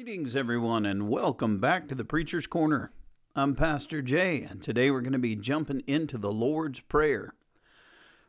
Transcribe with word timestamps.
Greetings, 0.00 0.36
everyone, 0.36 0.86
and 0.86 1.08
welcome 1.08 1.58
back 1.58 1.88
to 1.88 1.94
the 1.96 2.04
Preacher's 2.04 2.46
Corner. 2.46 2.92
I'm 3.34 3.56
Pastor 3.56 4.00
Jay, 4.00 4.42
and 4.42 4.62
today 4.62 4.92
we're 4.92 5.00
going 5.00 5.12
to 5.12 5.18
be 5.18 5.34
jumping 5.34 5.82
into 5.88 6.16
the 6.16 6.30
Lord's 6.30 6.78
Prayer, 6.78 7.34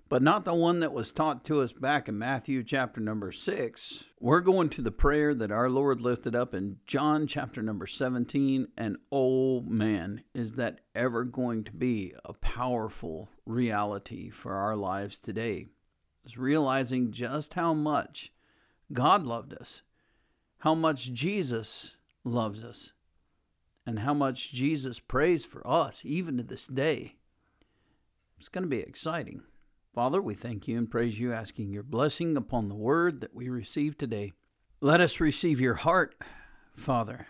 but 0.09 0.23
not 0.23 0.45
the 0.45 0.55
one 0.55 0.79
that 0.79 0.93
was 0.93 1.11
taught 1.11 1.43
to 1.43 1.61
us 1.61 1.71
back 1.71 2.07
in 2.07 2.17
Matthew 2.17 2.63
chapter 2.63 2.99
number 2.99 3.31
6. 3.31 4.05
We're 4.19 4.39
going 4.39 4.69
to 4.69 4.81
the 4.81 4.89
prayer 4.89 5.35
that 5.35 5.51
our 5.51 5.69
Lord 5.69 6.01
lifted 6.01 6.35
up 6.35 6.55
in 6.55 6.77
John 6.87 7.27
chapter 7.27 7.61
number 7.61 7.85
17, 7.85 8.69
and 8.75 8.97
oh 9.11 9.61
man, 9.61 10.23
is 10.33 10.53
that 10.53 10.79
ever 10.95 11.23
going 11.23 11.63
to 11.65 11.71
be 11.71 12.15
a 12.25 12.33
powerful 12.33 13.29
reality 13.45 14.31
for 14.31 14.55
our 14.55 14.75
lives 14.75 15.19
today? 15.19 15.67
Is 16.25 16.35
realizing 16.35 17.11
just 17.11 17.53
how 17.53 17.75
much 17.75 18.33
God 18.91 19.23
loved 19.23 19.53
us 19.53 19.83
how 20.59 20.75
much 20.75 21.13
Jesus 21.13 21.95
loves 22.23 22.63
us 22.63 22.93
and 23.85 23.99
how 23.99 24.13
much 24.13 24.51
Jesus 24.51 24.99
prays 24.99 25.45
for 25.45 25.65
us, 25.65 26.03
even 26.05 26.37
to 26.37 26.43
this 26.43 26.67
day. 26.67 27.15
It's 28.37 28.49
going 28.49 28.63
to 28.63 28.69
be 28.69 28.79
exciting. 28.79 29.43
Father, 29.93 30.21
we 30.21 30.35
thank 30.35 30.67
you 30.67 30.77
and 30.77 30.89
praise 30.89 31.19
you, 31.19 31.33
asking 31.33 31.71
your 31.71 31.83
blessing 31.83 32.37
upon 32.37 32.69
the 32.69 32.75
word 32.75 33.21
that 33.21 33.33
we 33.33 33.49
receive 33.49 33.97
today. 33.97 34.33
Let 34.81 35.01
us 35.01 35.19
receive 35.19 35.59
your 35.59 35.73
heart, 35.75 36.15
Father, 36.75 37.27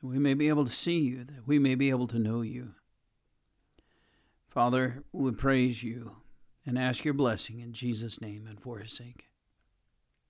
that 0.00 0.06
we 0.06 0.18
may 0.18 0.34
be 0.34 0.48
able 0.48 0.64
to 0.64 0.70
see 0.70 0.98
you, 0.98 1.24
that 1.24 1.46
we 1.46 1.58
may 1.58 1.74
be 1.74 1.90
able 1.90 2.06
to 2.08 2.18
know 2.18 2.42
you. 2.42 2.74
Father, 4.48 5.04
we 5.12 5.32
praise 5.32 5.82
you 5.82 6.16
and 6.64 6.78
ask 6.78 7.04
your 7.04 7.14
blessing 7.14 7.60
in 7.60 7.72
Jesus' 7.72 8.20
name 8.20 8.46
and 8.48 8.60
for 8.60 8.78
his 8.78 8.92
sake. 8.92 9.28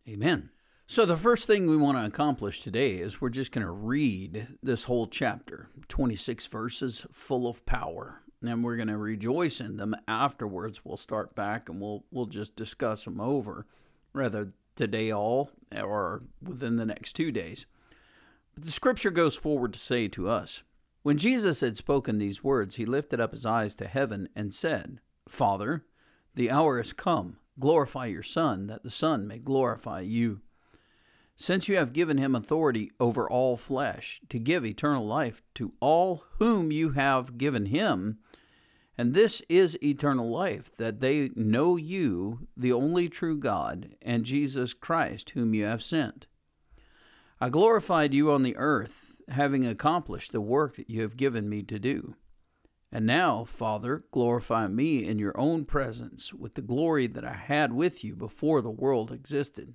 Amen. 0.09 0.51
So, 0.89 1.05
the 1.05 1.17
first 1.17 1.49
thing 1.49 1.67
we 1.67 1.77
want 1.77 1.99
to 1.99 2.05
accomplish 2.05 2.61
today 2.61 2.93
is 2.93 3.21
we're 3.21 3.29
just 3.29 3.51
going 3.51 3.67
to 3.67 3.73
read 3.73 4.47
this 4.63 4.85
whole 4.85 5.09
chapter 5.09 5.69
26 5.89 6.47
verses 6.47 7.05
full 7.11 7.49
of 7.49 7.67
power. 7.67 8.23
And 8.41 8.63
we're 8.63 8.77
going 8.77 8.87
to 8.89 8.97
rejoice 8.97 9.61
in 9.61 9.79
them. 9.79 9.97
Afterwards, 10.07 10.85
we'll 10.85 10.97
start 10.97 11.35
back 11.35 11.69
and 11.69 11.81
we'll, 11.81 12.05
we'll 12.13 12.27
just 12.27 12.55
discuss 12.55 13.05
them 13.05 13.21
over, 13.21 13.67
rather 14.13 14.53
today 14.77 15.11
all 15.11 15.51
or 15.77 16.23
within 16.41 16.77
the 16.77 16.87
next 16.87 17.15
two 17.15 17.33
days. 17.33 17.67
But 18.55 18.65
the 18.65 18.71
scripture 18.71 19.11
goes 19.11 19.35
forward 19.35 19.73
to 19.73 19.81
say 19.81 20.07
to 20.07 20.29
us 20.29 20.63
When 21.03 21.19
Jesus 21.19 21.63
had 21.63 21.77
spoken 21.77 22.19
these 22.19 22.45
words, 22.45 22.77
he 22.77 22.87
lifted 22.87 23.21
up 23.21 23.33
his 23.33 23.45
eyes 23.45 23.75
to 23.77 23.89
heaven 23.89 24.29
and 24.37 24.55
said, 24.55 25.01
Father, 25.29 25.85
the 26.37 26.49
hour 26.49 26.79
is 26.79 26.93
come. 26.93 27.39
Glorify 27.59 28.07
your 28.07 28.23
Son, 28.23 28.69
that 28.69 28.85
the 28.85 28.91
Son 28.91 29.27
may 29.27 29.41
glorify 29.41 30.01
you 30.01 30.43
since 31.37 31.69
you 31.69 31.77
have 31.77 31.93
given 31.93 32.19
him 32.19 32.35
authority 32.35 32.91
over 32.99 33.29
all 33.29 33.57
flesh, 33.57 34.21
to 34.29 34.39
give 34.39 34.65
eternal 34.65 35.07
life 35.07 35.43
to 35.55 35.75
all 35.81 36.25
whom 36.39 36.73
you 36.73 36.91
have 36.91 37.37
given 37.37 37.67
him. 37.67 38.19
And 38.97 39.13
this 39.13 39.43
is 39.49 39.79
eternal 39.83 40.31
life, 40.31 40.75
that 40.77 41.01
they 41.01 41.31
know 41.37 41.77
you, 41.77 42.49
the 42.57 42.73
only 42.73 43.11
true 43.11 43.37
God, 43.37 43.95
and 44.01 44.25
Jesus 44.25 44.73
Christ, 44.73 45.31
whom 45.31 45.53
you 45.53 45.65
have 45.67 45.83
sent. 45.83 46.27
I 47.39 47.51
glorified 47.51 48.15
you 48.15 48.33
on 48.33 48.43
the 48.43 48.57
earth, 48.57 49.17
having 49.29 49.67
accomplished 49.67 50.33
the 50.33 50.41
work 50.41 50.77
that 50.77 50.89
you 50.89 51.03
have 51.03 51.19
given 51.19 51.51
me 51.51 51.63
to 51.65 51.79
do. 51.79 52.15
And 52.91 53.05
now, 53.05 53.45
Father, 53.45 54.03
glorify 54.11 54.69
me 54.69 55.05
in 55.05 55.19
your 55.19 55.39
own 55.39 55.67
presence 55.67 56.33
with 56.33 56.55
the 56.55 56.63
glory 56.63 57.07
that 57.09 57.27
I 57.27 57.35
had 57.35 57.75
with 57.75 58.03
you 58.03 58.17
before 58.17 58.63
the 58.63 58.71
world 58.71 59.13
existed. 59.13 59.75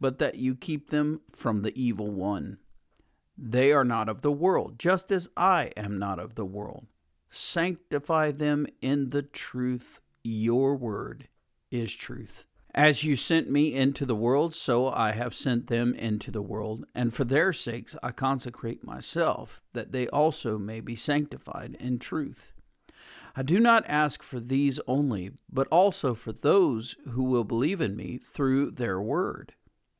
but 0.00 0.18
that 0.18 0.36
you 0.36 0.54
keep 0.54 0.90
them 0.90 1.20
from 1.30 1.62
the 1.62 1.78
evil 1.80 2.10
one. 2.10 2.58
They 3.36 3.72
are 3.72 3.84
not 3.84 4.08
of 4.08 4.22
the 4.22 4.32
world, 4.32 4.78
just 4.78 5.10
as 5.10 5.28
I 5.36 5.72
am 5.76 5.98
not 5.98 6.18
of 6.18 6.34
the 6.34 6.44
world. 6.44 6.86
Sanctify 7.28 8.32
them 8.32 8.66
in 8.80 9.10
the 9.10 9.22
truth. 9.22 10.00
Your 10.22 10.76
word 10.76 11.28
is 11.70 11.94
truth. 11.94 12.46
As 12.74 13.02
you 13.02 13.16
sent 13.16 13.50
me 13.50 13.74
into 13.74 14.06
the 14.06 14.14
world, 14.14 14.54
so 14.54 14.88
I 14.88 15.12
have 15.12 15.34
sent 15.34 15.66
them 15.66 15.94
into 15.94 16.30
the 16.30 16.42
world, 16.42 16.84
and 16.94 17.12
for 17.12 17.24
their 17.24 17.52
sakes 17.52 17.96
I 18.02 18.12
consecrate 18.12 18.84
myself, 18.84 19.62
that 19.72 19.92
they 19.92 20.06
also 20.08 20.56
may 20.56 20.80
be 20.80 20.94
sanctified 20.94 21.76
in 21.80 21.98
truth. 21.98 22.52
I 23.34 23.42
do 23.42 23.58
not 23.58 23.84
ask 23.88 24.22
for 24.22 24.38
these 24.38 24.78
only, 24.86 25.32
but 25.50 25.66
also 25.68 26.14
for 26.14 26.32
those 26.32 26.96
who 27.10 27.24
will 27.24 27.44
believe 27.44 27.80
in 27.80 27.96
me 27.96 28.18
through 28.18 28.72
their 28.72 29.00
word 29.00 29.54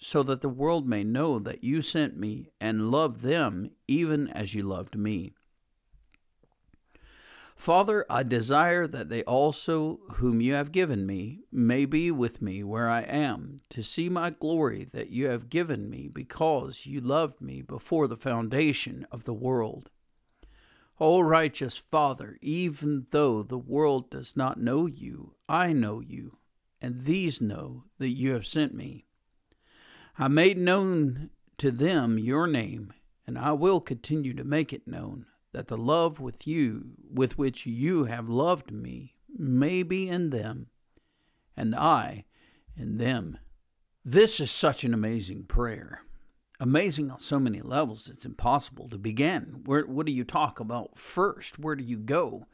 so 0.00 0.22
that 0.22 0.40
the 0.40 0.48
world 0.48 0.88
may 0.88 1.04
know 1.04 1.38
that 1.38 1.62
you 1.62 1.82
sent 1.82 2.16
me 2.16 2.50
and 2.60 2.90
love 2.90 3.20
them 3.20 3.70
even 3.86 4.26
as 4.28 4.54
you 4.54 4.62
loved 4.62 4.96
me. 4.96 5.34
Father, 7.54 8.06
I 8.08 8.22
desire 8.22 8.86
that 8.86 9.10
they 9.10 9.22
also, 9.24 10.00
whom 10.12 10.40
you 10.40 10.54
have 10.54 10.72
given 10.72 11.04
me, 11.04 11.40
may 11.52 11.84
be 11.84 12.10
with 12.10 12.40
me 12.40 12.64
where 12.64 12.88
I 12.88 13.02
am, 13.02 13.60
to 13.68 13.82
see 13.82 14.08
my 14.08 14.30
glory 14.30 14.88
that 14.94 15.10
you 15.10 15.26
have 15.26 15.50
given 15.50 15.90
me, 15.90 16.08
because 16.10 16.86
you 16.86 17.02
loved 17.02 17.42
me 17.42 17.60
before 17.60 18.08
the 18.08 18.16
foundation 18.16 19.06
of 19.12 19.24
the 19.24 19.34
world. 19.34 19.90
O 20.98 21.20
righteous 21.20 21.76
Father, 21.76 22.38
even 22.40 23.06
though 23.10 23.42
the 23.42 23.58
world 23.58 24.08
does 24.08 24.38
not 24.38 24.58
know 24.58 24.86
you, 24.86 25.34
I 25.46 25.74
know 25.74 26.00
you, 26.00 26.38
and 26.80 27.04
these 27.04 27.42
know 27.42 27.84
that 27.98 28.08
you 28.08 28.32
have 28.32 28.46
sent 28.46 28.72
me. 28.72 29.04
I 30.20 30.28
made 30.28 30.58
known 30.58 31.30
to 31.56 31.70
them 31.70 32.18
your 32.18 32.46
name, 32.46 32.92
and 33.26 33.38
I 33.38 33.52
will 33.52 33.80
continue 33.80 34.34
to 34.34 34.44
make 34.44 34.70
it 34.70 34.86
known, 34.86 35.24
that 35.52 35.68
the 35.68 35.78
love 35.78 36.20
with 36.20 36.46
you 36.46 36.90
with 37.10 37.38
which 37.38 37.64
you 37.64 38.04
have 38.04 38.28
loved 38.28 38.70
me 38.70 39.14
may 39.34 39.82
be 39.82 40.10
in 40.10 40.28
them, 40.28 40.66
and 41.56 41.74
I 41.74 42.26
in 42.76 42.98
them. 42.98 43.38
This 44.04 44.40
is 44.40 44.50
such 44.50 44.84
an 44.84 44.92
amazing 44.92 45.44
prayer. 45.44 46.02
Amazing 46.60 47.10
on 47.10 47.20
so 47.20 47.40
many 47.40 47.62
levels, 47.62 48.06
it's 48.06 48.26
impossible 48.26 48.90
to 48.90 48.98
begin. 48.98 49.62
Where, 49.64 49.86
what 49.86 50.04
do 50.04 50.12
you 50.12 50.24
talk 50.24 50.60
about 50.60 50.98
first? 50.98 51.58
Where 51.58 51.76
do 51.76 51.82
you 51.82 51.96
go? 51.96 52.46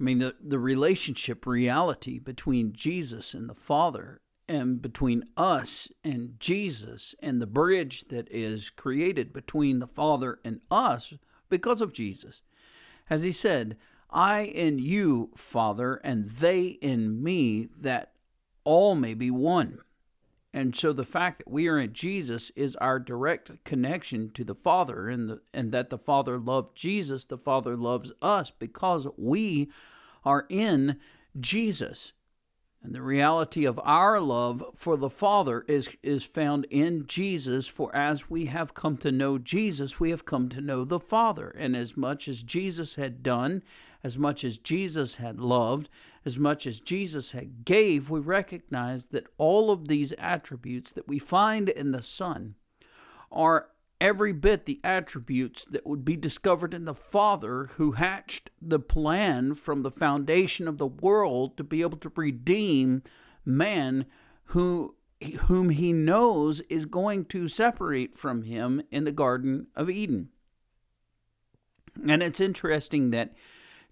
I 0.00 0.02
mean, 0.02 0.18
the, 0.18 0.34
the 0.42 0.58
relationship 0.58 1.46
reality 1.46 2.18
between 2.18 2.72
Jesus 2.72 3.34
and 3.34 3.48
the 3.48 3.54
Father 3.54 4.20
and 4.48 4.80
between 4.82 5.24
us 5.36 5.88
and 6.02 6.38
Jesus 6.38 7.14
and 7.20 7.40
the 7.40 7.46
bridge 7.46 8.08
that 8.08 8.28
is 8.30 8.70
created 8.70 9.32
between 9.32 9.78
the 9.78 9.86
Father 9.86 10.38
and 10.44 10.60
us 10.70 11.14
because 11.48 11.80
of 11.80 11.92
Jesus. 11.92 12.42
As 13.08 13.22
he 13.22 13.32
said, 13.32 13.76
I 14.10 14.42
in 14.42 14.78
you, 14.78 15.30
Father, 15.36 15.96
and 16.04 16.28
they 16.28 16.66
in 16.66 17.22
me, 17.22 17.68
that 17.80 18.12
all 18.64 18.94
may 18.94 19.14
be 19.14 19.30
one. 19.30 19.80
And 20.52 20.76
so 20.76 20.92
the 20.92 21.04
fact 21.04 21.38
that 21.38 21.50
we 21.50 21.66
are 21.66 21.80
in 21.80 21.92
Jesus 21.92 22.50
is 22.54 22.76
our 22.76 23.00
direct 23.00 23.64
connection 23.64 24.30
to 24.30 24.44
the 24.44 24.54
Father, 24.54 25.08
and, 25.08 25.28
the, 25.28 25.40
and 25.52 25.72
that 25.72 25.90
the 25.90 25.98
Father 25.98 26.38
loved 26.38 26.76
Jesus, 26.76 27.24
the 27.24 27.36
Father 27.36 27.76
loves 27.76 28.12
us 28.22 28.52
because 28.52 29.08
we 29.16 29.68
are 30.24 30.46
in 30.48 31.00
Jesus. 31.38 32.12
And 32.84 32.94
the 32.94 33.00
reality 33.00 33.64
of 33.64 33.80
our 33.82 34.20
love 34.20 34.62
for 34.74 34.98
the 34.98 35.08
Father 35.08 35.64
is, 35.66 35.88
is 36.02 36.22
found 36.22 36.66
in 36.68 37.06
Jesus, 37.06 37.66
for 37.66 37.94
as 37.96 38.28
we 38.28 38.44
have 38.44 38.74
come 38.74 38.98
to 38.98 39.10
know 39.10 39.38
Jesus, 39.38 39.98
we 39.98 40.10
have 40.10 40.26
come 40.26 40.50
to 40.50 40.60
know 40.60 40.84
the 40.84 41.00
Father. 41.00 41.48
And 41.56 41.74
as 41.74 41.96
much 41.96 42.28
as 42.28 42.42
Jesus 42.42 42.96
had 42.96 43.22
done, 43.22 43.62
as 44.02 44.18
much 44.18 44.44
as 44.44 44.58
Jesus 44.58 45.14
had 45.14 45.40
loved, 45.40 45.88
as 46.26 46.38
much 46.38 46.66
as 46.66 46.78
Jesus 46.78 47.32
had 47.32 47.64
gave, 47.64 48.10
we 48.10 48.20
recognize 48.20 49.04
that 49.06 49.28
all 49.38 49.70
of 49.70 49.88
these 49.88 50.12
attributes 50.18 50.92
that 50.92 51.08
we 51.08 51.18
find 51.18 51.70
in 51.70 51.92
the 51.92 52.02
Son 52.02 52.54
are 53.32 53.70
every 54.04 54.34
bit 54.34 54.66
the 54.66 54.80
attributes 54.84 55.64
that 55.64 55.86
would 55.86 56.04
be 56.04 56.14
discovered 56.14 56.74
in 56.74 56.84
the 56.84 56.94
Father 56.94 57.70
who 57.76 57.92
hatched 57.92 58.50
the 58.60 58.78
plan 58.78 59.54
from 59.54 59.82
the 59.82 59.90
foundation 59.90 60.68
of 60.68 60.76
the 60.76 60.86
world 60.86 61.56
to 61.56 61.64
be 61.64 61.80
able 61.80 61.96
to 61.96 62.12
redeem 62.14 63.02
man 63.46 64.04
who 64.48 64.94
whom 65.46 65.70
he 65.70 65.90
knows 65.90 66.60
is 66.68 66.84
going 66.84 67.24
to 67.24 67.48
separate 67.48 68.14
from 68.14 68.42
him 68.42 68.82
in 68.90 69.04
the 69.04 69.12
garden 69.12 69.66
of 69.74 69.88
Eden. 69.88 70.28
And 72.06 72.22
it's 72.22 72.40
interesting 72.40 73.10
that 73.12 73.32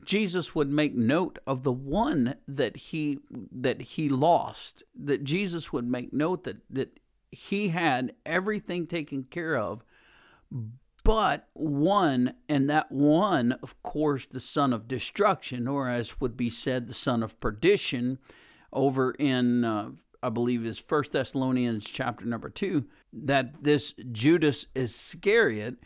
Jesus 0.05 0.55
would 0.55 0.69
make 0.69 0.95
note 0.95 1.39
of 1.47 1.63
the 1.63 1.73
one 1.73 2.35
that 2.47 2.77
he 2.77 3.21
that 3.31 3.81
he 3.81 4.11
lost 4.11 4.83
that 4.95 5.25
Jesus 5.25 5.73
would 5.73 5.87
make 5.87 6.13
note 6.13 6.45
that 6.45 6.59
that 6.69 7.01
he 7.31 7.71
had 7.71 8.13
everything 8.27 8.87
taken 8.87 9.25
care 9.25 9.57
of 9.57 9.83
but 11.05 11.49
one, 11.55 12.35
and 12.49 12.71
that 12.71 12.93
one, 12.93 13.53
of 13.63 13.81
course, 13.83 14.27
the 14.27 14.41
son 14.41 14.73
of 14.73 14.87
destruction, 14.87 15.67
or 15.67 15.89
as 15.89 16.21
would 16.21 16.37
be 16.37 16.49
said, 16.49 16.87
the 16.87 16.95
son 16.95 17.23
of 17.23 17.41
perdition, 17.41 18.19
over 18.73 19.13
in, 19.19 19.65
uh, 19.65 19.91
I 20.23 20.29
believe, 20.29 20.65
is 20.65 20.79
First 20.79 21.13
Thessalonians 21.13 21.91
chapter 21.91 22.25
number 22.25 22.49
two, 22.49 22.87
that 23.13 23.65
this 23.65 23.95
Judas 24.13 24.67
Iscariot 24.75 25.77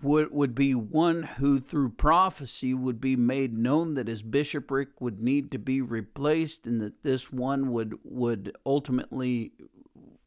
would, 0.00 0.30
would 0.30 0.54
be 0.54 0.74
one 0.74 1.24
who, 1.24 1.58
through 1.58 1.90
prophecy, 1.90 2.72
would 2.72 3.00
be 3.00 3.16
made 3.16 3.56
known 3.56 3.94
that 3.94 4.08
his 4.08 4.22
bishopric 4.22 5.00
would 5.00 5.18
need 5.18 5.50
to 5.50 5.58
be 5.58 5.80
replaced, 5.80 6.66
and 6.66 6.80
that 6.80 7.02
this 7.02 7.32
one 7.32 7.72
would 7.72 7.98
would 8.04 8.56
ultimately 8.64 9.52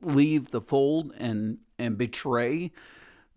leave 0.02 0.52
the 0.52 0.62
fold 0.62 1.14
and 1.18 1.60
and 1.80 1.98
betray 1.98 2.72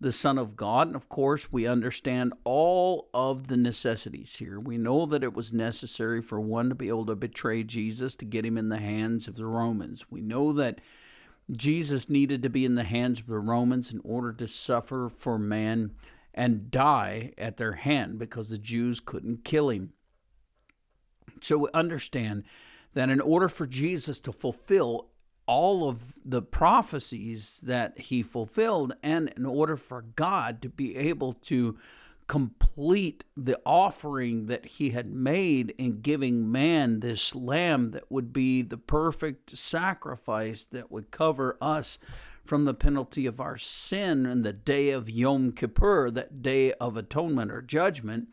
the 0.01 0.11
Son 0.11 0.37
of 0.37 0.55
God. 0.55 0.87
And 0.87 0.95
of 0.95 1.09
course, 1.09 1.51
we 1.51 1.67
understand 1.67 2.33
all 2.43 3.09
of 3.13 3.47
the 3.47 3.57
necessities 3.57 4.37
here. 4.37 4.59
We 4.59 4.77
know 4.77 5.05
that 5.05 5.23
it 5.23 5.33
was 5.33 5.51
necessary 5.51 6.21
for 6.21 6.39
one 6.39 6.69
to 6.69 6.75
be 6.75 6.87
able 6.87 7.05
to 7.07 7.15
betray 7.15 7.63
Jesus 7.63 8.15
to 8.15 8.25
get 8.25 8.45
him 8.45 8.57
in 8.57 8.69
the 8.69 8.77
hands 8.77 9.27
of 9.27 9.35
the 9.35 9.45
Romans. 9.45 10.05
We 10.09 10.21
know 10.21 10.53
that 10.53 10.79
Jesus 11.51 12.09
needed 12.09 12.43
to 12.43 12.49
be 12.49 12.63
in 12.63 12.75
the 12.75 12.83
hands 12.83 13.19
of 13.19 13.27
the 13.27 13.39
Romans 13.39 13.91
in 13.91 13.99
order 14.03 14.31
to 14.33 14.47
suffer 14.47 15.09
for 15.09 15.37
man 15.37 15.91
and 16.33 16.71
die 16.71 17.33
at 17.37 17.57
their 17.57 17.73
hand 17.73 18.19
because 18.19 18.49
the 18.49 18.57
Jews 18.57 18.99
couldn't 18.99 19.43
kill 19.43 19.69
him. 19.69 19.93
So 21.41 21.57
we 21.57 21.69
understand 21.73 22.43
that 22.93 23.09
in 23.09 23.19
order 23.19 23.49
for 23.49 23.67
Jesus 23.67 24.19
to 24.21 24.31
fulfill 24.31 25.08
all 25.49 25.89
of 25.89 26.13
the 26.23 26.43
prophecies 26.43 27.59
that 27.63 27.97
he 27.97 28.21
fulfilled, 28.21 28.93
and 29.01 29.33
in 29.35 29.47
order 29.47 29.75
for 29.75 30.03
God 30.15 30.61
to 30.61 30.69
be 30.69 30.95
able 30.95 31.33
to 31.33 31.75
complete 32.27 33.23
the 33.35 33.59
offering 33.65 34.45
that 34.45 34.63
he 34.63 34.91
had 34.91 35.11
made 35.11 35.73
in 35.79 36.01
giving 36.01 36.51
man 36.51 36.99
this 36.99 37.33
lamb 37.33 37.89
that 37.89 38.11
would 38.11 38.31
be 38.31 38.61
the 38.61 38.77
perfect 38.77 39.57
sacrifice 39.57 40.67
that 40.67 40.91
would 40.91 41.09
cover 41.09 41.57
us 41.59 41.97
from 42.45 42.65
the 42.65 42.75
penalty 42.75 43.25
of 43.25 43.39
our 43.39 43.57
sin 43.57 44.27
in 44.27 44.43
the 44.43 44.53
day 44.53 44.91
of 44.91 45.09
Yom 45.09 45.51
Kippur, 45.51 46.11
that 46.11 46.43
day 46.43 46.73
of 46.73 46.95
atonement 46.95 47.51
or 47.51 47.63
judgment 47.63 48.29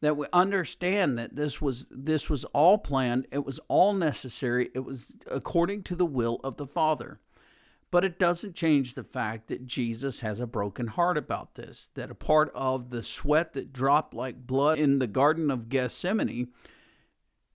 that 0.00 0.16
we 0.16 0.26
understand 0.32 1.18
that 1.18 1.36
this 1.36 1.60
was 1.60 1.86
this 1.90 2.30
was 2.30 2.44
all 2.46 2.78
planned 2.78 3.26
it 3.30 3.44
was 3.44 3.60
all 3.68 3.92
necessary 3.92 4.70
it 4.74 4.80
was 4.80 5.16
according 5.30 5.82
to 5.84 5.94
the 5.94 6.06
will 6.06 6.40
of 6.42 6.56
the 6.56 6.66
father. 6.66 7.20
But 7.92 8.04
it 8.04 8.20
doesn't 8.20 8.54
change 8.54 8.94
the 8.94 9.02
fact 9.02 9.48
that 9.48 9.66
Jesus 9.66 10.20
has 10.20 10.38
a 10.38 10.46
broken 10.46 10.86
heart 10.86 11.18
about 11.18 11.56
this 11.56 11.90
that 11.94 12.10
a 12.10 12.14
part 12.14 12.52
of 12.54 12.90
the 12.90 13.02
sweat 13.02 13.52
that 13.54 13.72
dropped 13.72 14.14
like 14.14 14.46
blood 14.46 14.78
in 14.78 15.00
the 15.00 15.08
garden 15.08 15.50
of 15.50 15.68
Gethsemane 15.68 16.48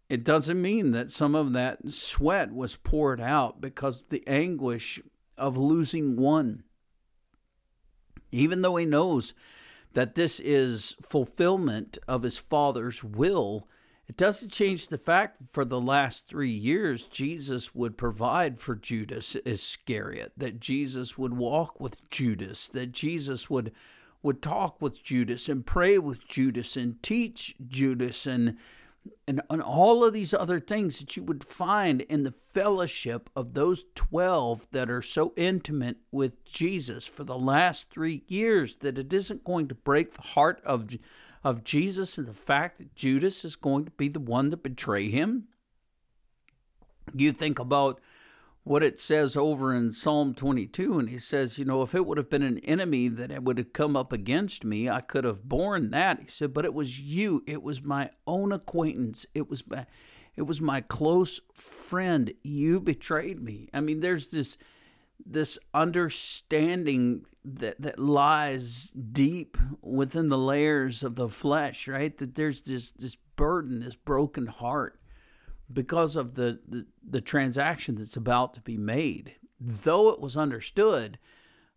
it 0.10 0.24
doesn't 0.24 0.62
mean 0.62 0.92
that 0.92 1.12
some 1.12 1.34
of 1.34 1.54
that 1.54 1.92
sweat 1.92 2.54
was 2.54 2.76
poured 2.76 3.20
out 3.20 3.60
because 3.60 4.04
the 4.04 4.24
anguish 4.28 5.00
of 5.38 5.58
losing 5.58 6.16
one. 6.16 6.64
Even 8.32 8.62
though 8.62 8.76
he 8.76 8.86
knows 8.86 9.34
that 9.96 10.16
this 10.16 10.40
is 10.42 10.96
fulfillment 11.02 11.98
of 12.08 12.24
his 12.24 12.38
Father's 12.38 13.04
will, 13.04 13.68
it 14.08 14.18
doesn't 14.18 14.52
change 14.52 14.90
the 14.90 14.98
fact 14.98 15.38
for 15.50 15.66
the 15.66 15.82
last 15.82 16.28
three 16.28 16.52
years, 16.52 17.04
Jesus 17.04 17.74
would 17.74 17.98
provide 17.98 18.60
for 18.60 18.76
Judas 18.76 19.36
Iscariot, 19.46 20.34
that 20.38 20.60
Jesus 20.60 21.18
would 21.18 21.34
walk 21.34 21.80
with 21.80 22.10
Judas, 22.12 22.68
that 22.68 22.92
Jesus 22.92 23.50
would 23.50 23.72
would 24.22 24.42
talk 24.42 24.82
with 24.82 25.04
Judas 25.04 25.48
and 25.48 25.66
pray 25.66 26.00
with 26.00 26.28
Judas 26.28 26.76
and 26.76 27.02
teach 27.04 27.56
Judas 27.68 28.26
and 28.26 28.58
and, 29.28 29.42
and 29.50 29.62
all 29.62 30.04
of 30.04 30.14
these 30.14 30.34
other 30.34 30.60
things 30.60 31.00
that 31.00 31.16
you 31.16 31.24
would 31.24 31.44
find 31.44 32.02
in 32.02 32.24
the 32.24 32.32
fellowship 32.32 33.30
of 33.36 33.54
those 33.54 33.86
12 33.96 34.68
that 34.72 34.90
are 34.90 35.02
so 35.02 35.34
intimate 35.36 35.98
with 36.12 36.44
Jesus 36.46 37.06
for 37.06 37.24
the 37.24 37.38
last 37.38 37.90
three 37.90 38.24
years 38.28 38.78
that 38.78 38.98
it 38.98 39.12
isn't 39.12 39.44
going 39.44 39.68
to 39.68 39.76
break 39.76 40.14
the 40.14 40.22
heart 40.22 40.62
of, 40.64 40.96
of 41.44 41.64
Jesus 41.64 42.18
and 42.18 42.28
the 42.28 42.34
fact 42.34 42.78
that 42.78 42.96
Judas 42.96 43.44
is 43.44 43.56
going 43.56 43.86
to 43.86 43.92
be 43.92 44.08
the 44.08 44.20
one 44.20 44.52
to 44.52 44.58
betray 44.58 45.10
him. 45.10 45.48
You 47.14 47.32
think 47.32 47.60
about 47.60 48.00
what 48.66 48.82
it 48.82 49.00
says 49.00 49.38
over 49.38 49.74
in 49.74 49.94
Psalm 49.94 50.34
22, 50.34 50.98
and 50.98 51.10
he 51.10 51.20
says, 51.20 51.60
You 51.60 51.66
know, 51.66 51.84
if 51.84 51.94
it 51.94 52.04
would 52.04 52.18
have 52.18 52.32
been 52.32 52.42
an 52.42 52.58
enemy 52.60 53.08
that 53.08 53.32
it 53.32 53.44
would 53.44 53.60
have 53.60 53.74
come 53.74 53.96
up 53.96 54.12
against 54.12 54.66
me, 54.66 54.90
I 54.90 55.02
could 55.02 55.24
have 55.24 55.44
borne 55.44 55.92
that. 55.92 56.20
He 56.20 56.28
said, 56.28 56.52
But 56.52 56.66
it 56.66 56.74
was 56.74 57.00
you. 57.00 57.44
It 57.46 57.62
was 57.62 57.84
my 57.84 58.10
own 58.26 58.52
acquaintance. 58.52 59.28
It 59.36 59.48
was 59.48 59.66
my, 59.68 59.86
it 60.36 60.42
was 60.42 60.62
my 60.62 60.82
close 60.82 61.40
friend. 61.54 62.34
You 62.44 62.80
betrayed 62.80 63.40
me. 63.40 63.70
I 63.72 63.82
mean, 63.82 64.00
there's 64.00 64.32
this 64.32 64.58
this 65.24 65.60
understanding 65.72 67.26
that 67.46 67.80
that 67.80 68.00
lies 68.00 68.88
deep 68.90 69.58
within 69.84 70.30
the 70.30 70.40
layers 70.40 71.04
of 71.04 71.16
the 71.16 71.30
flesh, 71.30 71.88
right? 71.88 72.18
That 72.18 72.34
there's 72.34 72.64
this 72.64 72.90
this 72.98 73.16
burden, 73.36 73.82
this 73.82 73.96
broken 73.96 74.48
heart 74.48 75.00
because 75.72 76.16
of 76.16 76.36
the, 76.36 76.60
the, 76.68 76.86
the 77.08 77.22
transaction 77.22 77.96
that's 77.96 78.18
about 78.18 78.54
to 78.54 78.62
be 78.62 78.78
made. 78.78 79.36
Though 79.60 80.10
it 80.10 80.20
was 80.20 80.38
understood, 80.38 81.18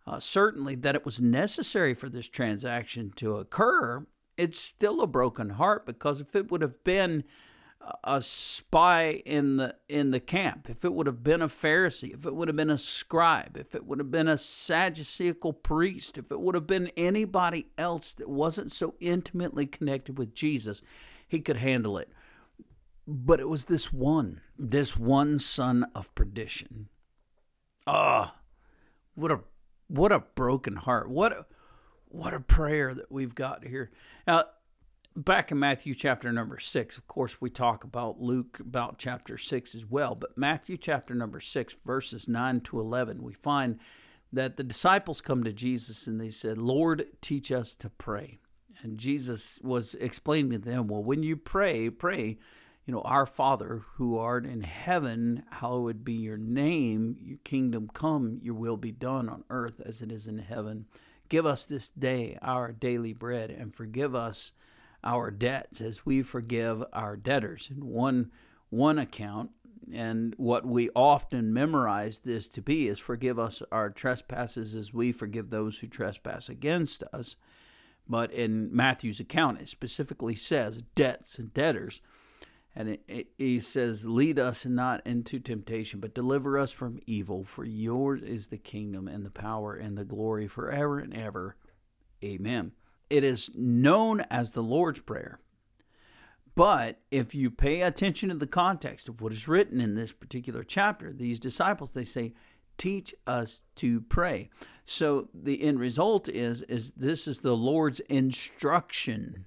uh, 0.06 0.18
certainly, 0.18 0.74
that 0.74 0.94
it 0.94 1.04
was 1.04 1.20
necessary 1.20 1.94
for 1.94 2.08
this 2.08 2.28
transaction 2.28 3.12
to 3.16 3.36
occur, 3.36 4.06
it's 4.36 4.58
still 4.58 5.00
a 5.00 5.06
broken 5.06 5.50
heart 5.50 5.84
because 5.86 6.20
if 6.20 6.34
it 6.34 6.50
would 6.50 6.62
have 6.62 6.82
been 6.84 7.24
a 8.04 8.20
spy 8.20 9.22
in 9.24 9.56
the 9.56 9.74
in 9.88 10.10
the 10.10 10.20
camp, 10.20 10.68
if 10.68 10.84
it 10.84 10.92
would 10.92 11.06
have 11.06 11.22
been 11.22 11.42
a 11.42 11.48
Pharisee, 11.48 12.12
if 12.12 12.26
it 12.26 12.34
would 12.34 12.48
have 12.48 12.56
been 12.56 12.70
a 12.70 12.78
scribe, 12.78 13.56
if 13.56 13.74
it 13.74 13.86
would 13.86 13.98
have 13.98 14.10
been 14.10 14.28
a 14.28 14.34
Sadduceical 14.34 15.62
priest, 15.62 16.18
if 16.18 16.30
it 16.30 16.40
would 16.40 16.54
have 16.54 16.66
been 16.66 16.90
anybody 16.96 17.68
else 17.78 18.12
that 18.12 18.28
wasn't 18.28 18.72
so 18.72 18.94
intimately 19.00 19.66
connected 19.66 20.18
with 20.18 20.34
Jesus, 20.34 20.82
he 21.26 21.40
could 21.40 21.58
handle 21.58 21.98
it. 21.98 22.10
But 23.10 23.40
it 23.40 23.48
was 23.48 23.64
this 23.64 23.90
one, 23.90 24.42
this 24.58 24.94
one 24.94 25.38
son 25.38 25.86
of 25.94 26.14
perdition. 26.14 26.90
Ah, 27.86 28.34
oh, 28.36 28.40
what 29.14 29.32
a 29.32 29.40
what 29.86 30.12
a 30.12 30.18
broken 30.18 30.76
heart. 30.76 31.08
What 31.08 31.32
a, 31.32 31.46
what 32.08 32.34
a 32.34 32.40
prayer 32.40 32.92
that 32.92 33.10
we've 33.10 33.34
got 33.34 33.64
here. 33.64 33.90
Now, 34.26 34.44
back 35.16 35.50
in 35.50 35.58
Matthew 35.58 35.94
chapter 35.94 36.30
number 36.30 36.58
six, 36.58 36.98
of 36.98 37.06
course, 37.06 37.40
we 37.40 37.48
talk 37.48 37.82
about 37.82 38.20
Luke 38.20 38.60
about 38.60 38.98
chapter 38.98 39.38
six 39.38 39.74
as 39.74 39.86
well, 39.86 40.14
but 40.14 40.36
Matthew 40.36 40.76
chapter 40.76 41.14
number 41.14 41.40
six, 41.40 41.74
verses 41.86 42.28
nine 42.28 42.60
to 42.60 42.78
11, 42.78 43.22
we 43.22 43.32
find 43.32 43.78
that 44.30 44.58
the 44.58 44.64
disciples 44.64 45.22
come 45.22 45.44
to 45.44 45.52
Jesus 45.54 46.06
and 46.06 46.20
they 46.20 46.28
said, 46.28 46.58
Lord, 46.58 47.06
teach 47.22 47.50
us 47.50 47.74
to 47.76 47.88
pray. 47.88 48.38
And 48.82 48.98
Jesus 48.98 49.58
was 49.62 49.94
explaining 49.94 50.52
to 50.52 50.58
them, 50.58 50.88
well, 50.88 51.02
when 51.02 51.22
you 51.22 51.36
pray, 51.36 51.88
pray, 51.88 52.36
you 52.88 52.94
know, 52.94 53.02
our 53.02 53.26
Father 53.26 53.82
who 53.96 54.16
art 54.16 54.46
in 54.46 54.62
heaven, 54.62 55.42
hallowed 55.50 56.06
be 56.06 56.14
your 56.14 56.38
name, 56.38 57.18
your 57.20 57.36
kingdom 57.44 57.90
come, 57.92 58.40
your 58.42 58.54
will 58.54 58.78
be 58.78 58.92
done 58.92 59.28
on 59.28 59.44
earth 59.50 59.78
as 59.84 60.00
it 60.00 60.10
is 60.10 60.26
in 60.26 60.38
heaven. 60.38 60.86
Give 61.28 61.44
us 61.44 61.66
this 61.66 61.90
day 61.90 62.38
our 62.40 62.72
daily 62.72 63.12
bread 63.12 63.50
and 63.50 63.74
forgive 63.74 64.14
us 64.14 64.52
our 65.04 65.30
debts 65.30 65.82
as 65.82 66.06
we 66.06 66.22
forgive 66.22 66.82
our 66.94 67.14
debtors. 67.14 67.68
In 67.70 67.86
one 67.86 68.30
one 68.70 68.98
account, 68.98 69.50
and 69.92 70.34
what 70.38 70.64
we 70.64 70.88
often 70.96 71.52
memorize 71.52 72.20
this 72.20 72.48
to 72.48 72.62
be 72.62 72.88
is 72.88 72.98
forgive 72.98 73.38
us 73.38 73.62
our 73.70 73.90
trespasses 73.90 74.74
as 74.74 74.94
we 74.94 75.12
forgive 75.12 75.50
those 75.50 75.78
who 75.78 75.88
trespass 75.88 76.48
against 76.48 77.02
us. 77.12 77.36
But 78.08 78.30
in 78.32 78.74
Matthew's 78.74 79.20
account, 79.20 79.60
it 79.60 79.68
specifically 79.68 80.36
says 80.36 80.84
debts 80.94 81.38
and 81.38 81.52
debtors. 81.52 82.00
And 82.74 82.98
he 83.38 83.58
says, 83.58 84.06
Lead 84.06 84.38
us 84.38 84.64
not 84.64 85.04
into 85.06 85.40
temptation, 85.40 86.00
but 86.00 86.14
deliver 86.14 86.58
us 86.58 86.70
from 86.70 87.00
evil. 87.06 87.44
For 87.44 87.64
yours 87.64 88.22
is 88.22 88.48
the 88.48 88.58
kingdom 88.58 89.08
and 89.08 89.24
the 89.24 89.30
power 89.30 89.74
and 89.74 89.98
the 89.98 90.04
glory 90.04 90.46
forever 90.46 90.98
and 90.98 91.14
ever. 91.16 91.56
Amen. 92.24 92.72
It 93.10 93.24
is 93.24 93.50
known 93.56 94.20
as 94.30 94.52
the 94.52 94.62
Lord's 94.62 95.00
Prayer. 95.00 95.40
But 96.54 97.00
if 97.10 97.34
you 97.34 97.50
pay 97.50 97.82
attention 97.82 98.30
to 98.30 98.34
the 98.34 98.46
context 98.46 99.08
of 99.08 99.20
what 99.20 99.32
is 99.32 99.46
written 99.46 99.80
in 99.80 99.94
this 99.94 100.12
particular 100.12 100.64
chapter, 100.64 101.12
these 101.12 101.38
disciples, 101.38 101.92
they 101.92 102.04
say, 102.04 102.34
teach 102.78 103.14
us 103.26 103.64
to 103.76 104.00
pray. 104.00 104.48
So 104.84 105.28
the 105.34 105.62
end 105.62 105.78
result 105.78 106.28
is, 106.28 106.62
is 106.62 106.92
this 106.92 107.28
is 107.28 107.40
the 107.40 107.56
Lord's 107.56 108.00
instruction 108.00 109.44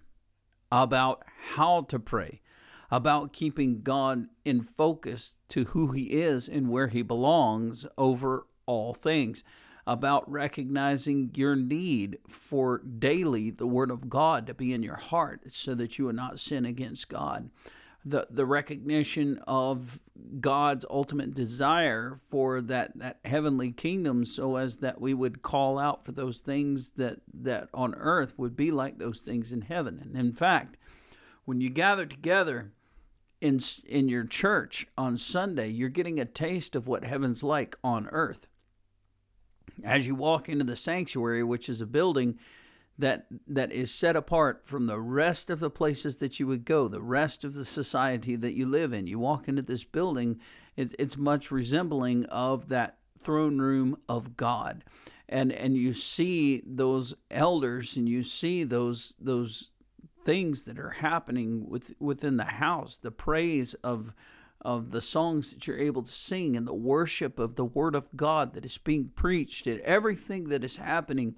about 0.71 1.23
how 1.55 1.81
to 1.81 1.99
pray, 1.99 2.41
about 2.91 3.31
keeping 3.31 3.81
God 3.81 4.27
in 4.43 4.61
focus 4.61 5.35
to 5.49 5.63
who 5.65 5.93
he 5.93 6.03
is 6.07 6.49
and 6.49 6.69
where 6.69 6.89
he 6.89 7.01
belongs 7.01 7.85
over 7.97 8.45
all 8.65 8.93
things 8.93 9.43
about 9.87 10.29
recognizing 10.29 11.31
your 11.33 11.55
need 11.55 12.17
for 12.27 12.79
daily 12.79 13.49
the 13.49 13.65
Word 13.65 13.89
of 13.89 14.09
God 14.09 14.45
to 14.47 14.53
be 14.53 14.73
in 14.73 14.83
your 14.83 14.97
heart 14.97 15.41
so 15.51 15.73
that 15.75 15.97
you 15.97 16.05
will 16.05 16.13
not 16.13 16.39
sin 16.39 16.65
against 16.65 17.09
God. 17.09 17.49
The, 18.03 18.27
the 18.29 18.45
recognition 18.45 19.39
of 19.47 19.99
God's 20.39 20.85
ultimate 20.89 21.33
desire 21.33 22.17
for 22.29 22.61
that, 22.61 22.97
that 22.97 23.19
heavenly 23.25 23.71
kingdom 23.71 24.25
so 24.25 24.55
as 24.55 24.77
that 24.77 24.99
we 24.99 25.13
would 25.13 25.43
call 25.43 25.77
out 25.77 26.03
for 26.03 26.11
those 26.11 26.39
things 26.39 26.91
that, 26.91 27.19
that 27.33 27.69
on 27.73 27.93
earth 27.95 28.33
would 28.37 28.55
be 28.55 28.71
like 28.71 28.97
those 28.97 29.19
things 29.19 29.51
in 29.51 29.61
heaven. 29.61 29.99
And 30.01 30.15
in 30.15 30.33
fact, 30.33 30.77
when 31.45 31.61
you 31.61 31.69
gather 31.69 32.05
together 32.05 32.71
in, 33.41 33.59
in 33.85 34.07
your 34.07 34.23
church 34.23 34.87
on 34.97 35.17
Sunday, 35.17 35.69
you're 35.69 35.89
getting 35.89 36.19
a 36.19 36.25
taste 36.25 36.75
of 36.75 36.87
what 36.87 37.03
heaven's 37.03 37.43
like 37.43 37.75
on 37.83 38.07
earth 38.07 38.47
as 39.83 40.07
you 40.07 40.15
walk 40.15 40.49
into 40.49 40.63
the 40.63 40.75
sanctuary, 40.75 41.43
which 41.43 41.69
is 41.69 41.81
a 41.81 41.85
building 41.85 42.37
that 42.97 43.25
that 43.47 43.71
is 43.71 43.91
set 43.91 44.15
apart 44.15 44.65
from 44.65 44.85
the 44.85 44.99
rest 44.99 45.49
of 45.49 45.59
the 45.59 45.69
places 45.69 46.17
that 46.17 46.39
you 46.39 46.47
would 46.47 46.65
go, 46.65 46.87
the 46.87 47.01
rest 47.01 47.43
of 47.43 47.53
the 47.53 47.65
society 47.65 48.35
that 48.35 48.53
you 48.53 48.67
live 48.67 48.93
in. 48.93 49.07
You 49.07 49.17
walk 49.17 49.47
into 49.47 49.61
this 49.61 49.83
building, 49.83 50.39
it, 50.75 50.93
it's 50.99 51.17
much 51.17 51.51
resembling 51.51 52.25
of 52.25 52.67
that 52.67 52.97
throne 53.17 53.59
room 53.59 53.97
of 54.07 54.37
God, 54.37 54.83
and 55.27 55.51
and 55.51 55.75
you 55.75 55.93
see 55.93 56.61
those 56.65 57.15
elders 57.31 57.97
and 57.97 58.07
you 58.07 58.23
see 58.23 58.63
those 58.63 59.15
those 59.19 59.70
things 60.23 60.63
that 60.63 60.79
are 60.79 60.91
happening 60.91 61.67
with 61.69 61.93
within 61.99 62.37
the 62.37 62.43
house, 62.43 62.97
the 62.97 63.11
praise 63.11 63.73
of 63.83 64.13
of 64.61 64.91
the 64.91 65.01
songs 65.01 65.51
that 65.51 65.65
you're 65.65 65.79
able 65.79 66.03
to 66.03 66.11
sing 66.11 66.55
and 66.55 66.67
the 66.67 66.73
worship 66.73 67.39
of 67.39 67.55
the 67.55 67.65
Word 67.65 67.95
of 67.95 68.07
God 68.15 68.53
that 68.53 68.65
is 68.65 68.77
being 68.77 69.09
preached 69.15 69.65
and 69.65 69.79
everything 69.81 70.49
that 70.49 70.63
is 70.63 70.77
happening 70.77 71.35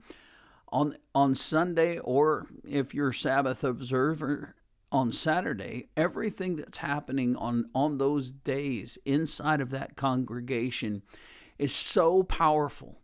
on 0.70 0.98
on 1.16 1.36
Sunday 1.36 2.00
or 2.00 2.48
if 2.64 2.94
you're 2.94 3.14
Sabbath 3.14 3.64
observer 3.64 4.56
on 4.94 5.12
Saturday, 5.12 5.90
everything 5.98 6.56
that's 6.56 6.78
happening 6.78 7.36
on, 7.36 7.68
on 7.74 7.98
those 7.98 8.32
days 8.32 9.00
inside 9.06 9.60
of 9.60 9.72
that 9.72 9.96
congregation 9.96 11.02
is 11.58 11.74
so 11.74 12.22
powerful 12.22 13.00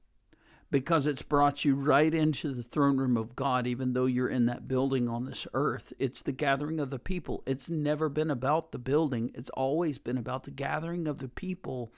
because 0.72 1.08
it's 1.08 1.22
brought 1.22 1.66
you 1.66 1.76
right 1.76 2.14
into 2.14 2.54
the 2.54 2.64
throne 2.64 2.98
room 2.98 3.18
of 3.18 3.36
God, 3.36 3.66
even 3.66 3.94
though 3.94 4.06
you're 4.06 4.30
in 4.30 4.46
that 4.46 4.68
building 4.68 5.10
on 5.10 5.26
this 5.26 5.48
earth. 5.54 5.94
It's 5.98 6.22
the 6.22 6.32
gathering 6.32 6.80
of 6.80 6.90
the 6.90 7.00
people. 7.00 7.44
It's 7.46 7.70
never 7.70 8.08
been 8.08 8.30
about 8.30 8.72
the 8.72 8.80
building, 8.80 9.32
it's 9.34 9.50
always 9.52 9.98
been 9.98 10.18
about 10.18 10.44
the 10.44 10.52
gathering 10.52 11.08
of 11.08 11.18
the 11.18 11.30
people 11.30 11.92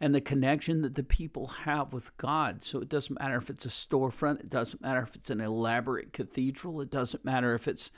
and 0.00 0.14
the 0.14 0.20
connection 0.20 0.82
that 0.82 0.96
the 0.96 1.04
people 1.04 1.46
have 1.46 1.92
with 1.92 2.16
God. 2.16 2.62
So 2.62 2.80
it 2.80 2.88
doesn't 2.88 3.18
matter 3.18 3.36
if 3.36 3.48
it's 3.48 3.64
a 3.64 3.68
storefront, 3.68 4.40
it 4.40 4.50
doesn't 4.50 4.82
matter 4.82 5.02
if 5.02 5.14
it's 5.14 5.30
an 5.30 5.40
elaborate 5.40 6.12
cathedral, 6.12 6.80
it 6.80 6.90
doesn't 6.90 7.24
matter 7.24 7.54
if 7.54 7.68
it's 7.68 7.90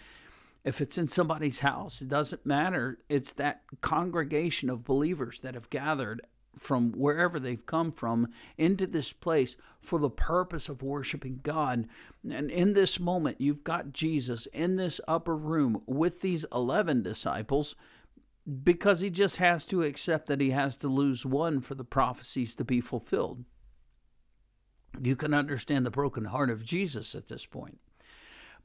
if 0.65 0.81
it's 0.81 0.99
in 0.99 1.07
somebody's 1.07 1.61
house, 1.61 2.03
it 2.03 2.09
doesn't 2.09 2.45
matter. 2.45 2.99
It's 3.09 3.33
that 3.35 3.63
congregation 3.83 4.69
of 4.69 4.85
believers 4.85 5.39
that 5.41 5.55
have 5.55 5.71
gathered 5.71 6.23
from 6.59 6.93
wherever 6.93 7.39
they've 7.39 7.67
come 7.67 7.93
from 7.93 8.29
into 8.57 8.87
this 8.87 9.13
place 9.13 9.57
for 9.81 9.99
the 9.99 10.11
purpose 10.11 10.69
of 10.69 10.83
worshiping 10.83 11.41
God. 11.43 11.87
And 12.29 12.51
in 12.51 12.73
this 12.73 12.99
moment, 12.99 13.41
you've 13.41 13.65
got 13.65 13.93
Jesus 13.93 14.47
in 14.47 14.77
this 14.77 15.01
upper 15.07 15.37
room 15.37 15.83
with 15.87 16.21
these 16.21 16.45
11 16.53 17.03
disciples 17.03 17.75
because 18.63 19.01
he 19.01 19.11
just 19.11 19.37
has 19.37 19.65
to 19.67 19.83
accept 19.83 20.27
that 20.27 20.41
he 20.41 20.51
has 20.51 20.77
to 20.79 20.89
lose 20.89 21.27
one 21.27 21.61
for 21.61 21.75
the 21.75 21.85
prophecies 21.85 22.55
to 22.55 22.65
be 22.65 22.81
fulfilled. 22.81 23.45
You 25.03 25.17
can 25.17 25.35
understand 25.35 25.85
the 25.85 25.91
broken 25.91 26.27
heart 26.27 26.51
of 26.51 26.65
Jesus 26.65 27.15
at 27.15 27.29
this 27.29 27.45
point. 27.45 27.81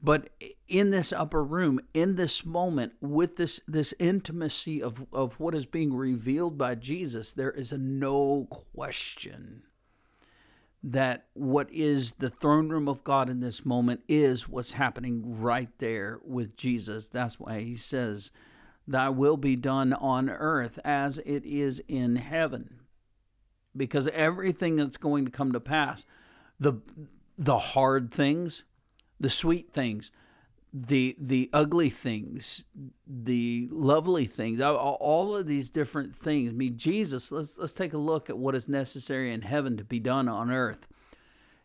But 0.02 0.30
in 0.66 0.90
this 0.90 1.12
upper 1.12 1.44
room, 1.44 1.78
in 1.94 2.16
this 2.16 2.44
moment, 2.44 2.94
with 3.00 3.36
this 3.36 3.60
this 3.68 3.94
intimacy 4.00 4.82
of, 4.82 5.06
of 5.12 5.38
what 5.38 5.54
is 5.54 5.64
being 5.64 5.94
revealed 5.94 6.58
by 6.58 6.74
Jesus, 6.74 7.32
there 7.32 7.52
is 7.52 7.70
a 7.70 7.78
no 7.78 8.48
question 8.50 9.62
that 10.82 11.26
what 11.34 11.68
is 11.70 12.14
the 12.14 12.30
throne 12.30 12.68
room 12.68 12.88
of 12.88 13.04
God 13.04 13.30
in 13.30 13.38
this 13.38 13.64
moment 13.64 14.00
is 14.08 14.48
what's 14.48 14.72
happening 14.72 15.40
right 15.40 15.70
there 15.78 16.18
with 16.24 16.56
Jesus. 16.56 17.08
That's 17.08 17.38
why 17.38 17.60
he 17.60 17.76
says, 17.76 18.32
Thy 18.88 19.08
will 19.08 19.36
be 19.36 19.54
done 19.54 19.92
on 19.92 20.28
earth 20.28 20.80
as 20.84 21.18
it 21.18 21.44
is 21.44 21.80
in 21.86 22.16
heaven. 22.16 22.80
Because 23.76 24.08
everything 24.08 24.74
that's 24.74 24.96
going 24.96 25.24
to 25.24 25.30
come 25.30 25.52
to 25.52 25.60
pass, 25.60 26.04
the 26.58 26.74
the 27.38 27.58
hard 27.58 28.12
things, 28.12 28.64
the 29.22 29.30
sweet 29.30 29.72
things, 29.72 30.10
the 30.74 31.16
the 31.18 31.48
ugly 31.52 31.88
things, 31.88 32.66
the 33.06 33.68
lovely 33.70 34.26
things, 34.26 34.60
all 34.60 35.36
of 35.36 35.46
these 35.46 35.70
different 35.70 36.14
things. 36.14 36.50
I 36.50 36.52
mean, 36.52 36.76
Jesus. 36.76 37.30
Let's 37.30 37.56
let's 37.56 37.72
take 37.72 37.92
a 37.92 37.98
look 37.98 38.28
at 38.28 38.36
what 38.36 38.54
is 38.54 38.68
necessary 38.68 39.32
in 39.32 39.42
heaven 39.42 39.76
to 39.76 39.84
be 39.84 40.00
done 40.00 40.28
on 40.28 40.50
earth. 40.50 40.88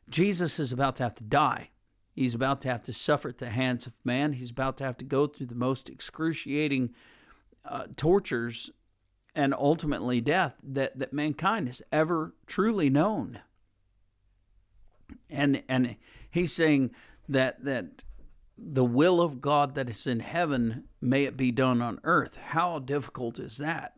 Jesus 0.09 0.59
is 0.59 0.71
about 0.71 0.95
to 0.97 1.03
have 1.03 1.15
to 1.15 1.23
die. 1.23 1.71
He's 2.13 2.35
about 2.35 2.61
to 2.61 2.69
have 2.69 2.81
to 2.83 2.93
suffer 2.93 3.29
at 3.29 3.37
the 3.39 3.49
hands 3.49 3.85
of 3.85 3.93
man. 4.03 4.33
He's 4.33 4.51
about 4.51 4.77
to 4.77 4.83
have 4.83 4.97
to 4.97 5.05
go 5.05 5.27
through 5.27 5.47
the 5.47 5.55
most 5.55 5.89
excruciating 5.89 6.93
uh, 7.65 7.87
tortures 7.95 8.71
and 9.35 9.53
ultimately 9.53 10.19
death 10.19 10.55
that, 10.63 10.97
that 10.97 11.13
mankind 11.13 11.67
has 11.67 11.81
ever 11.91 12.33
truly 12.47 12.89
known. 12.89 13.41
And 15.29 15.63
and 15.69 15.95
he's 16.29 16.53
saying 16.53 16.91
that 17.27 17.63
that 17.63 18.03
the 18.57 18.85
will 18.85 19.21
of 19.21 19.39
God 19.39 19.75
that 19.75 19.89
is 19.89 20.07
in 20.07 20.19
heaven, 20.19 20.85
may 20.99 21.23
it 21.23 21.37
be 21.37 21.51
done 21.51 21.81
on 21.81 21.99
earth. 22.03 22.37
How 22.37 22.79
difficult 22.79 23.39
is 23.39 23.57
that? 23.57 23.93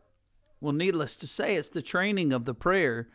Well, 0.60 0.74
needless 0.74 1.16
to 1.16 1.26
say, 1.26 1.56
it's 1.56 1.70
the 1.70 1.80
training 1.80 2.32
of 2.32 2.44
the 2.44 2.54
prayer 2.54 3.08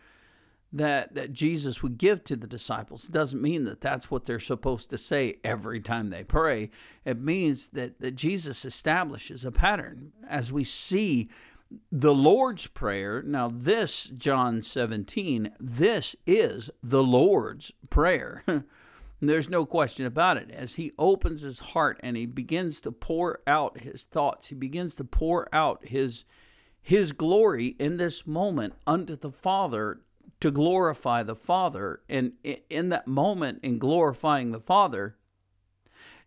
that, 0.73 1.13
that 1.13 1.31
Jesus 1.31 1.83
would 1.83 1.97
give 1.97 2.23
to 2.25 2.35
the 2.35 2.47
disciples. 2.47 3.05
It 3.05 3.11
doesn't 3.11 3.41
mean 3.41 3.65
that 3.65 3.81
that's 3.81 4.09
what 4.09 4.25
they're 4.25 4.39
supposed 4.39 4.89
to 4.89 4.97
say 4.97 5.35
every 5.43 5.79
time 5.79 6.09
they 6.09 6.23
pray. 6.23 6.71
It 7.05 7.21
means 7.21 7.69
that, 7.69 8.01
that 8.01 8.15
Jesus 8.15 8.65
establishes 8.65 9.45
a 9.45 9.51
pattern. 9.51 10.11
As 10.27 10.51
we 10.51 10.63
see 10.63 11.29
the 11.91 12.13
Lord's 12.13 12.67
Prayer, 12.67 13.21
now 13.21 13.49
this, 13.53 14.05
John 14.05 14.63
17, 14.63 15.51
this 15.59 16.15
is 16.25 16.69
the 16.81 17.03
Lord's 17.03 17.71
Prayer. 17.89 18.43
There's 19.21 19.49
no 19.49 19.65
question 19.65 20.05
about 20.05 20.37
it. 20.37 20.51
As 20.51 20.75
he 20.75 20.91
opens 20.99 21.41
his 21.41 21.59
heart 21.59 21.99
and 22.01 22.17
he 22.17 22.25
begins 22.25 22.81
to 22.81 22.91
pour 22.91 23.39
out 23.47 23.79
his 23.79 24.03
thoughts, 24.03 24.47
he 24.47 24.55
begins 24.55 24.95
to 24.95 25.03
pour 25.03 25.47
out 25.53 25.85
his 25.85 26.25
his 26.81 27.13
glory 27.13 27.75
in 27.79 27.97
this 27.97 28.27
moment 28.27 28.75
unto 28.85 29.15
the 29.15 29.31
Father 29.31 30.01
to 30.39 30.51
glorify 30.51 31.23
the 31.23 31.35
Father. 31.35 32.01
And 32.07 32.33
in 32.69 32.89
that 32.89 33.07
moment, 33.07 33.61
in 33.63 33.79
glorifying 33.79 34.51
the 34.51 34.59
Father, 34.59 35.15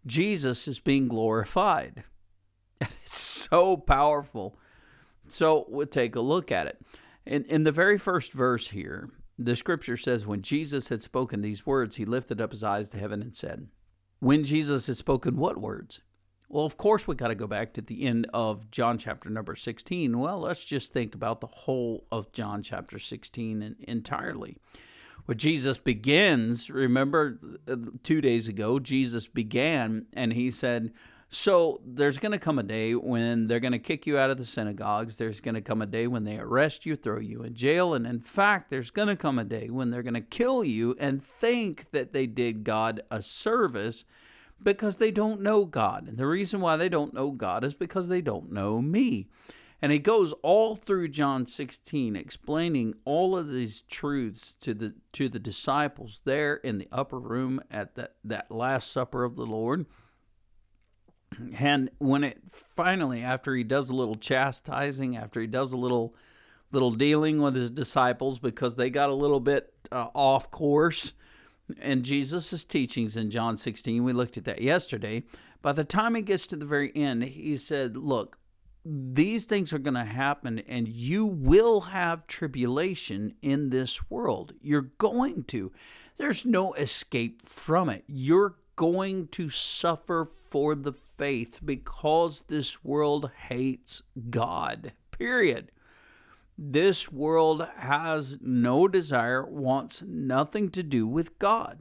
Jesus 0.05 0.67
is 0.67 0.81
being 0.81 1.09
glorified. 1.09 2.05
And 2.81 2.91
it's 3.05 3.19
so 3.19 3.77
powerful. 3.77 4.57
So 5.27 5.67
we'll 5.69 5.89
take 5.89 6.15
a 6.15 6.21
look 6.21 6.53
at 6.53 6.69
it. 6.69 6.81
In, 7.27 7.45
in 7.47 7.65
the 7.65 7.73
very 7.73 7.99
first 7.99 8.33
verse 8.33 8.69
here, 8.69 9.11
the 9.39 9.57
scripture 9.57 9.97
says, 9.97 10.27
When 10.27 10.43
Jesus 10.43 10.89
had 10.89 11.01
spoken 11.01 11.41
these 11.41 11.65
words, 11.65 11.97
he 11.97 12.05
lifted 12.05 12.41
up 12.41 12.51
his 12.51 12.65
eyes 12.65 12.89
to 12.91 12.99
heaven 12.99 13.23
and 13.23 13.35
said, 13.35 13.69
When 14.19 14.45
Jesus 14.45 14.89
had 14.89 14.97
spoken 14.97 15.37
what 15.37 15.59
words? 15.59 16.01
Well, 16.51 16.65
of 16.65 16.79
course, 16.79 17.07
we 17.07 17.15
got 17.15 17.29
to 17.29 17.35
go 17.35 17.47
back 17.47 17.75
to 17.75 17.83
the 17.83 18.05
end 18.05 18.27
of 18.33 18.71
John 18.71 18.97
chapter 18.97 19.29
number 19.29 19.55
16. 19.55 20.19
Well, 20.19 20.41
let's 20.41 20.65
just 20.65 20.93
think 20.93 21.15
about 21.15 21.41
the 21.41 21.47
whole 21.47 22.07
of 22.11 22.33
John 22.33 22.63
chapter 22.63 22.99
16 22.99 23.77
entirely. 23.87 24.57
Where 25.27 25.35
Jesus 25.35 25.77
begins, 25.77 26.71
remember 26.71 27.39
uh, 27.69 27.77
two 28.03 28.23
days 28.23 28.49
ago, 28.49 28.79
Jesus 28.79 29.29
began 29.29 30.07
and 30.15 30.33
he 30.33 30.51
said, 30.51 30.93
so 31.31 31.81
there's 31.85 32.19
going 32.19 32.33
to 32.33 32.39
come 32.39 32.59
a 32.59 32.63
day 32.63 32.95
when 32.95 33.49
they're 33.49 33.61
going 33.61 33.73
to 33.73 33.79
kick 33.79 34.07
you 34.07 34.19
out 34.19 34.31
of 34.31 34.39
the 34.39 34.47
synagogues. 34.47 35.19
There's 35.19 35.41
going 35.41 35.57
to 35.57 35.61
come 35.61 35.83
a 35.83 35.87
day 35.87 36.07
when 36.07 36.25
they 36.25 36.39
arrest 36.39 36.87
you, 36.87 36.97
throw 36.97 37.19
you 37.19 37.43
in 37.43 37.55
jail. 37.55 37.93
And 37.93 38.07
in 38.07 38.21
fact, 38.21 38.71
there's 38.71 38.91
going 38.91 39.09
to 39.09 39.17
come 39.17 39.39
a 39.39 39.45
day 39.45 39.69
when 39.69 39.91
they're 39.91 40.03
going 40.03 40.15
to 40.15 40.23
kill 40.23 40.65
you 40.65 40.97
and 40.99 41.23
think 41.23 41.91
that 41.91 42.15
they 42.15 42.27
did 42.27 42.65
God 42.65 43.03
a 43.11 43.21
service 43.21 44.07
because 44.63 44.97
they 44.97 45.11
don't 45.11 45.43
know 45.43 45.67
God. 45.67 46.09
And 46.09 46.17
the 46.17 46.27
reason 46.27 46.63
why 46.63 46.77
they 46.77 46.89
don't 46.89 47.13
know 47.13 47.31
God 47.31 47.63
is 47.63 47.75
because 47.75 48.09
they 48.09 48.23
don't 48.23 48.51
know 48.51 48.81
me. 48.81 49.29
And 49.83 49.93
he 49.93 49.99
goes 49.99 50.33
all 50.43 50.77
through 50.77 51.09
John 51.09 51.47
16 51.47 52.17
explaining 52.17 52.95
all 53.05 53.37
of 53.37 53.53
these 53.53 53.83
truths 53.83 54.55
to 54.63 54.75
the 54.75 54.95
to 55.13 55.29
the 55.29 55.39
disciples 55.39 56.21
there 56.25 56.55
in 56.57 56.79
the 56.79 56.89
upper 56.91 57.21
room 57.21 57.61
at 57.71 57.95
that, 57.95 58.15
that 58.25 58.51
last 58.51 58.91
supper 58.91 59.23
of 59.23 59.37
the 59.37 59.47
Lord. 59.47 59.87
And 61.59 61.91
when 61.99 62.25
it 62.25 62.39
finally, 62.51 63.23
after 63.23 63.55
he 63.55 63.65
does 63.65 63.91
a 63.91 63.95
little 63.95 64.17
chastising, 64.17 65.17
after 65.17 65.41
he 65.41 65.47
does 65.47 65.73
a 65.73 65.77
little 65.77 66.15
little 66.71 66.91
dealing 66.91 67.41
with 67.41 67.55
his 67.55 67.71
disciples 67.71 68.39
because 68.39 68.75
they 68.75 68.91
got 68.91 69.09
a 69.09 69.15
little 69.15 69.41
bit 69.41 69.73
uh, 69.91 70.09
off 70.15 70.51
course, 70.51 71.15
and 71.81 72.03
Jesus' 72.03 72.65
teachings 72.65 73.17
in 73.17 73.31
John 73.31 73.57
16, 73.57 74.05
we 74.05 74.13
looked 74.13 74.37
at 74.37 74.45
that 74.45 74.61
yesterday. 74.61 75.23
By 75.61 75.73
the 75.73 75.85
time 75.85 76.15
he 76.15 76.23
gets 76.23 76.47
to 76.49 76.57
the 76.57 76.65
very 76.65 76.93
end, 76.95 77.25
he 77.25 77.57
said, 77.57 77.97
Look, 77.97 78.39
these 78.85 79.45
things 79.45 79.73
are 79.73 79.79
going 79.79 79.95
to 79.95 80.05
happen, 80.05 80.61
and 80.61 80.89
you 80.89 81.27
will 81.27 81.83
have 81.83 82.27
tribulation 82.27 83.35
in 83.43 83.71
this 83.71 84.09
world. 84.11 84.55
You're 84.63 84.93
going 84.99 85.45
to. 85.45 85.73
There's 86.17 86.47
no 86.47 86.73
escape 86.75 87.43
from 87.43 87.91
it. 87.91 88.05
You're 88.07 88.57
going 88.77 89.29
to 89.29 89.51
suffer 89.51 90.31
for 90.49 90.75
the 90.75 90.93
faith 90.93 91.61
because 91.65 92.43
this 92.43 92.85
world 92.85 93.31
hates 93.49 94.03
God. 94.31 94.93
Period. 95.11 95.71
This 96.57 97.13
world 97.13 97.67
has 97.77 98.39
no 98.41 98.89
desire, 98.89 99.45
wants 99.47 100.03
nothing 100.03 100.71
to 100.71 100.83
do 100.83 101.07
with 101.07 101.39
God. 101.39 101.79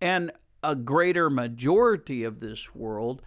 And 0.00 0.32
a 0.62 0.74
greater 0.74 1.30
majority 1.30 2.24
of 2.24 2.40
this 2.40 2.74
world 2.74 3.22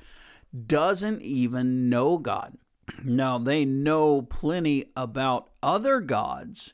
doesn't 0.67 1.21
even 1.21 1.89
know 1.89 2.17
God. 2.17 2.57
Now, 3.03 3.37
they 3.37 3.63
know 3.65 4.21
plenty 4.21 4.91
about 4.95 5.49
other 5.61 5.99
gods 5.99 6.73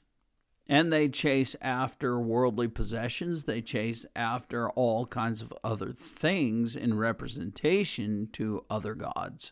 and 0.69 0.93
they 0.93 1.09
chase 1.09 1.55
after 1.61 2.19
worldly 2.19 2.67
possessions. 2.67 3.45
They 3.45 3.59
chase 3.59 4.05
after 4.15 4.69
all 4.69 5.07
kinds 5.07 5.41
of 5.41 5.51
other 5.63 5.91
things 5.91 6.75
in 6.75 6.95
representation 6.99 8.29
to 8.33 8.63
other 8.69 8.93
gods. 8.93 9.51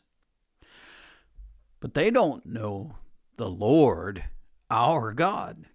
But 1.80 1.96
they 1.96 2.12
don't 2.12 2.46
know 2.46 2.98
the 3.38 3.50
Lord, 3.50 4.26
our 4.70 5.12
God. 5.12 5.66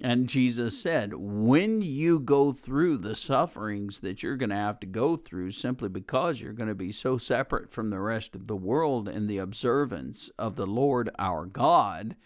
And 0.00 0.28
Jesus 0.28 0.82
said, 0.82 1.14
when 1.14 1.80
you 1.80 2.18
go 2.18 2.52
through 2.52 2.98
the 2.98 3.14
sufferings 3.14 4.00
that 4.00 4.22
you're 4.22 4.36
going 4.36 4.50
to 4.50 4.56
have 4.56 4.80
to 4.80 4.86
go 4.86 5.16
through 5.16 5.52
simply 5.52 5.88
because 5.88 6.40
you're 6.40 6.52
going 6.52 6.68
to 6.68 6.74
be 6.74 6.92
so 6.92 7.16
separate 7.18 7.70
from 7.70 7.90
the 7.90 8.00
rest 8.00 8.34
of 8.34 8.46
the 8.46 8.56
world 8.56 9.08
in 9.08 9.26
the 9.26 9.38
observance 9.38 10.28
of 10.38 10.56
the 10.56 10.66
Lord 10.66 11.08
our 11.18 11.46
God, 11.46 12.16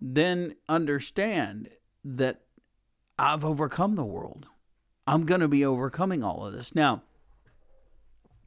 then 0.00 0.56
understand 0.68 1.70
that 2.04 2.42
I've 3.18 3.44
overcome 3.44 3.94
the 3.94 4.04
world. 4.04 4.46
I'm 5.06 5.24
going 5.24 5.40
to 5.40 5.48
be 5.48 5.64
overcoming 5.64 6.22
all 6.22 6.46
of 6.46 6.52
this. 6.52 6.74
Now, 6.74 7.02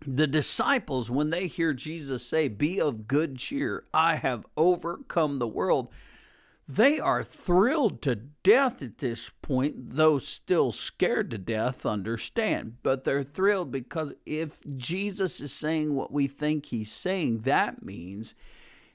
the 0.06 0.28
disciples, 0.28 1.10
when 1.10 1.30
they 1.30 1.48
hear 1.48 1.74
Jesus 1.74 2.26
say, 2.26 2.48
Be 2.48 2.80
of 2.80 3.08
good 3.08 3.38
cheer, 3.38 3.86
I 3.94 4.16
have 4.16 4.46
overcome 4.56 5.40
the 5.40 5.48
world, 5.48 5.90
they 6.68 7.00
are 7.00 7.24
thrilled 7.24 8.02
to 8.04 8.16
death 8.16 8.84
at 8.84 9.00
this 9.00 9.32
point, 9.42 9.96
though 9.96 10.20
still 10.20 10.72
scared 10.72 11.32
to 11.32 11.40
death, 11.40 11.84
understand. 11.86 12.78
But 12.84 13.04
they're 13.04 13.24
thrilled 13.24 13.72
because 13.72 14.14
if 14.26 14.60
Jesus 14.78 15.42
is 15.42 15.52
saying 15.52 15.96
what 15.96 16.12
we 16.12 16.28
think 16.28 16.68
he's 16.68 16.92
saying, 16.92 17.40
that 17.40 17.84
means 17.84 18.36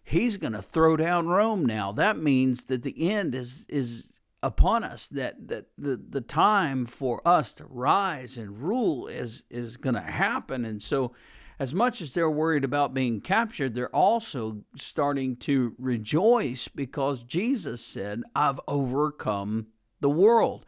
he's 0.04 0.36
going 0.36 0.52
to 0.52 0.62
throw 0.62 0.96
down 0.96 1.26
Rome 1.26 1.64
now. 1.64 1.90
That 1.90 2.18
means 2.18 2.64
that 2.64 2.82
the 2.82 3.10
end 3.10 3.34
is 3.34 3.66
is 3.68 4.06
upon 4.42 4.84
us 4.84 5.08
that 5.08 5.48
that 5.48 5.66
the 5.78 5.96
the 5.96 6.20
time 6.20 6.84
for 6.84 7.26
us 7.26 7.54
to 7.54 7.64
rise 7.64 8.36
and 8.36 8.58
rule 8.58 9.06
is 9.06 9.42
is 9.50 9.78
going 9.78 9.94
to 9.94 10.02
happen 10.02 10.66
and 10.66 10.82
so 10.82 11.12
as 11.58 11.72
much 11.72 12.02
as 12.02 12.12
they're 12.12 12.30
worried 12.30 12.62
about 12.62 12.92
being 12.92 13.22
captured 13.22 13.74
they're 13.74 13.96
also 13.96 14.60
starting 14.76 15.34
to 15.34 15.74
rejoice 15.78 16.68
because 16.68 17.22
Jesus 17.22 17.82
said 17.82 18.20
I've 18.36 18.60
overcome 18.68 19.68
the 20.00 20.10
world 20.10 20.66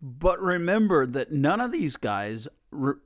but 0.00 0.40
remember 0.40 1.04
that 1.04 1.32
none 1.32 1.60
of 1.60 1.72
these 1.72 1.96
guys 1.96 2.46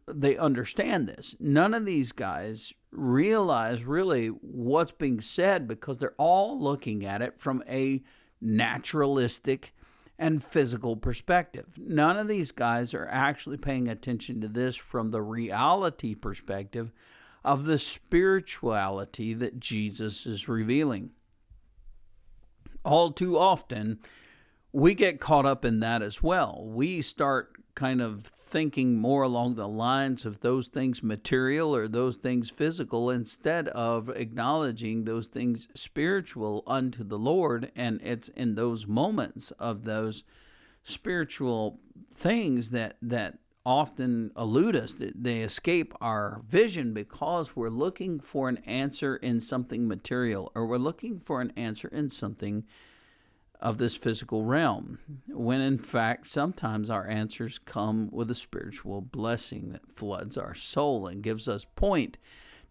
they 0.07 0.37
understand 0.37 1.07
this 1.07 1.37
none 1.39 1.75
of 1.75 1.85
these 1.85 2.13
guys 2.13 2.73
realize 2.91 3.85
really 3.85 4.29
what's 4.29 4.93
being 4.93 5.21
said 5.21 5.69
because 5.69 5.99
they're 5.99 6.15
all 6.19 6.61
looking 6.61 7.05
at 7.05 7.23
it 7.23 7.39
from 7.39 7.63
a 7.69 8.03
naturalistic 8.41 9.75
and 10.19 10.45
physical 10.45 10.97
perspective. 10.97 11.79
None 11.79 12.19
of 12.19 12.29
these 12.29 12.53
guys 12.53 12.93
are 12.93 13.09
actually 13.11 13.57
paying 13.57 13.89
attention 13.89 14.41
to 14.43 14.49
this 14.49 14.77
from 14.77 15.11
the 15.11 15.23
reality 15.23 16.15
perspective 16.15 16.93
of 17.43 17.65
the 17.65 17.79
spirituality 17.79 19.33
that 19.33 19.59
Jesus 19.59 20.27
is 20.27 20.47
revealing. 20.47 21.13
All 22.85 23.13
too 23.13 23.39
often, 23.39 23.99
we 24.73 24.95
get 24.95 25.21
caught 25.21 25.47
up 25.47 25.65
in 25.65 25.81
that 25.81 26.03
as 26.03 26.23
well. 26.23 26.65
We 26.67 27.01
start 27.01 27.60
kind 27.75 28.01
of 28.01 28.25
thinking 28.25 28.97
more 28.97 29.23
along 29.23 29.55
the 29.55 29.69
lines 29.69 30.25
of 30.25 30.41
those 30.41 30.69
things 30.69 31.03
material 31.03 31.75
or 31.75 31.89
those 31.89 32.17
things 32.17 32.51
physical 32.51 33.11
instead 33.11 33.69
of 33.69 34.09
acknowledging 34.11 35.05
those 35.05 35.27
things 35.27 35.69
spiritual 35.75 36.63
unto 36.67 37.05
the 37.05 37.19
Lord. 37.19 37.71
And 37.77 38.01
it's 38.03 38.29
in 38.31 38.55
those 38.55 38.87
moments 38.87 39.51
of 39.53 39.85
those 39.85 40.25
spiritual 40.83 41.79
things 42.13 42.71
that, 42.71 42.97
that 43.03 43.39
often 43.65 44.31
elude 44.37 44.75
us, 44.75 44.95
that 44.95 45.23
they 45.23 45.41
escape 45.41 45.95
our 46.01 46.43
vision 46.49 46.93
because 46.93 47.55
we're 47.55 47.69
looking 47.69 48.19
for 48.19 48.49
an 48.49 48.59
answer 48.59 49.17
in 49.17 49.41
something 49.41 49.87
material 49.87 50.51
or 50.55 50.67
we're 50.67 50.79
looking 50.79 51.21
for 51.21 51.41
an 51.41 51.53
answer 51.57 51.89
in 51.89 52.09
something 52.09 52.65
of 53.61 53.79
this 53.79 53.95
physical 53.95 54.45
realm, 54.45 54.99
when 55.29 55.61
in 55.61 55.79
fact, 55.79 56.27
sometimes 56.27 56.89
our 56.89 57.07
answers 57.07 57.59
come 57.59 58.09
with 58.11 58.31
a 58.31 58.35
spiritual 58.35 59.01
blessing 59.01 59.71
that 59.73 59.97
floods 59.97 60.37
our 60.37 60.55
soul 60.55 61.07
and 61.07 61.23
gives 61.23 61.47
us 61.47 61.65
point 61.65 62.17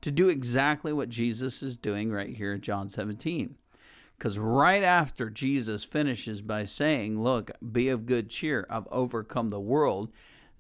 to 0.02 0.12
do 0.12 0.30
exactly 0.30 0.92
what 0.92 1.10
Jesus 1.10 1.62
is 1.62 1.78
doing 1.78 2.12
right 2.12 2.36
here 2.36 2.54
in 2.54 2.62
John 2.62 2.90
17. 2.90 3.56
Because 4.18 4.38
right 4.38 4.84
after 4.84 5.30
Jesus 5.30 5.86
finishes 5.86 6.42
by 6.42 6.66
saying, 6.66 7.22
Look, 7.22 7.52
be 7.72 7.88
of 7.88 8.06
good 8.06 8.30
cheer, 8.30 8.68
I've 8.70 8.88
overcome 8.92 9.50
the 9.50 9.60
world, 9.62 10.12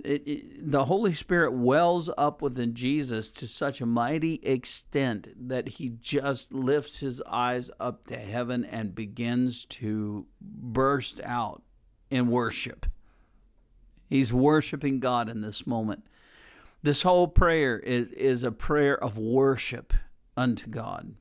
it, 0.03 0.27
it, 0.27 0.71
the 0.71 0.85
Holy 0.85 1.11
Spirit 1.13 1.53
wells 1.53 2.09
up 2.17 2.41
within 2.41 2.73
Jesus 2.73 3.31
to 3.31 3.47
such 3.47 3.81
a 3.81 3.85
mighty 3.85 4.35
extent 4.35 5.27
that 5.49 5.67
he 5.67 5.89
just 6.01 6.53
lifts 6.53 6.99
his 6.99 7.21
eyes 7.27 7.69
up 7.79 8.07
to 8.07 8.17
heaven 8.17 8.63
and 8.63 8.95
begins 8.95 9.65
to 9.65 10.25
burst 10.41 11.19
out 11.23 11.63
in 12.09 12.27
worship. 12.27 12.85
He's 14.09 14.33
worshiping 14.33 14.99
God 14.99 15.29
in 15.29 15.41
this 15.41 15.67
moment. 15.67 16.05
This 16.81 17.01
whole 17.01 17.27
prayer 17.27 17.77
is, 17.77 18.09
is 18.11 18.43
a 18.43 18.51
prayer 18.51 19.01
of 19.01 19.17
worship 19.17 19.93
unto 20.37 20.69
God. 20.69 21.15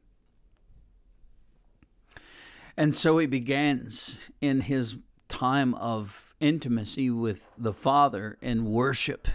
And 2.77 2.95
so 2.95 3.19
he 3.19 3.27
begins 3.27 4.31
in 4.41 4.61
his 4.63 4.97
time 5.27 5.75
of 5.75 6.28
intimacy 6.41 7.11
with 7.11 7.51
the 7.59 7.73
Father 7.73 8.39
in 8.41 8.71
worship. 8.71 9.29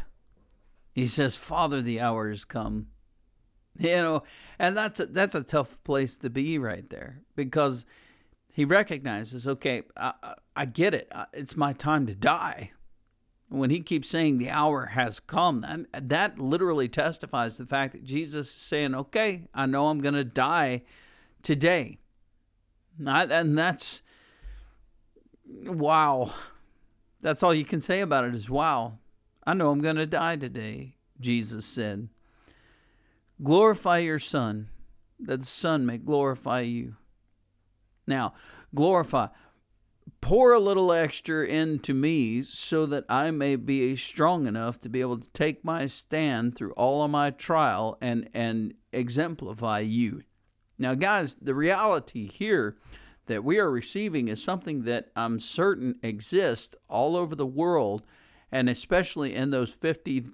He 0.91 1.07
says, 1.07 1.35
Father, 1.35 1.81
the 1.81 1.99
hour 1.99 2.29
has 2.29 2.45
come. 2.45 2.87
You 3.79 3.95
know, 3.95 4.23
and 4.59 4.77
that's 4.77 4.99
a, 4.99 5.07
that's 5.07 5.33
a 5.33 5.41
tough 5.41 5.83
place 5.83 6.15
to 6.17 6.29
be 6.29 6.59
right 6.59 6.87
there 6.91 7.23
because 7.35 7.87
he 8.53 8.65
recognizes, 8.65 9.47
okay, 9.47 9.81
I, 9.97 10.13
I 10.55 10.65
get 10.65 10.93
it. 10.93 11.11
It's 11.33 11.57
my 11.57 11.73
time 11.73 12.05
to 12.05 12.13
die. 12.13 12.71
When 13.49 13.71
he 13.71 13.79
keeps 13.79 14.09
saying 14.09 14.37
the 14.37 14.51
hour 14.51 14.87
has 14.87 15.19
come, 15.19 15.61
that, 15.61 16.09
that 16.09 16.37
literally 16.37 16.87
testifies 16.87 17.57
the 17.57 17.65
fact 17.65 17.93
that 17.93 18.03
Jesus 18.03 18.49
is 18.49 18.53
saying, 18.53 18.93
okay, 18.93 19.47
I 19.55 19.65
know 19.65 19.87
I'm 19.87 20.01
going 20.01 20.13
to 20.13 20.23
die 20.23 20.83
today. 21.41 21.97
And 23.03 23.57
that's 23.57 24.03
wow. 25.65 26.31
That's 27.23 27.41
all 27.41 27.53
you 27.53 27.63
can 27.63 27.79
say 27.79 28.01
about 28.01 28.25
it 28.25 28.35
is 28.35 28.49
wow. 28.49 28.99
I 29.47 29.53
know 29.53 29.71
I'm 29.71 29.79
going 29.79 29.95
to 29.95 30.05
die 30.05 30.35
today, 30.35 30.97
Jesus 31.21 31.65
said. 31.65 32.09
Glorify 33.41 33.99
your 33.99 34.19
Son, 34.19 34.67
that 35.21 35.39
the 35.39 35.45
Son 35.45 35.85
may 35.85 35.97
glorify 35.97 36.59
you. 36.59 36.97
Now, 38.05 38.33
glorify. 38.75 39.27
Pour 40.19 40.51
a 40.51 40.59
little 40.59 40.91
extra 40.91 41.45
into 41.45 41.93
me 41.93 42.41
so 42.41 42.85
that 42.87 43.05
I 43.07 43.31
may 43.31 43.55
be 43.55 43.95
strong 43.95 44.45
enough 44.45 44.81
to 44.81 44.89
be 44.89 44.99
able 44.99 45.17
to 45.17 45.29
take 45.29 45.63
my 45.63 45.87
stand 45.87 46.57
through 46.57 46.73
all 46.73 47.03
of 47.03 47.11
my 47.11 47.31
trial 47.31 47.97
and, 48.01 48.29
and 48.33 48.73
exemplify 48.91 49.79
you. 49.79 50.23
Now, 50.77 50.93
guys, 50.93 51.35
the 51.35 51.55
reality 51.55 52.29
here 52.29 52.75
that 53.27 53.43
we 53.43 53.59
are 53.59 53.69
receiving 53.69 54.27
is 54.27 54.43
something 54.43 54.83
that 54.83 55.09
I'm 55.15 55.39
certain 55.39 55.95
exists 56.03 56.75
all 56.89 57.15
over 57.15 57.35
the 57.35 57.45
world, 57.45 58.03
and 58.51 58.69
especially 58.69 59.33
in 59.33 59.51
those 59.51 59.71
50, 59.71 60.25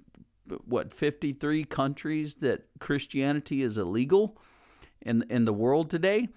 what, 0.65 0.91
53 0.91 1.63
countries 1.65 2.35
that 2.35 2.67
Christianity 2.79 3.61
is 3.61 3.77
illegal 3.77 4.37
in, 5.01 5.23
in 5.29 5.45
the 5.45 5.53
world 5.53 5.89
today, 5.89 6.29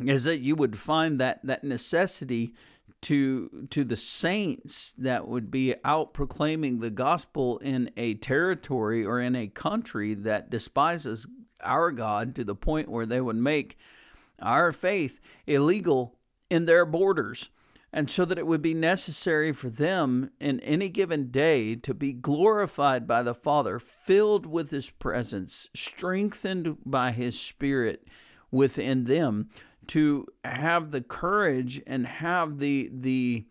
is 0.00 0.24
that 0.24 0.38
you 0.38 0.54
would 0.54 0.78
find 0.78 1.20
that, 1.20 1.44
that 1.44 1.64
necessity 1.64 2.54
to 3.02 3.66
to 3.70 3.84
the 3.84 3.96
saints 3.96 4.92
that 4.98 5.26
would 5.26 5.50
be 5.50 5.74
out 5.84 6.12
proclaiming 6.12 6.80
the 6.80 6.90
gospel 6.90 7.58
in 7.58 7.90
a 7.96 8.14
territory 8.14 9.04
or 9.04 9.20
in 9.20 9.34
a 9.34 9.46
country 9.46 10.12
that 10.12 10.50
despises 10.50 11.26
our 11.62 11.92
God 11.92 12.34
to 12.34 12.44
the 12.44 12.54
point 12.54 12.88
where 12.88 13.06
they 13.06 13.20
would 13.20 13.36
make 13.36 13.78
our 14.40 14.72
faith 14.72 15.20
illegal 15.46 16.18
in 16.48 16.66
their 16.66 16.84
borders. 16.84 17.50
And 17.92 18.08
so 18.08 18.24
that 18.24 18.38
it 18.38 18.46
would 18.46 18.62
be 18.62 18.74
necessary 18.74 19.52
for 19.52 19.68
them 19.68 20.30
in 20.38 20.60
any 20.60 20.88
given 20.88 21.32
day 21.32 21.74
to 21.74 21.92
be 21.92 22.12
glorified 22.12 23.06
by 23.06 23.24
the 23.24 23.34
Father, 23.34 23.80
filled 23.80 24.46
with 24.46 24.70
His 24.70 24.90
presence, 24.90 25.68
strengthened 25.74 26.78
by 26.86 27.10
His 27.10 27.40
Spirit 27.40 28.06
within 28.52 29.04
them, 29.04 29.48
to 29.88 30.26
have 30.44 30.92
the 30.92 31.00
courage 31.00 31.82
and 31.84 32.06
have 32.06 32.58
the, 32.58 32.90
the, 32.92 33.46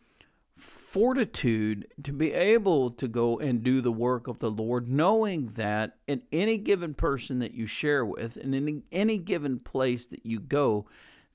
fortitude 0.60 1.88
to 2.04 2.12
be 2.12 2.34
able 2.34 2.90
to 2.92 3.08
go 3.08 3.40
and 3.40 3.64
do 3.64 3.82
the 3.82 3.92
work 3.92 4.28
of 4.28 4.40
the 4.40 4.52
Lord, 4.52 4.88
knowing 4.88 5.48
that 5.56 5.98
in 6.08 6.24
any 6.32 6.58
given 6.58 6.94
person 6.94 7.40
that 7.40 7.54
you 7.54 7.66
share 7.66 8.06
with, 8.06 8.38
and 8.38 8.54
in 8.54 8.84
any 8.92 9.18
given 9.18 9.60
place 9.60 10.06
that 10.08 10.26
you 10.26 10.40
go, 10.40 10.86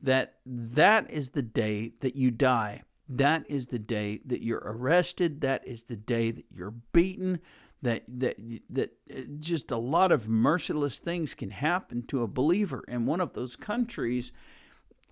that 0.01 0.35
that 0.45 1.11
is 1.11 1.31
the 1.31 1.43
day 1.43 1.93
that 2.01 2.15
you 2.15 2.31
die. 2.31 2.83
That 3.09 3.45
is 3.49 3.69
the 3.69 3.79
day 3.79 4.21
that 4.25 4.43
you're 4.43 4.63
arrested. 4.65 5.41
That 5.41 5.67
is 5.67 5.85
the 5.85 5.97
day 5.97 6.31
that 6.31 6.47
you're 6.51 6.75
beaten. 6.93 7.41
That 7.83 8.05
that 8.09 8.37
that 8.71 8.95
uh, 9.15 9.21
just 9.41 9.71
a 9.71 9.77
lot 9.77 10.11
of 10.11 10.29
merciless 10.29 10.99
things 10.99 11.35
can 11.35 11.51
happen 11.51 12.03
to 12.07 12.23
a 12.23 12.27
believer 12.27 12.83
in 12.89 13.05
one 13.05 13.21
of 13.21 13.35
those 13.35 13.57
countries, 13.57 14.33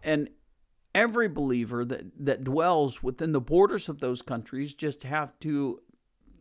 and 0.03 0.31
every 0.94 1.28
believer 1.28 1.85
that, 1.85 2.05
that 2.18 2.44
dwells 2.44 3.02
within 3.02 3.33
the 3.33 3.40
borders 3.40 3.88
of 3.88 4.00
those 4.00 4.22
countries 4.22 4.74
just 4.74 5.02
have 5.02 5.38
to 5.40 5.81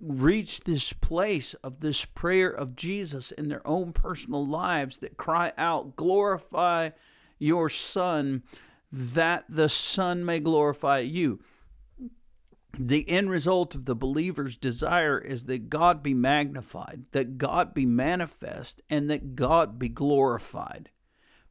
reach 0.02 0.62
this 0.62 0.94
place 0.94 1.54
of 1.56 1.80
this 1.82 2.06
prayer 2.06 2.50
of 2.50 2.76
Jesus 2.76 3.32
in 3.32 3.50
their 3.50 3.66
own 3.68 3.94
personal 3.94 4.46
lives 4.46 4.98
that 5.00 5.18
cry 5.18 5.54
out, 5.58 5.96
Glorify 5.96 6.90
your 7.38 7.70
Son, 7.70 8.44
that 8.92 9.46
the 9.48 9.70
Son 9.70 10.26
may 10.26 10.40
glorify 10.40 11.00
you. 11.00 11.40
The 12.80 13.08
end 13.10 13.30
result 13.30 13.76
of 13.76 13.86
the 13.86 13.96
believer's 13.96 14.56
desire 14.56 15.20
is 15.20 15.44
that 15.46 15.70
God 15.70 16.02
be 16.02 16.14
magnified, 16.14 17.04
that 17.12 17.38
God 17.38 17.74
be 17.74 17.86
manifest, 17.86 18.82
and 18.90 19.10
that 19.10 19.36
God 19.36 19.78
be 19.78 19.90
glorified 19.90 20.90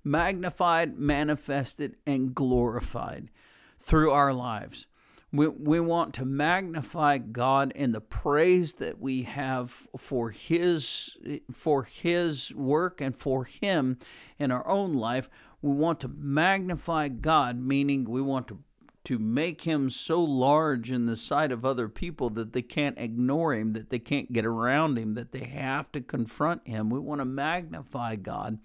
magnified, 0.04 0.98
manifested, 0.98 1.96
and 2.06 2.34
glorified 2.34 3.30
through 3.78 4.10
our 4.10 4.32
lives. 4.32 4.86
We, 5.32 5.46
we 5.46 5.78
want 5.78 6.12
to 6.14 6.24
magnify 6.24 7.18
God 7.18 7.72
in 7.76 7.92
the 7.92 8.00
praise 8.00 8.74
that 8.74 9.00
we 9.00 9.22
have 9.22 9.70
for 9.96 10.30
his 10.30 11.16
for 11.52 11.84
his 11.84 12.52
work 12.52 13.00
and 13.00 13.14
for 13.14 13.44
him 13.44 13.98
in 14.38 14.50
our 14.50 14.66
own 14.66 14.94
life. 14.94 15.30
We 15.62 15.72
want 15.72 16.00
to 16.00 16.08
magnify 16.08 17.08
God, 17.08 17.60
meaning 17.60 18.04
we 18.04 18.20
want 18.20 18.48
to 18.48 18.58
to 19.04 19.18
make 19.18 19.62
him 19.62 19.88
so 19.88 20.22
large 20.22 20.90
in 20.90 21.06
the 21.06 21.16
sight 21.16 21.50
of 21.50 21.64
other 21.64 21.88
people 21.88 22.28
that 22.30 22.52
they 22.52 22.62
can't 22.62 22.98
ignore 22.98 23.54
him, 23.54 23.72
that 23.72 23.90
they 23.90 23.98
can't 23.98 24.32
get 24.32 24.44
around 24.44 24.98
him, 24.98 25.14
that 25.14 25.32
they 25.32 25.44
have 25.44 25.90
to 25.92 26.00
confront 26.00 26.66
him. 26.68 26.90
We 26.90 27.00
want 27.00 27.20
to 27.20 27.24
magnify 27.24 28.16
God 28.16 28.58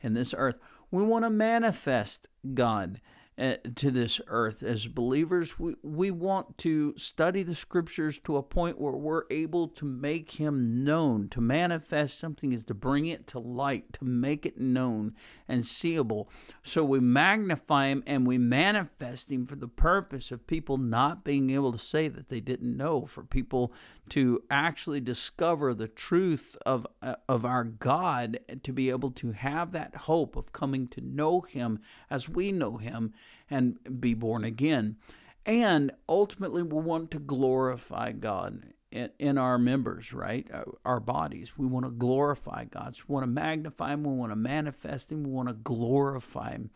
in 0.00 0.14
this 0.14 0.32
earth. 0.36 0.58
We 0.90 1.02
want 1.04 1.24
to 1.24 1.30
manifest 1.30 2.28
God 2.54 3.00
to 3.40 3.90
this 3.90 4.20
earth 4.26 4.62
as 4.62 4.86
believers. 4.86 5.58
We, 5.58 5.74
we 5.82 6.10
want 6.10 6.58
to 6.58 6.92
study 6.98 7.42
the 7.42 7.54
scriptures 7.54 8.18
to 8.20 8.36
a 8.36 8.42
point 8.42 8.78
where 8.78 8.92
we're 8.92 9.24
able 9.30 9.66
to 9.68 9.86
make 9.86 10.32
Him 10.32 10.84
known. 10.84 11.28
To 11.30 11.40
manifest 11.40 12.18
something 12.18 12.52
is 12.52 12.66
to 12.66 12.74
bring 12.74 13.06
it 13.06 13.26
to 13.28 13.38
light, 13.38 13.94
to 13.94 14.04
make 14.04 14.44
it 14.44 14.60
known 14.60 15.14
and 15.48 15.64
seeable. 15.64 16.28
So 16.62 16.84
we 16.84 17.00
magnify 17.00 17.86
Him 17.88 18.02
and 18.06 18.26
we 18.26 18.36
manifest 18.36 19.30
Him 19.30 19.46
for 19.46 19.56
the 19.56 19.68
purpose 19.68 20.30
of 20.30 20.46
people 20.46 20.76
not 20.76 21.24
being 21.24 21.48
able 21.48 21.72
to 21.72 21.78
say 21.78 22.08
that 22.08 22.28
they 22.28 22.40
didn't 22.40 22.76
know, 22.76 23.06
for 23.06 23.22
people 23.24 23.72
to 24.10 24.42
actually 24.50 25.00
discover 25.00 25.72
the 25.72 25.88
truth 25.88 26.58
of, 26.66 26.86
uh, 27.00 27.14
of 27.26 27.46
our 27.46 27.64
God, 27.64 28.38
to 28.62 28.72
be 28.72 28.90
able 28.90 29.12
to 29.12 29.32
have 29.32 29.72
that 29.72 29.96
hope 29.96 30.36
of 30.36 30.52
coming 30.52 30.88
to 30.88 31.00
know 31.00 31.40
Him 31.40 31.80
as 32.10 32.28
we 32.28 32.52
know 32.52 32.76
Him 32.76 33.14
and 33.50 34.00
be 34.00 34.14
born 34.14 34.44
again. 34.44 34.96
And 35.44 35.90
ultimately, 36.08 36.62
we 36.62 36.80
want 36.80 37.10
to 37.10 37.18
glorify 37.18 38.12
God 38.12 38.62
in, 38.92 39.38
our 39.38 39.58
members, 39.58 40.12
right? 40.12 40.46
Uh, 40.52 40.64
our 40.84 41.00
bodies. 41.00 41.52
We 41.56 41.66
want 41.66 41.86
to 41.86 41.90
glorify 41.90 42.64
God. 42.64 42.96
So 42.96 43.04
we 43.06 43.14
want 43.14 43.24
to 43.24 43.30
magnify 43.30 43.92
Him. 43.92 44.04
We 44.04 44.14
want 44.14 44.32
to 44.32 44.36
manifest 44.36 45.12
Him. 45.12 45.24
We 45.24 45.30
want 45.30 45.48
to 45.48 45.54
glorify 45.54 46.52
Him. 46.52 46.70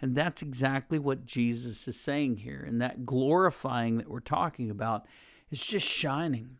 And 0.00 0.14
that's 0.14 0.42
exactly 0.42 0.98
what 0.98 1.26
Jesus 1.26 1.88
is 1.88 1.98
saying 1.98 2.38
here. 2.38 2.64
And 2.66 2.80
that 2.80 3.06
glorifying 3.06 3.96
that 3.98 4.08
we're 4.08 4.20
talking 4.20 4.70
about 4.70 5.06
is 5.50 5.66
just 5.66 5.88
shining. 5.88 6.58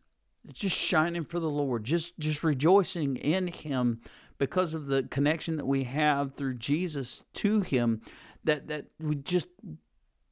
It's 0.48 0.61
just 0.61 0.79
shining 0.79 1.24
for 1.24 1.40
the 1.40 1.50
Lord, 1.50 1.85
just 1.85 2.18
just 2.18 2.42
rejoicing 2.44 3.16
in 3.16 3.48
Him 3.48 4.00
because 4.38 4.74
of 4.74 4.87
the 4.87 5.02
connection 5.05 5.57
that 5.57 5.66
we 5.66 5.85
have 5.85 6.35
through 6.35 6.55
Jesus 6.55 7.24
to 7.35 7.61
Him. 7.61 8.00
That 8.47 8.69
that 8.69 8.87
we 8.99 9.17
just 9.17 9.49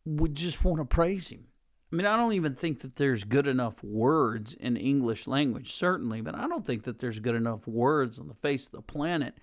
we 0.04 0.28
just 0.30 0.64
want 0.64 0.78
to 0.78 0.84
praise 0.84 1.28
Him. 1.28 1.44
I 1.92 1.96
mean, 1.96 2.06
I 2.06 2.16
don't 2.16 2.32
even 2.32 2.54
think 2.54 2.80
that 2.80 2.96
there's 2.96 3.22
good 3.22 3.46
enough 3.46 3.82
words 3.84 4.54
in 4.54 4.76
English 4.76 5.28
language, 5.28 5.70
certainly, 5.70 6.20
but 6.20 6.34
I 6.34 6.48
don't 6.48 6.66
think 6.66 6.82
that 6.84 6.98
there's 6.98 7.20
good 7.20 7.36
enough 7.36 7.68
words 7.68 8.18
on 8.18 8.26
the 8.26 8.34
face 8.34 8.66
of 8.66 8.72
the 8.72 8.82
planet 8.82 9.34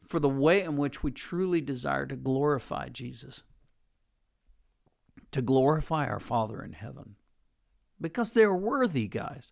for 0.00 0.20
the 0.20 0.28
way 0.28 0.62
in 0.62 0.76
which 0.76 1.02
we 1.02 1.10
truly 1.10 1.60
desire 1.60 2.06
to 2.06 2.16
glorify 2.16 2.88
Jesus, 2.88 3.42
to 5.32 5.42
glorify 5.42 6.06
our 6.06 6.20
Father 6.20 6.62
in 6.62 6.72
heaven, 6.72 7.16
because 8.00 8.32
they're 8.32 8.54
worthy, 8.54 9.08
guys. 9.08 9.50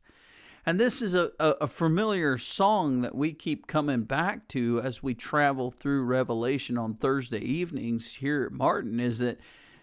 And 0.67 0.79
this 0.79 1.01
is 1.01 1.15
a, 1.15 1.33
a, 1.39 1.67
familiar 1.67 2.37
song 2.37 3.01
that 3.01 3.15
we 3.15 3.33
keep 3.33 3.67
coming 3.67 4.03
back 4.03 4.47
to 4.49 4.81
as 4.83 5.03
we 5.03 5.15
travel 5.15 5.71
through 5.71 6.05
Revelation 6.05 6.77
on 6.77 6.95
Thursday 6.95 7.41
evenings 7.41 8.15
here 8.17 8.45
at 8.45 8.53
Martin 8.53 9.01
is 9.01 9.21
that 9.21 9.41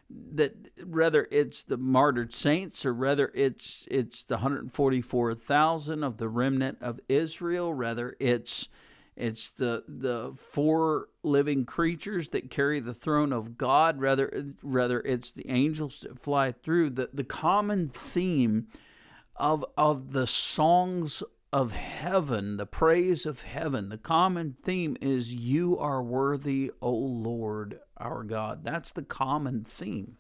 that 0.10 0.70
whether 0.86 1.28
it's 1.32 1.64
the 1.64 1.78
martyred 1.78 2.34
saints 2.34 2.86
or 2.86 2.94
whether 2.94 3.32
it's 3.34 3.86
it's 3.92 4.24
the 4.24 4.36
144,000 4.36 6.04
of 6.04 6.18
the 6.18 6.30
remnant 6.30 6.78
of 6.80 7.00
Israel, 7.10 7.74
rather 7.74 8.16
it's 8.20 8.70
it's 9.18 9.50
the 9.50 9.84
the 9.88 10.32
four 10.38 11.10
living 11.24 11.66
creatures 11.66 12.30
that 12.30 12.52
carry 12.52 12.80
the 12.80 12.94
throne 12.94 13.34
of 13.34 13.58
God, 13.58 14.00
rather 14.00 14.46
rather 14.62 15.02
it's 15.02 15.32
the 15.32 15.50
angels 15.50 16.00
that 16.02 16.20
fly 16.20 16.52
through. 16.52 16.92
The 16.92 17.10
the 17.12 17.24
common 17.24 17.90
theme 17.90 18.68
of 19.40 19.66
of 19.78 20.12
the 20.12 20.28
songs 20.28 21.24
of 21.54 21.72
heaven, 21.72 22.58
the 22.58 22.66
praise 22.66 23.26
of 23.26 23.42
heaven, 23.42 23.90
the 23.90 23.98
common 23.98 24.58
theme 24.64 24.98
is 25.02 25.34
you 25.34 25.78
are 25.80 26.04
worthy, 26.04 26.72
O 26.82 26.92
Lord 26.92 27.80
our 27.98 28.24
God. 28.24 28.64
That's 28.64 28.92
the 28.92 29.04
common 29.04 29.64
theme. 29.64 30.18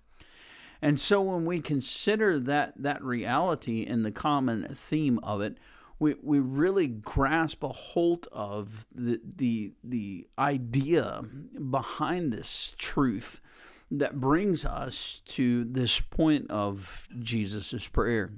And 0.82 1.00
so 1.00 1.22
when 1.22 1.46
we 1.46 1.60
consider 1.60 2.40
that 2.40 2.74
that 2.78 3.04
reality 3.04 3.86
and 3.86 4.06
the 4.06 4.12
common 4.12 4.68
theme 4.74 5.20
of 5.24 5.42
it, 5.42 5.58
we, 6.00 6.16
we 6.22 6.40
really 6.40 6.88
grasp 6.88 7.64
a 7.64 7.70
hold 7.70 8.28
of 8.32 8.86
the, 8.94 9.20
the 9.24 9.74
the 9.84 10.28
idea 10.38 11.22
behind 11.70 12.32
this 12.32 12.76
truth 12.78 13.42
that 13.90 14.20
brings 14.20 14.66
us 14.66 15.22
to 15.26 15.64
this 15.64 16.00
point 16.00 16.52
of 16.52 17.08
Jesus' 17.20 17.88
prayer. 17.88 18.34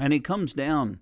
And 0.00 0.12
he 0.12 0.20
comes 0.20 0.52
down 0.52 1.00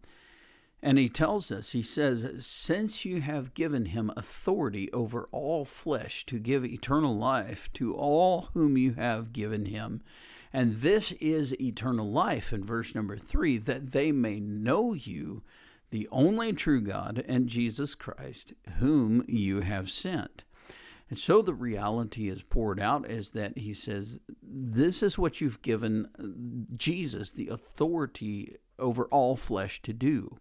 and 0.82 0.98
he 0.98 1.08
tells 1.08 1.50
us, 1.50 1.72
he 1.72 1.82
says, 1.82 2.46
Since 2.46 3.04
you 3.04 3.20
have 3.20 3.54
given 3.54 3.86
him 3.86 4.12
authority 4.16 4.92
over 4.92 5.28
all 5.32 5.64
flesh 5.64 6.24
to 6.26 6.38
give 6.38 6.64
eternal 6.64 7.16
life 7.16 7.72
to 7.74 7.94
all 7.94 8.50
whom 8.54 8.76
you 8.76 8.94
have 8.94 9.32
given 9.32 9.64
him, 9.66 10.02
and 10.52 10.76
this 10.76 11.12
is 11.12 11.60
eternal 11.60 12.10
life 12.10 12.52
in 12.52 12.64
verse 12.64 12.94
number 12.94 13.16
three, 13.16 13.58
that 13.58 13.92
they 13.92 14.12
may 14.12 14.38
know 14.38 14.94
you, 14.94 15.42
the 15.90 16.08
only 16.10 16.52
true 16.52 16.80
God, 16.80 17.24
and 17.26 17.48
Jesus 17.48 17.94
Christ, 17.94 18.54
whom 18.78 19.24
you 19.26 19.60
have 19.60 19.90
sent. 19.90 20.44
And 21.08 21.18
so 21.18 21.40
the 21.40 21.54
reality 21.54 22.28
is 22.28 22.42
poured 22.42 22.80
out 22.80 23.08
is 23.08 23.30
that 23.30 23.58
he 23.58 23.72
says, 23.72 24.18
This 24.42 25.02
is 25.02 25.18
what 25.18 25.40
you've 25.40 25.62
given 25.62 26.08
uh, 26.18 26.76
Jesus 26.76 27.30
the 27.30 27.48
authority 27.48 28.56
over 28.78 29.04
all 29.06 29.36
flesh 29.36 29.80
to 29.82 29.92
do. 29.92 30.38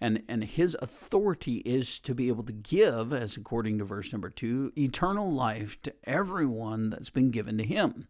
And, 0.00 0.22
and 0.28 0.44
his 0.44 0.76
authority 0.82 1.58
is 1.58 2.00
to 2.00 2.14
be 2.14 2.28
able 2.28 2.42
to 2.44 2.52
give, 2.52 3.12
as 3.12 3.36
according 3.36 3.78
to 3.78 3.84
verse 3.84 4.12
number 4.12 4.28
two, 4.28 4.72
eternal 4.76 5.32
life 5.32 5.80
to 5.82 5.94
everyone 6.04 6.90
that's 6.90 7.10
been 7.10 7.30
given 7.30 7.56
to 7.58 7.64
him. 7.64 8.08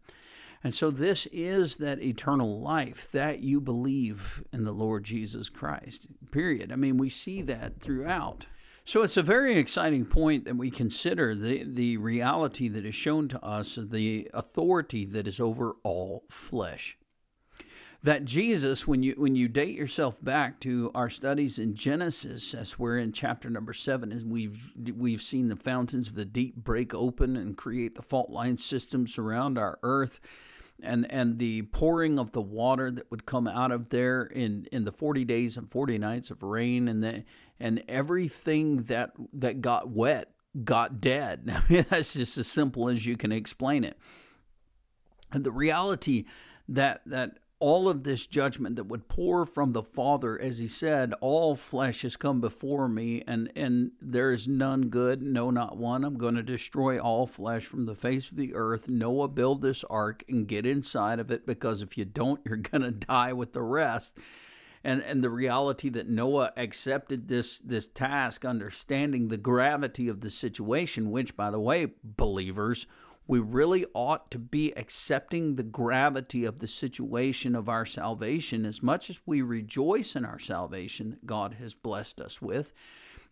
And 0.63 0.73
so, 0.73 0.89
this 0.89 1.27
is 1.27 1.75
that 1.75 2.01
eternal 2.01 2.59
life 2.59 3.11
that 3.11 3.41
you 3.41 3.61
believe 3.61 4.43
in 4.51 4.63
the 4.63 4.71
Lord 4.71 5.03
Jesus 5.03 5.47
Christ, 5.47 6.07
period. 6.31 6.71
I 6.71 6.75
mean, 6.75 6.97
we 6.97 7.07
see 7.07 7.43
that 7.43 7.79
throughout. 7.79 8.47
So, 8.87 9.01
it's 9.01 9.17
a 9.17 9.23
very 9.23 9.57
exciting 9.57 10.05
point 10.05 10.45
that 10.45 10.57
we 10.57 10.69
consider 10.69 11.33
the, 11.33 11.63
the 11.63 11.97
reality 11.97 12.67
that 12.67 12.85
is 12.85 12.93
shown 12.93 13.27
to 13.29 13.43
us 13.43 13.79
the 13.81 14.29
authority 14.31 15.05
that 15.05 15.27
is 15.27 15.39
over 15.39 15.75
all 15.81 16.23
flesh. 16.29 16.95
That 18.03 18.25
Jesus, 18.25 18.87
when 18.87 19.01
you 19.01 19.15
when 19.17 19.35
you 19.35 19.47
date 19.47 19.75
yourself 19.75 20.23
back 20.23 20.59
to 20.59 20.91
our 20.93 21.09
studies 21.09 21.57
in 21.57 21.73
Genesis, 21.73 22.53
as 22.53 22.77
we're 22.77 22.99
in 22.99 23.11
chapter 23.11 23.49
number 23.49 23.73
seven, 23.73 24.11
and 24.11 24.29
we've 24.29 24.71
we've 24.95 25.23
seen 25.23 25.47
the 25.47 25.55
fountains 25.55 26.09
of 26.09 26.13
the 26.13 26.23
deep 26.23 26.55
break 26.55 26.93
open 26.93 27.35
and 27.35 27.57
create 27.57 27.95
the 27.95 28.03
fault 28.03 28.29
line 28.29 28.59
systems 28.59 29.17
around 29.17 29.57
our 29.57 29.79
earth, 29.81 30.19
and 30.83 31.11
and 31.11 31.39
the 31.39 31.63
pouring 31.63 32.19
of 32.19 32.33
the 32.33 32.41
water 32.41 32.91
that 32.91 33.09
would 33.09 33.25
come 33.25 33.47
out 33.47 33.71
of 33.71 33.89
there 33.89 34.21
in 34.21 34.67
in 34.71 34.85
the 34.85 34.91
forty 34.91 35.25
days 35.25 35.57
and 35.57 35.71
forty 35.71 35.97
nights 35.97 36.29
of 36.29 36.43
rain, 36.43 36.87
and 36.87 37.03
the 37.03 37.23
and 37.59 37.83
everything 37.87 38.83
that 38.83 39.11
that 39.33 39.61
got 39.61 39.89
wet 39.89 40.31
got 40.63 41.01
dead. 41.01 41.49
I 41.51 41.73
mean, 41.73 41.85
that's 41.89 42.13
just 42.13 42.37
as 42.37 42.47
simple 42.47 42.89
as 42.89 43.05
you 43.05 43.17
can 43.17 43.31
explain 43.31 43.83
it. 43.83 43.97
And 45.31 45.43
the 45.43 45.51
reality 45.51 46.25
that 46.67 47.01
that 47.05 47.39
all 47.59 47.87
of 47.87 48.03
this 48.03 48.27
judgment 48.27 48.75
that 48.75 48.83
would 48.83 49.07
pour 49.07 49.45
from 49.45 49.71
the 49.71 49.81
Father, 49.81 50.39
as 50.39 50.57
he 50.57 50.67
said, 50.67 51.13
all 51.21 51.55
flesh 51.55 52.01
has 52.01 52.17
come 52.17 52.41
before 52.41 52.87
me, 52.87 53.23
and, 53.25 53.51
and 53.55 53.91
there 54.01 54.31
is 54.31 54.47
none 54.47 54.89
good, 54.89 55.21
no, 55.21 55.49
not 55.49 55.77
one. 55.77 56.03
I'm 56.03 56.17
going 56.17 56.35
to 56.35 56.43
destroy 56.43 56.99
all 56.99 57.25
flesh 57.25 57.65
from 57.65 57.85
the 57.85 57.95
face 57.95 58.29
of 58.29 58.37
the 58.37 58.53
earth. 58.53 58.89
Noah, 58.89 59.29
build 59.29 59.61
this 59.61 59.83
ark 59.85 60.23
and 60.27 60.47
get 60.47 60.65
inside 60.65 61.19
of 61.19 61.31
it, 61.31 61.45
because 61.45 61.81
if 61.81 61.97
you 61.97 62.03
don't, 62.03 62.41
you're 62.45 62.57
going 62.57 62.81
to 62.81 62.91
die 62.91 63.33
with 63.33 63.53
the 63.53 63.61
rest. 63.61 64.17
And, 64.85 65.01
and 65.01 65.23
the 65.23 65.31
reality 65.31 65.89
that 65.89 66.07
Noah 66.07 66.53
accepted 66.55 67.27
this 67.27 67.57
this 67.57 67.87
task, 67.87 68.45
understanding 68.45 69.29
the 69.29 69.37
gravity 69.37 70.07
of 70.07 70.21
the 70.21 70.29
situation, 70.29 71.09
which, 71.09 71.35
by 71.35 71.49
the 71.49 71.59
way, 71.59 71.93
believers, 72.03 72.85
we 73.25 73.39
really 73.39 73.87
ought 73.95 74.29
to 74.29 74.37
be 74.37 74.71
accepting 74.77 75.55
the 75.55 75.63
gravity 75.63 76.45
of 76.45 76.59
the 76.59 76.67
situation 76.67 77.55
of 77.55 77.67
our 77.67 77.87
salvation 77.87 78.63
as 78.63 78.83
much 78.83 79.09
as 79.09 79.21
we 79.25 79.41
rejoice 79.41 80.15
in 80.15 80.23
our 80.23 80.37
salvation 80.37 81.09
that 81.09 81.25
God 81.25 81.55
has 81.55 81.73
blessed 81.73 82.21
us 82.21 82.39
with. 82.39 82.71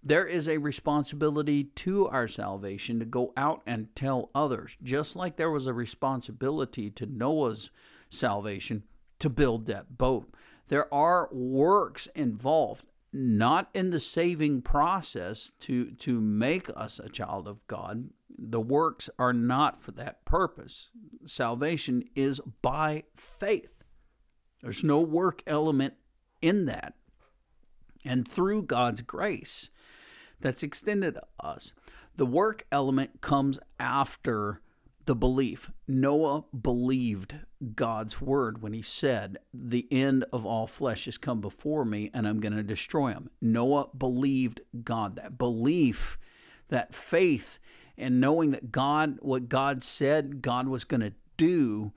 There 0.01 0.25
is 0.25 0.49
a 0.49 0.57
responsibility 0.57 1.65
to 1.65 2.07
our 2.07 2.27
salvation 2.27 2.97
to 2.97 3.05
go 3.05 3.31
out 3.37 3.61
and 3.67 3.95
tell 3.95 4.31
others, 4.33 4.75
just 4.81 5.15
like 5.15 5.35
there 5.35 5.51
was 5.51 5.67
a 5.67 5.73
responsibility 5.73 6.89
to 6.89 7.05
Noah's 7.05 7.69
salvation 8.09 8.85
to 9.19 9.29
build 9.29 9.67
that 9.67 9.99
boat. 9.99 10.33
There 10.67 10.91
are 10.93 11.29
works 11.31 12.07
involved 12.15 12.85
not 13.11 13.69
in 13.75 13.91
the 13.91 13.99
saving 13.99 14.61
process 14.61 15.51
to 15.59 15.91
to 15.91 16.19
make 16.19 16.67
us 16.75 16.99
a 16.99 17.09
child 17.09 17.47
of 17.47 17.65
God 17.67 18.09
the 18.37 18.61
works 18.61 19.09
are 19.19 19.33
not 19.33 19.81
for 19.81 19.91
that 19.91 20.25
purpose. 20.25 20.89
Salvation 21.25 22.03
is 22.15 22.41
by 22.61 23.03
faith. 23.15 23.83
There's 24.61 24.83
no 24.83 25.01
work 25.01 25.43
element 25.45 25.93
in 26.41 26.65
that. 26.65 26.93
And 28.05 28.27
through 28.27 28.63
God's 28.63 29.01
grace 29.01 29.69
that's 30.39 30.63
extended 30.63 31.15
to 31.15 31.23
us. 31.39 31.73
The 32.15 32.25
work 32.25 32.65
element 32.71 33.21
comes 33.21 33.59
after 33.79 34.61
the 35.05 35.15
belief. 35.15 35.71
Noah 35.87 36.45
believed 36.59 37.35
God's 37.75 38.21
word 38.21 38.61
when 38.61 38.73
he 38.73 38.81
said, 38.81 39.37
The 39.53 39.87
end 39.91 40.25
of 40.31 40.45
all 40.45 40.67
flesh 40.67 41.05
has 41.05 41.17
come 41.17 41.41
before 41.41 41.85
me 41.85 42.09
and 42.13 42.27
I'm 42.27 42.39
going 42.39 42.55
to 42.55 42.63
destroy 42.63 43.11
them. 43.11 43.29
Noah 43.41 43.89
believed 43.97 44.61
God. 44.83 45.15
That 45.17 45.37
belief, 45.37 46.17
that 46.69 46.93
faith 46.95 47.59
and 47.97 48.19
knowing 48.19 48.51
that 48.51 48.71
God, 48.71 49.17
what 49.21 49.49
God 49.49 49.83
said 49.83 50.41
God 50.41 50.67
was 50.67 50.83
going 50.83 51.01
to 51.01 51.13
do, 51.37 51.93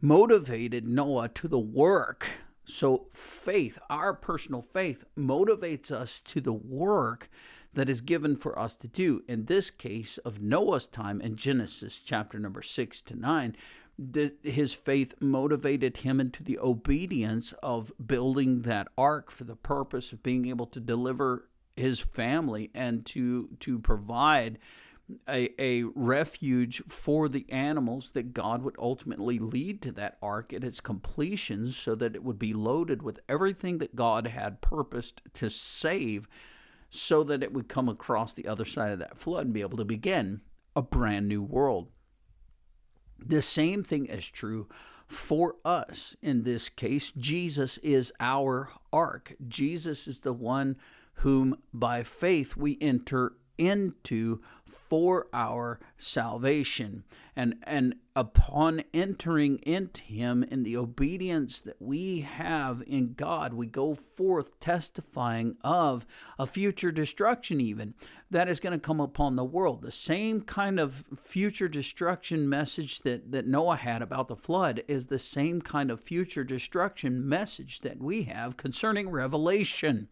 motivated 0.00 0.86
Noah 0.86 1.28
to 1.30 1.48
the 1.48 1.58
work. 1.58 2.26
So, 2.64 3.06
faith, 3.12 3.78
our 3.88 4.12
personal 4.12 4.60
faith, 4.60 5.04
motivates 5.16 5.92
us 5.92 6.18
to 6.20 6.40
the 6.40 6.52
work 6.52 7.28
that 7.76 7.90
is 7.90 8.00
given 8.00 8.36
for 8.36 8.58
us 8.58 8.74
to 8.74 8.88
do. 8.88 9.22
In 9.28 9.44
this 9.44 9.70
case 9.70 10.18
of 10.18 10.40
Noah's 10.40 10.86
time 10.86 11.20
in 11.20 11.36
Genesis 11.36 11.98
chapter 11.98 12.38
number 12.38 12.62
6 12.62 13.02
to 13.02 13.14
9, 13.16 13.56
his 14.42 14.72
faith 14.72 15.14
motivated 15.20 15.98
him 15.98 16.18
into 16.18 16.42
the 16.42 16.58
obedience 16.58 17.52
of 17.62 17.92
building 18.04 18.62
that 18.62 18.88
ark 18.96 19.30
for 19.30 19.44
the 19.44 19.56
purpose 19.56 20.12
of 20.12 20.22
being 20.22 20.46
able 20.46 20.66
to 20.66 20.80
deliver 20.80 21.48
his 21.76 22.00
family 22.00 22.70
and 22.74 23.04
to 23.04 23.50
to 23.60 23.78
provide 23.78 24.58
a, 25.28 25.50
a 25.62 25.82
refuge 25.94 26.82
for 26.88 27.28
the 27.28 27.46
animals 27.50 28.10
that 28.10 28.34
God 28.34 28.62
would 28.62 28.74
ultimately 28.78 29.38
lead 29.38 29.80
to 29.82 29.92
that 29.92 30.16
ark 30.20 30.52
at 30.52 30.64
its 30.64 30.80
completion 30.80 31.70
so 31.70 31.94
that 31.94 32.16
it 32.16 32.24
would 32.24 32.38
be 32.38 32.54
loaded 32.54 33.02
with 33.02 33.20
everything 33.28 33.78
that 33.78 33.94
God 33.94 34.26
had 34.26 34.60
purposed 34.60 35.22
to 35.34 35.48
save 35.48 36.26
so 36.96 37.22
that 37.24 37.42
it 37.42 37.52
would 37.52 37.68
come 37.68 37.88
across 37.88 38.34
the 38.34 38.46
other 38.46 38.64
side 38.64 38.92
of 38.92 38.98
that 38.98 39.18
flood 39.18 39.46
and 39.46 39.54
be 39.54 39.60
able 39.60 39.78
to 39.78 39.84
begin 39.84 40.40
a 40.74 40.82
brand 40.82 41.28
new 41.28 41.42
world. 41.42 41.88
The 43.18 43.42
same 43.42 43.82
thing 43.82 44.06
is 44.06 44.28
true 44.28 44.68
for 45.06 45.56
us. 45.64 46.16
In 46.20 46.42
this 46.42 46.68
case, 46.68 47.12
Jesus 47.16 47.78
is 47.78 48.12
our 48.20 48.70
ark. 48.92 49.34
Jesus 49.46 50.06
is 50.06 50.20
the 50.20 50.32
one 50.32 50.76
whom 51.20 51.56
by 51.72 52.02
faith 52.02 52.56
we 52.56 52.76
enter 52.80 53.32
into 53.56 54.40
for 54.66 55.28
our 55.32 55.80
salvation. 55.96 57.04
And, 57.34 57.56
and 57.62 57.94
upon 58.16 58.82
entering 58.94 59.58
into 59.58 60.02
Him 60.02 60.42
in 60.42 60.62
the 60.62 60.76
obedience 60.76 61.60
that 61.60 61.80
we 61.80 62.20
have 62.20 62.82
in 62.86 63.12
God, 63.12 63.52
we 63.52 63.66
go 63.66 63.94
forth 63.94 64.58
testifying 64.58 65.58
of 65.62 66.06
a 66.38 66.46
future 66.46 66.90
destruction, 66.90 67.60
even 67.60 67.92
that 68.30 68.48
is 68.48 68.58
going 68.58 68.72
to 68.72 68.84
come 68.84 69.00
upon 69.00 69.36
the 69.36 69.44
world. 69.44 69.82
The 69.82 69.92
same 69.92 70.40
kind 70.40 70.80
of 70.80 71.04
future 71.14 71.68
destruction 71.68 72.48
message 72.48 73.00
that, 73.00 73.30
that 73.32 73.46
Noah 73.46 73.76
had 73.76 74.00
about 74.00 74.28
the 74.28 74.34
flood 74.34 74.82
is 74.88 75.06
the 75.06 75.18
same 75.18 75.60
kind 75.60 75.90
of 75.90 76.00
future 76.00 76.42
destruction 76.42 77.28
message 77.28 77.80
that 77.80 78.00
we 78.00 78.22
have 78.22 78.56
concerning 78.56 79.10
Revelation 79.10 80.08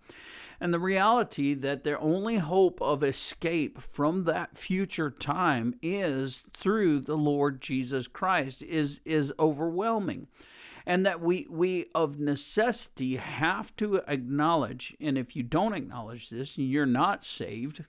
and 0.60 0.72
the 0.72 0.78
reality 0.78 1.54
that 1.54 1.84
their 1.84 2.00
only 2.00 2.38
hope 2.38 2.80
of 2.80 3.02
escape 3.02 3.80
from 3.80 4.24
that 4.24 4.56
future 4.56 5.10
time 5.10 5.74
is 5.82 6.46
through 6.52 7.00
the 7.00 7.16
Lord 7.18 7.60
Jesus 7.60 7.93
Christ 8.08 8.62
is 8.62 9.00
is 9.04 9.32
overwhelming 9.38 10.28
and 10.86 11.04
that 11.06 11.20
we 11.20 11.46
we 11.50 11.86
of 11.94 12.18
necessity 12.18 13.16
have 13.16 13.74
to 13.76 14.02
acknowledge 14.06 14.96
and 15.00 15.16
if 15.16 15.34
you 15.36 15.42
don't 15.42 15.74
acknowledge 15.74 16.30
this 16.30 16.58
you're 16.58 16.86
not 16.86 17.24
saved. 17.24 17.84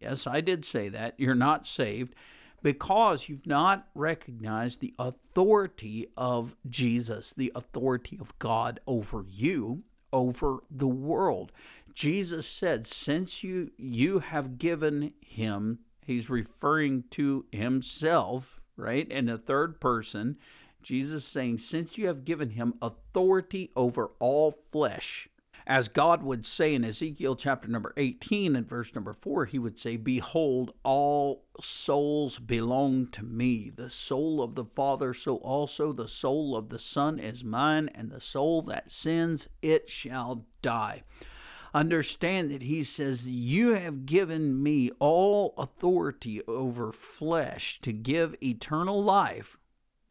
Yes 0.00 0.26
I 0.26 0.40
did 0.40 0.64
say 0.64 0.88
that. 0.88 1.14
You're 1.18 1.34
not 1.34 1.66
saved 1.66 2.14
because 2.62 3.28
you've 3.28 3.46
not 3.46 3.88
recognized 3.94 4.80
the 4.80 4.94
authority 4.98 6.06
of 6.16 6.56
Jesus 6.68 7.32
the 7.32 7.52
authority 7.54 8.18
of 8.20 8.38
God 8.38 8.80
over 8.86 9.24
you 9.28 9.84
over 10.12 10.58
the 10.70 10.88
world. 10.88 11.52
Jesus 11.94 12.46
said, 12.46 12.86
Since 12.86 13.42
you, 13.42 13.70
you 13.76 14.20
have 14.20 14.58
given 14.58 15.12
him, 15.20 15.80
he's 16.04 16.30
referring 16.30 17.04
to 17.10 17.46
himself, 17.52 18.59
right? 18.80 19.08
In 19.08 19.26
the 19.26 19.38
third 19.38 19.80
person, 19.80 20.38
Jesus 20.82 21.24
saying, 21.24 21.58
Since 21.58 21.98
you 21.98 22.06
have 22.06 22.24
given 22.24 22.50
him 22.50 22.74
authority 22.80 23.70
over 23.76 24.10
all 24.18 24.52
flesh, 24.72 25.28
as 25.66 25.88
God 25.88 26.22
would 26.22 26.46
say 26.46 26.74
in 26.74 26.84
Ezekiel 26.84 27.36
chapter 27.36 27.68
number 27.68 27.92
18 27.96 28.56
and 28.56 28.68
verse 28.68 28.94
number 28.94 29.12
4, 29.12 29.44
he 29.44 29.58
would 29.58 29.78
say, 29.78 29.96
Behold, 29.96 30.72
all 30.82 31.44
souls 31.60 32.38
belong 32.38 33.06
to 33.08 33.22
me. 33.22 33.70
The 33.70 33.90
soul 33.90 34.42
of 34.42 34.54
the 34.54 34.64
Father, 34.64 35.14
so 35.14 35.36
also 35.36 35.92
the 35.92 36.08
soul 36.08 36.56
of 36.56 36.70
the 36.70 36.78
Son 36.78 37.18
is 37.18 37.44
mine, 37.44 37.88
and 37.94 38.10
the 38.10 38.20
soul 38.20 38.62
that 38.62 38.90
sins, 38.90 39.48
it 39.62 39.88
shall 39.88 40.46
die 40.62 41.02
understand 41.74 42.50
that 42.50 42.62
he 42.62 42.82
says, 42.82 43.26
You 43.26 43.74
have 43.74 44.06
given 44.06 44.62
me 44.62 44.90
all 44.98 45.54
authority 45.56 46.42
over 46.46 46.92
flesh 46.92 47.80
to 47.82 47.92
give 47.92 48.34
eternal 48.42 49.02
life. 49.02 49.56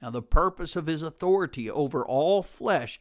Now, 0.02 0.10
the 0.10 0.22
purpose 0.22 0.76
of 0.76 0.86
his 0.86 1.04
authority 1.04 1.70
over 1.70 2.06
all 2.06 2.42
flesh 2.42 3.00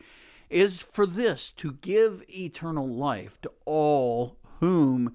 is 0.50 0.82
for 0.82 1.06
this 1.06 1.50
to 1.52 1.72
give 1.74 2.24
eternal 2.28 2.88
life 2.88 3.40
to 3.42 3.52
all 3.64 4.38
whom 4.58 5.14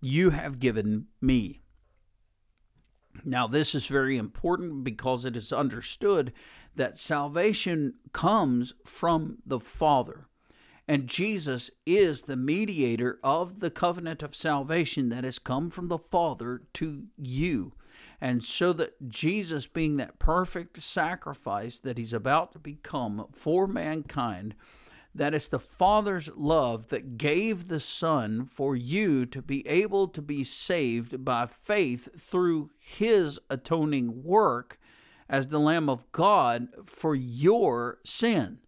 you 0.00 0.30
have 0.30 0.58
given 0.58 1.06
me. 1.20 1.60
Now, 3.24 3.46
this 3.46 3.74
is 3.74 3.86
very 3.86 4.18
important 4.18 4.84
because 4.84 5.24
it 5.24 5.36
is 5.36 5.52
understood 5.52 6.32
that 6.74 6.98
salvation 6.98 7.94
comes 8.12 8.74
from 8.84 9.38
the 9.46 9.58
Father. 9.58 10.28
And 10.88 11.08
Jesus 11.08 11.70
is 11.84 12.22
the 12.22 12.36
mediator 12.36 13.18
of 13.24 13.60
the 13.60 13.70
covenant 13.70 14.22
of 14.22 14.36
salvation 14.36 15.08
that 15.08 15.24
has 15.24 15.38
come 15.38 15.68
from 15.70 15.88
the 15.88 15.98
Father 15.98 16.62
to 16.74 17.04
you. 17.16 17.72
And 18.20 18.44
so 18.44 18.72
that 18.74 19.08
Jesus, 19.08 19.66
being 19.66 19.96
that 19.96 20.18
perfect 20.18 20.80
sacrifice 20.82 21.78
that 21.80 21.98
he's 21.98 22.12
about 22.12 22.52
to 22.52 22.58
become 22.58 23.26
for 23.32 23.66
mankind, 23.66 24.54
that 25.14 25.34
it's 25.34 25.48
the 25.48 25.58
Father's 25.58 26.30
love 26.36 26.88
that 26.88 27.18
gave 27.18 27.68
the 27.68 27.80
Son 27.80 28.46
for 28.46 28.76
you 28.76 29.26
to 29.26 29.42
be 29.42 29.66
able 29.66 30.08
to 30.08 30.22
be 30.22 30.44
saved 30.44 31.24
by 31.24 31.46
faith 31.46 32.08
through 32.18 32.70
his 32.78 33.40
atoning 33.50 34.22
work 34.22 34.78
as 35.28 35.48
the 35.48 35.58
Lamb 35.58 35.88
of 35.88 36.10
God 36.12 36.68
for 36.84 37.14
your 37.14 37.98
sin. 38.04 38.58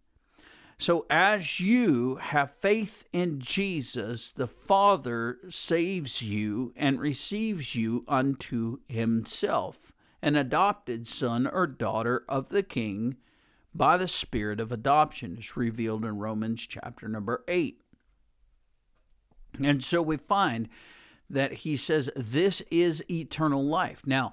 So, 0.81 1.07
as 1.11 1.59
you 1.59 2.17
have 2.17 2.55
faith 2.55 3.05
in 3.13 3.41
Jesus, 3.41 4.31
the 4.31 4.47
Father 4.47 5.39
saves 5.51 6.23
you 6.23 6.73
and 6.77 7.01
receives 7.01 7.75
you 7.75 8.05
unto 8.07 8.79
himself, 8.89 9.93
an 10.23 10.37
adopted 10.37 11.09
son 11.09 11.49
or 11.49 11.67
daughter 11.67 12.25
of 12.29 12.51
the 12.51 12.63
King 12.63 13.17
by 13.75 13.97
the 13.97 14.07
Spirit 14.07 14.61
of 14.61 14.71
adoption, 14.71 15.37
is 15.37 15.57
revealed 15.57 16.05
in 16.05 16.17
Romans 16.17 16.65
chapter 16.65 17.09
number 17.09 17.43
8. 17.49 17.81
And 19.61 19.83
so 19.83 20.01
we 20.01 20.17
find 20.17 20.69
that 21.29 21.53
he 21.53 21.77
says, 21.77 22.09
This 22.15 22.61
is 22.71 23.05
eternal 23.11 23.65
life. 23.65 24.07
Now, 24.07 24.33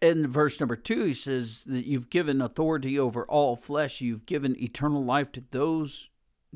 in 0.00 0.28
verse 0.28 0.60
number 0.60 0.76
two, 0.76 1.04
he 1.04 1.14
says 1.14 1.64
that 1.64 1.86
you've 1.86 2.10
given 2.10 2.40
authority 2.40 2.98
over 2.98 3.24
all 3.24 3.56
flesh. 3.56 4.00
You've 4.00 4.26
given 4.26 4.60
eternal 4.62 5.04
life 5.04 5.32
to 5.32 5.44
those, 5.50 6.08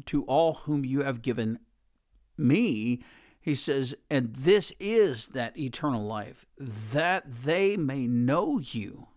to 0.07 0.25
all 0.25 0.55
whom 0.55 0.85
you 0.85 1.03
have 1.03 1.23
given 1.23 1.59
me. 2.37 3.03
He 3.41 3.55
says, 3.55 3.95
and 4.11 4.35
this 4.35 4.73
is 4.79 5.29
that 5.29 5.59
eternal 5.59 6.05
life, 6.05 6.47
that 6.59 7.25
they 7.27 7.77
may 7.77 8.07
know 8.07 8.59
you. 8.59 9.09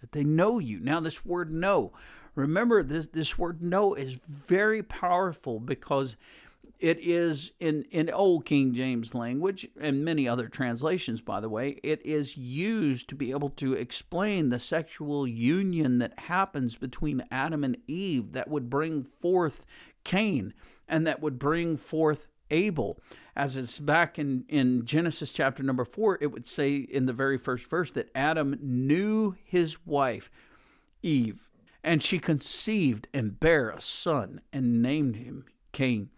That 0.00 0.12
they 0.12 0.24
know 0.24 0.58
you. 0.58 0.80
Now, 0.80 1.00
this 1.00 1.24
word 1.24 1.50
know, 1.50 1.92
remember 2.34 2.82
this, 2.82 3.06
this 3.08 3.36
word 3.38 3.62
know 3.62 3.94
is 3.94 4.14
very 4.14 4.82
powerful 4.82 5.58
because 5.60 6.16
it 6.82 6.98
is 7.00 7.52
in 7.60 7.84
in 7.84 8.10
old 8.10 8.44
King 8.44 8.74
James 8.74 9.14
language 9.14 9.68
and 9.80 10.04
many 10.04 10.28
other 10.28 10.48
translations 10.48 11.20
by 11.20 11.40
the 11.40 11.48
way 11.48 11.78
it 11.82 12.04
is 12.04 12.36
used 12.36 13.08
to 13.08 13.14
be 13.14 13.30
able 13.30 13.50
to 13.50 13.72
explain 13.72 14.48
the 14.48 14.58
sexual 14.58 15.26
union 15.26 15.98
that 15.98 16.18
happens 16.18 16.76
between 16.76 17.22
Adam 17.30 17.62
and 17.62 17.78
Eve 17.86 18.32
that 18.32 18.48
would 18.48 18.68
bring 18.68 19.04
forth 19.04 19.64
Cain 20.02 20.52
and 20.88 21.06
that 21.06 21.22
would 21.22 21.38
bring 21.38 21.76
forth 21.76 22.26
Abel. 22.50 22.98
As 23.36 23.56
it's 23.56 23.78
back 23.78 24.18
in 24.18 24.44
in 24.48 24.84
Genesis 24.84 25.32
chapter 25.32 25.62
number 25.62 25.84
4 25.84 26.18
it 26.20 26.32
would 26.32 26.48
say 26.48 26.74
in 26.74 27.06
the 27.06 27.12
very 27.12 27.38
first 27.38 27.70
verse 27.70 27.92
that 27.92 28.10
Adam 28.14 28.58
knew 28.60 29.36
his 29.44 29.86
wife 29.86 30.30
Eve 31.00 31.48
and 31.84 32.02
she 32.02 32.18
conceived 32.18 33.06
and 33.14 33.38
bare 33.38 33.70
a 33.70 33.80
son 33.80 34.40
and 34.52 34.82
named 34.82 35.16
him 35.16 35.44
Cain 35.72 36.10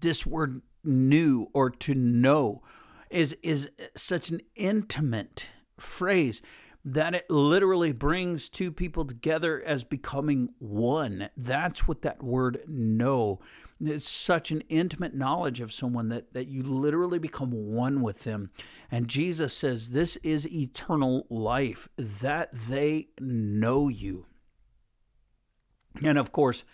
this 0.00 0.26
word 0.26 0.60
knew 0.84 1.48
or 1.52 1.70
to 1.70 1.94
know 1.94 2.62
is 3.10 3.36
is 3.42 3.70
such 3.94 4.30
an 4.30 4.40
intimate 4.54 5.48
phrase 5.78 6.42
that 6.84 7.14
it 7.14 7.28
literally 7.30 7.92
brings 7.92 8.48
two 8.48 8.72
people 8.72 9.04
together 9.04 9.62
as 9.62 9.84
becoming 9.84 10.50
one. 10.58 11.28
That's 11.36 11.86
what 11.86 12.02
that 12.02 12.22
word 12.22 12.60
know. 12.66 13.40
It's 13.80 14.08
such 14.08 14.50
an 14.50 14.62
intimate 14.68 15.14
knowledge 15.14 15.60
of 15.60 15.72
someone 15.72 16.08
that, 16.08 16.32
that 16.32 16.48
you 16.48 16.62
literally 16.62 17.18
become 17.18 17.50
one 17.50 18.00
with 18.00 18.24
them. 18.24 18.50
And 18.90 19.06
Jesus 19.06 19.54
says, 19.54 19.90
This 19.90 20.16
is 20.16 20.50
eternal 20.50 21.26
life, 21.28 21.88
that 21.96 22.50
they 22.52 23.08
know 23.20 23.88
you. 23.88 24.26
And 26.02 26.18
of 26.18 26.32
course, 26.32 26.64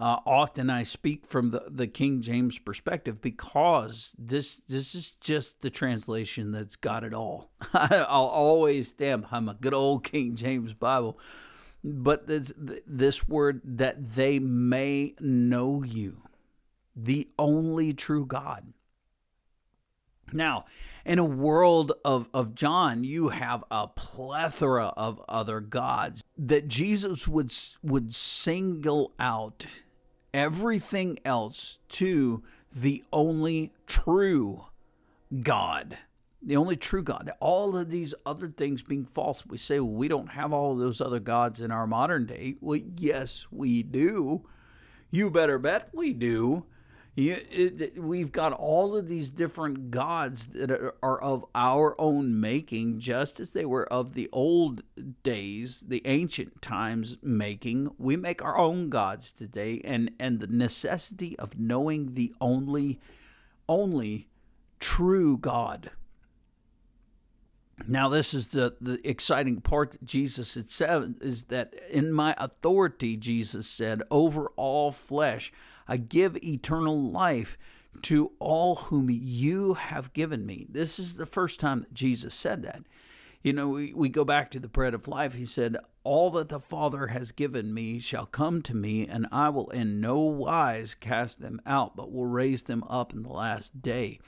uh, 0.00 0.18
often 0.24 0.70
I 0.70 0.82
speak 0.82 1.26
from 1.26 1.50
the, 1.50 1.64
the 1.68 1.86
King 1.86 2.22
James 2.22 2.58
perspective 2.58 3.20
because 3.20 4.14
this 4.18 4.56
this 4.66 4.94
is 4.94 5.10
just 5.10 5.60
the 5.60 5.68
translation 5.68 6.52
that's 6.52 6.74
got 6.74 7.04
it 7.04 7.12
all. 7.12 7.50
I'll 7.74 8.24
always 8.24 8.88
stand 8.88 9.22
behind 9.22 9.44
my 9.44 9.56
good 9.60 9.74
old 9.74 10.02
King 10.02 10.36
James 10.36 10.72
Bible, 10.72 11.18
but 11.84 12.26
this 12.26 12.50
this 12.56 13.28
word 13.28 13.60
that 13.62 14.14
they 14.14 14.38
may 14.38 15.14
know 15.20 15.82
you, 15.82 16.22
the 16.96 17.28
only 17.38 17.92
true 17.92 18.24
God. 18.24 18.72
Now, 20.32 20.64
in 21.04 21.18
a 21.18 21.24
world 21.24 21.92
of, 22.04 22.28
of 22.32 22.54
John, 22.54 23.04
you 23.04 23.30
have 23.30 23.64
a 23.70 23.88
plethora 23.88 24.94
of 24.96 25.20
other 25.28 25.60
gods 25.60 26.24
that 26.38 26.68
Jesus 26.68 27.28
would 27.28 27.52
would 27.82 28.14
single 28.14 29.12
out 29.18 29.66
everything 30.34 31.18
else 31.24 31.78
to 31.90 32.42
the 32.72 33.02
only 33.12 33.72
true 33.86 34.66
God. 35.42 35.98
the 36.42 36.56
only 36.56 36.76
true 36.76 37.02
God. 37.02 37.30
All 37.40 37.76
of 37.76 37.90
these 37.90 38.14
other 38.24 38.48
things 38.48 38.82
being 38.82 39.04
false, 39.04 39.44
we 39.46 39.58
say 39.58 39.78
well, 39.78 39.92
we 39.92 40.08
don't 40.08 40.30
have 40.30 40.52
all 40.52 40.74
those 40.74 41.00
other 41.00 41.20
gods 41.20 41.60
in 41.60 41.70
our 41.70 41.86
modern 41.86 42.26
day. 42.26 42.56
Well, 42.60 42.80
yes, 42.96 43.46
we 43.50 43.82
do. 43.82 44.48
You 45.10 45.30
better 45.30 45.58
bet 45.58 45.90
we 45.92 46.12
do. 46.12 46.64
You, 47.16 47.36
it, 47.50 48.02
we've 48.02 48.30
got 48.30 48.52
all 48.52 48.96
of 48.96 49.08
these 49.08 49.28
different 49.28 49.90
gods 49.90 50.46
that 50.48 50.70
are, 50.70 50.94
are 51.02 51.20
of 51.20 51.44
our 51.54 52.00
own 52.00 52.40
making, 52.40 53.00
just 53.00 53.40
as 53.40 53.50
they 53.50 53.64
were 53.64 53.92
of 53.92 54.14
the 54.14 54.28
old 54.32 54.82
days, 55.22 55.80
the 55.80 56.02
ancient 56.04 56.62
times 56.62 57.16
making. 57.22 57.90
We 57.98 58.16
make 58.16 58.42
our 58.42 58.56
own 58.56 58.90
gods 58.90 59.32
today, 59.32 59.80
and 59.84 60.12
and 60.20 60.40
the 60.40 60.46
necessity 60.46 61.38
of 61.38 61.58
knowing 61.58 62.14
the 62.14 62.32
only, 62.40 63.00
only 63.68 64.28
true 64.78 65.36
God 65.36 65.90
now, 67.86 68.08
this 68.08 68.34
is 68.34 68.48
the, 68.48 68.76
the 68.80 69.00
exciting 69.08 69.60
part 69.60 69.92
that 69.92 70.04
Jesus 70.04 70.54
had 70.54 70.70
said 70.70 71.16
is 71.20 71.44
that 71.44 71.74
in 71.90 72.12
my 72.12 72.34
authority, 72.38 73.16
Jesus 73.16 73.66
said, 73.66 74.02
over 74.10 74.48
all 74.56 74.92
flesh, 74.92 75.52
I 75.88 75.96
give 75.96 76.36
eternal 76.42 77.00
life 77.00 77.56
to 78.02 78.32
all 78.38 78.76
whom 78.76 79.08
you 79.10 79.74
have 79.74 80.12
given 80.12 80.46
me. 80.46 80.66
This 80.68 80.98
is 80.98 81.16
the 81.16 81.26
first 81.26 81.58
time 81.58 81.80
that 81.80 81.94
Jesus 81.94 82.34
said 82.34 82.62
that. 82.62 82.82
You 83.42 83.54
know, 83.54 83.68
we, 83.68 83.92
we 83.94 84.08
go 84.08 84.24
back 84.24 84.50
to 84.50 84.60
the 84.60 84.68
bread 84.68 84.92
of 84.92 85.08
life. 85.08 85.34
He 85.34 85.46
said, 85.46 85.76
All 86.04 86.30
that 86.32 86.50
the 86.50 86.60
Father 86.60 87.08
has 87.08 87.32
given 87.32 87.72
me 87.72 87.98
shall 87.98 88.26
come 88.26 88.60
to 88.62 88.76
me, 88.76 89.06
and 89.06 89.26
I 89.32 89.48
will 89.48 89.70
in 89.70 90.00
no 90.00 90.18
wise 90.18 90.94
cast 90.94 91.40
them 91.40 91.60
out, 91.64 91.96
but 91.96 92.12
will 92.12 92.26
raise 92.26 92.64
them 92.64 92.84
up 92.84 93.14
in 93.14 93.22
the 93.22 93.32
last 93.32 93.80
day 93.80 94.20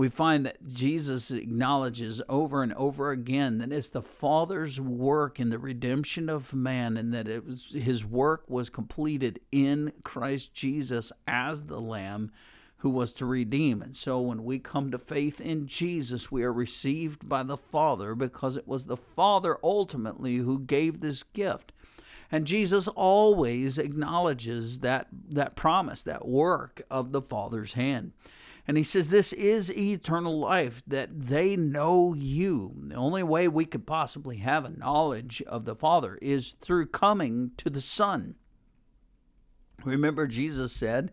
we 0.00 0.08
find 0.08 0.46
that 0.46 0.66
Jesus 0.66 1.30
acknowledges 1.30 2.22
over 2.26 2.62
and 2.62 2.72
over 2.72 3.10
again 3.10 3.58
that 3.58 3.70
it's 3.70 3.90
the 3.90 4.00
Father's 4.00 4.80
work 4.80 5.38
in 5.38 5.50
the 5.50 5.58
redemption 5.58 6.30
of 6.30 6.54
man 6.54 6.96
and 6.96 7.12
that 7.12 7.28
it 7.28 7.44
was 7.44 7.70
his 7.74 8.02
work 8.02 8.48
was 8.48 8.70
completed 8.70 9.40
in 9.52 9.92
Christ 10.02 10.54
Jesus 10.54 11.12
as 11.28 11.64
the 11.64 11.82
lamb 11.82 12.32
who 12.78 12.88
was 12.88 13.12
to 13.12 13.26
redeem. 13.26 13.82
And 13.82 13.94
so 13.94 14.22
when 14.22 14.42
we 14.42 14.58
come 14.58 14.90
to 14.90 14.96
faith 14.96 15.38
in 15.38 15.66
Jesus, 15.66 16.32
we 16.32 16.44
are 16.44 16.50
received 16.50 17.28
by 17.28 17.42
the 17.42 17.58
Father 17.58 18.14
because 18.14 18.56
it 18.56 18.66
was 18.66 18.86
the 18.86 18.96
Father 18.96 19.58
ultimately 19.62 20.36
who 20.36 20.60
gave 20.60 21.02
this 21.02 21.22
gift. 21.22 21.72
And 22.32 22.46
Jesus 22.46 22.88
always 22.88 23.76
acknowledges 23.76 24.78
that 24.78 25.08
that 25.28 25.56
promise, 25.56 26.02
that 26.04 26.26
work 26.26 26.80
of 26.90 27.12
the 27.12 27.20
Father's 27.20 27.74
hand. 27.74 28.12
And 28.70 28.76
he 28.76 28.84
says, 28.84 29.10
This 29.10 29.32
is 29.32 29.76
eternal 29.76 30.38
life, 30.38 30.80
that 30.86 31.08
they 31.12 31.56
know 31.56 32.14
you. 32.14 32.72
The 32.86 32.94
only 32.94 33.24
way 33.24 33.48
we 33.48 33.64
could 33.64 33.84
possibly 33.84 34.36
have 34.36 34.64
a 34.64 34.70
knowledge 34.70 35.42
of 35.48 35.64
the 35.64 35.74
Father 35.74 36.20
is 36.22 36.54
through 36.60 36.86
coming 36.86 37.50
to 37.56 37.68
the 37.68 37.80
Son. 37.80 38.36
Remember, 39.84 40.28
Jesus 40.28 40.70
said 40.70 41.10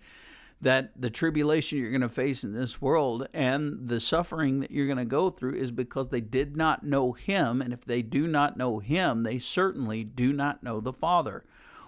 that 0.62 1.02
the 1.02 1.10
tribulation 1.10 1.80
you're 1.80 1.90
going 1.90 2.02
to 2.02 2.10
face 2.10 2.44
in 2.44 2.54
this 2.54 2.80
world 2.80 3.28
and 3.34 3.90
the 3.90 4.00
suffering 4.00 4.60
that 4.60 4.70
you're 4.70 4.86
going 4.86 5.00
to 5.00 5.04
go 5.06 5.32
through 5.32 5.56
is 5.56 5.72
because 5.72 6.10
they 6.10 6.22
did 6.22 6.56
not 6.56 6.84
know 6.84 7.14
Him. 7.14 7.60
And 7.60 7.74
if 7.74 7.84
they 7.84 8.04
do 8.04 8.28
not 8.28 8.56
know 8.56 8.78
Him, 8.78 9.24
they 9.24 9.40
certainly 9.40 10.04
do 10.04 10.32
not 10.32 10.62
know 10.62 10.80
the 10.80 10.94
Father. 10.94 11.44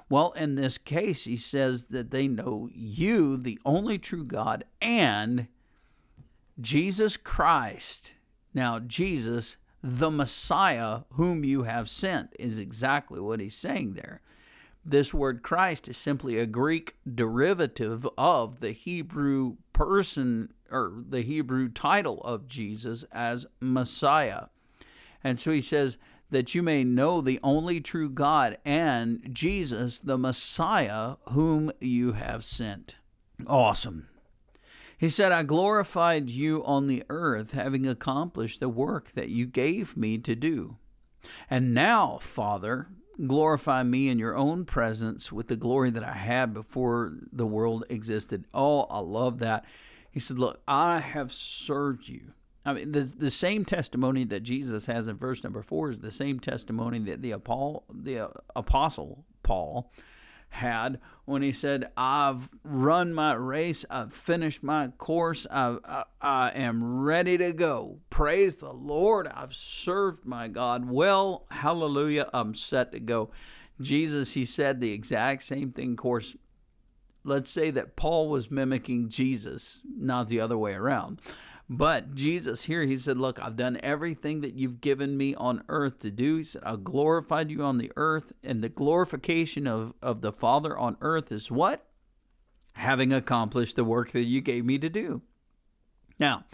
Well, 0.10 0.32
in 0.32 0.56
this 0.56 0.80
case, 0.80 1.26
he 1.26 1.38
says 1.38 1.86
that 1.90 2.10
they 2.10 2.28
know 2.28 2.70
you, 2.74 3.38
the 3.38 3.60
only 3.64 4.00
true 4.00 4.24
God, 4.24 4.64
and 4.82 5.48
Jesus 6.60 7.18
Christ. 7.18 8.14
Now, 8.54 8.80
Jesus, 8.80 9.58
the 9.82 10.12
Messiah, 10.12 11.02
whom 11.14 11.44
you 11.44 11.64
have 11.64 11.90
sent, 11.90 12.34
is 12.40 12.60
exactly 12.60 13.20
what 13.20 13.40
he's 13.40 13.56
saying 13.56 13.94
there. 13.94 14.22
This 14.84 15.14
word 15.14 15.44
Christ 15.44 15.88
is 15.88 15.98
simply 15.98 16.38
a 16.38 16.46
Greek 16.46 16.96
derivative 17.14 18.08
of 18.18 18.60
the 18.60 18.72
Hebrew 18.72 19.58
person 19.74 20.54
or 20.72 20.94
the 21.08 21.22
Hebrew 21.22 21.70
title 21.70 22.22
of 22.22 22.48
Jesus 22.48 23.04
as 23.12 23.46
Messiah. 23.60 24.46
And 25.24 25.40
so 25.40 25.52
he 25.52 25.62
says, 25.62 25.98
that 26.32 26.54
you 26.54 26.62
may 26.62 26.84
know 26.84 27.22
the 27.22 27.40
only 27.44 27.82
true 27.82 28.10
God 28.10 28.58
and 28.64 29.30
Jesus, 29.34 30.00
the 30.00 30.18
Messiah, 30.18 31.16
whom 31.32 31.72
you 31.80 32.14
have 32.14 32.44
sent. 32.44 32.98
Awesome. 33.48 34.10
He 35.00 35.10
said, 35.10 35.32
I 35.32 35.44
glorified 35.44 36.30
you 36.30 36.64
on 36.66 36.88
the 36.88 37.04
earth, 37.10 37.54
having 37.54 37.88
accomplished 37.88 38.60
the 38.60 38.70
work 38.70 39.12
that 39.12 39.30
you 39.30 39.46
gave 39.48 39.98
me 39.98 40.18
to 40.20 40.36
do. 40.36 40.78
And 41.50 41.74
now, 41.74 42.20
Father, 42.22 42.88
glorify 43.26 43.84
me 43.84 44.10
in 44.10 44.20
your 44.20 44.36
own 44.36 44.66
presence 44.66 45.32
with 45.32 45.48
the 45.48 45.56
glory 45.56 45.90
that 45.90 46.04
I 46.04 46.14
had 46.14 46.54
before 46.54 47.14
the 47.32 47.48
world 47.48 47.86
existed. 47.90 48.46
Oh, 48.54 48.82
I 48.84 49.00
love 49.00 49.40
that. 49.40 49.66
He 50.12 50.20
said, 50.20 50.38
Look, 50.38 50.62
I 50.68 51.00
have 51.00 51.32
served 51.32 52.08
you 52.08 52.34
I 52.66 52.74
mean, 52.74 52.92
the 52.92 53.02
the 53.02 53.32
same 53.32 53.66
testimony 53.66 54.26
that 54.26 54.42
Jesus 54.42 54.86
has 54.86 55.08
in 55.08 55.18
verse 55.18 55.44
number 55.44 55.62
four 55.62 55.90
is 55.90 56.00
the 56.00 56.12
same 56.12 56.40
testimony 56.40 57.00
that 57.00 57.22
the 57.22 57.32
apostle, 57.32 57.86
the 57.92 58.20
uh, 58.20 58.28
apostle 58.56 59.26
Paul 59.44 59.92
had 60.50 61.00
when 61.26 61.42
he 61.42 61.52
said, 61.52 61.92
"I've 61.96 62.50
run 62.64 63.14
my 63.14 63.34
race, 63.34 63.86
I've 63.90 64.14
finished 64.14 64.64
my 64.64 64.88
course, 64.98 65.46
I've, 65.52 65.80
I, 65.86 66.04
I 66.22 66.50
am 66.50 67.02
ready 67.02 67.38
to 67.38 67.54
go. 67.54 68.00
Praise 68.10 68.58
the 68.58 68.74
Lord! 68.74 69.28
I've 69.28 69.54
served 69.54 70.26
my 70.26 70.48
God 70.48 70.90
well. 70.90 71.46
Hallelujah! 71.52 72.30
I'm 72.34 72.56
set 72.56 72.92
to 72.92 73.00
go." 73.00 73.32
Jesus, 73.82 74.34
he 74.34 74.46
said 74.46 74.82
the 74.82 74.92
exact 74.92 75.44
same 75.44 75.72
thing. 75.72 75.96
Course, 75.96 76.36
let's 77.24 77.50
say 77.50 77.72
that 77.72 77.96
Paul 77.96 78.30
was 78.30 78.52
mimicking 78.52 79.10
Jesus, 79.10 79.80
not 79.98 80.28
the 80.28 80.42
other 80.42 80.58
way 80.58 80.74
around. 80.74 81.22
But 81.70 82.16
Jesus 82.16 82.64
here, 82.64 82.84
he 82.84 82.98
said, 82.98 83.18
Look, 83.18 83.40
I've 83.40 83.56
done 83.56 83.80
everything 83.84 84.42
that 84.42 84.56
you've 84.56 84.82
given 84.82 85.16
me 85.16 85.36
on 85.36 85.64
earth 85.70 86.00
to 86.00 86.10
do. 86.10 86.38
He 86.38 86.44
said, 86.44 86.64
I 86.66 86.76
glorified 86.76 87.52
you 87.52 87.62
on 87.62 87.78
the 87.78 87.92
earth. 87.96 88.34
And 88.44 88.62
the 88.62 88.70
glorification 88.70 89.68
of, 89.68 89.94
of 90.02 90.22
the 90.22 90.34
Father 90.34 90.76
on 90.76 90.98
earth 91.02 91.32
is 91.32 91.52
what? 91.52 91.86
Having 92.74 93.14
accomplished 93.14 93.76
the 93.76 93.84
work 93.84 94.12
that 94.12 94.24
you 94.24 94.42
gave 94.42 94.66
me 94.66 94.80
to 94.80 94.90
do. 94.90 95.22
Now, 96.20 96.46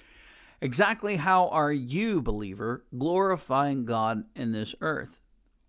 exactly 0.59 1.15
how 1.15 1.47
are 1.47 1.71
you, 1.71 2.21
believer, 2.21 2.85
glorifying 2.97 3.85
God 3.85 4.25
in 4.35 4.51
this 4.51 4.75
earth? 4.81 5.21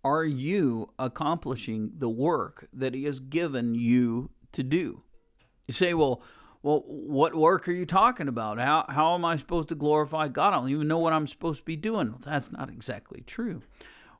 Are 0.03 0.25
you 0.25 0.91
accomplishing 0.99 1.91
the 1.97 2.09
work 2.09 2.67
that 2.73 2.93
He 2.93 3.05
has 3.05 3.21
given 3.21 3.75
you 3.75 4.29
to 4.51 4.61
do? 4.61 5.03
You 5.67 5.73
say, 5.73 5.93
well, 5.93 6.21
well, 6.63 6.83
what 6.87 7.35
work 7.35 7.67
are 7.67 7.73
you 7.73 7.85
talking 7.85 8.27
about? 8.27 8.59
How, 8.59 8.85
how 8.89 9.15
am 9.15 9.23
I 9.23 9.35
supposed 9.35 9.69
to 9.69 9.75
glorify 9.75 10.27
God? 10.27 10.53
I 10.53 10.57
don't 10.57 10.69
even 10.69 10.87
know 10.87 10.99
what 10.99 11.13
I'm 11.13 11.27
supposed 11.27 11.59
to 11.59 11.65
be 11.65 11.75
doing. 11.75 12.11
Well, 12.11 12.21
that's 12.23 12.51
not 12.51 12.69
exactly 12.69 13.21
true. 13.25 13.61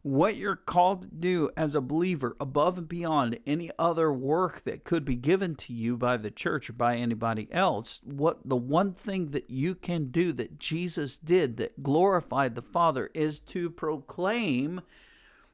What 0.03 0.37
you're 0.37 0.55
called 0.55 1.01
to 1.01 1.07
do 1.09 1.49
as 1.57 1.75
a 1.75 1.81
believer, 1.81 2.37
above 2.39 2.77
and 2.77 2.87
beyond 2.87 3.39
any 3.45 3.71
other 3.77 4.13
work 4.13 4.63
that 4.63 4.85
could 4.85 5.03
be 5.03 5.15
given 5.15 5.55
to 5.55 5.73
you 5.73 5.97
by 5.97 6.15
the 6.15 6.31
church 6.31 6.69
or 6.69 6.73
by 6.73 6.95
anybody 6.95 7.49
else, 7.51 7.99
what 8.03 8.47
the 8.47 8.55
one 8.55 8.93
thing 8.93 9.31
that 9.31 9.49
you 9.49 9.75
can 9.75 10.09
do 10.09 10.31
that 10.33 10.59
Jesus 10.59 11.17
did 11.17 11.57
that 11.57 11.83
glorified 11.83 12.55
the 12.55 12.61
Father 12.61 13.09
is 13.13 13.39
to 13.39 13.69
proclaim 13.69 14.81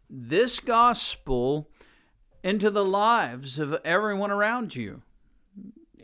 this 0.09 0.59
gospel 0.59 1.71
into 2.43 2.69
the 2.69 2.85
lives 2.85 3.57
of 3.57 3.73
everyone 3.83 4.29
around 4.29 4.75
you. 4.75 5.01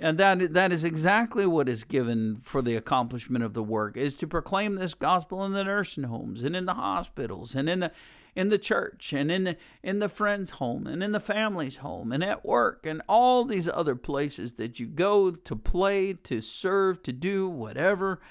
And 0.02 0.18
that 0.18 0.54
that 0.54 0.72
is 0.72 0.84
exactly 0.86 1.45
what 1.45 1.68
is 1.68 1.84
given 1.84 2.38
for 2.38 2.62
the 2.62 2.76
accomplishment 2.76 3.43
of 3.43 3.54
the 3.54 3.64
work 3.64 3.97
is 3.97 4.14
to 4.16 4.28
proclaim 4.28 4.76
this 4.76 4.93
gospel 4.93 5.43
in 5.43 5.52
the 5.52 5.64
nursing 5.64 6.06
homes 6.06 6.41
and 6.41 6.56
in 6.56 6.66
the 6.66 6.76
hospitals 6.76 7.54
and 7.54 7.70
in 7.70 7.82
the 7.82 7.91
in 8.34 8.47
the 8.47 8.58
church 8.58 9.12
and 9.12 9.30
in 9.30 9.43
the 9.43 9.58
in 9.84 10.00
the 10.00 10.08
friend's 10.08 10.52
home 10.52 10.88
and 10.88 11.04
in 11.04 11.12
the 11.12 11.20
family's 11.20 11.78
home 11.78 12.14
and 12.14 12.24
at 12.24 12.45
work 12.45 12.86
and 12.86 13.02
all 13.10 13.43
these 13.43 13.68
other 13.68 13.95
places 13.95 14.54
that 14.54 14.80
you 14.80 14.88
go 14.88 15.32
to 15.32 15.56
play, 15.56 16.14
to 16.14 16.39
serve, 16.39 17.04
to 17.04 17.12
do 17.12 17.50
whatever. 17.50 18.22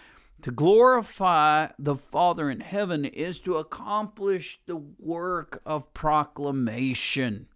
To 0.43 0.53
glorify 0.53 1.67
the 1.81 1.97
Father 1.97 2.49
in 2.49 2.61
heaven 2.61 3.05
is 3.05 3.41
to 3.41 3.57
accomplish 3.57 4.61
the 4.67 4.77
work 4.77 5.61
of 5.67 5.93
proclamation. 5.93 7.49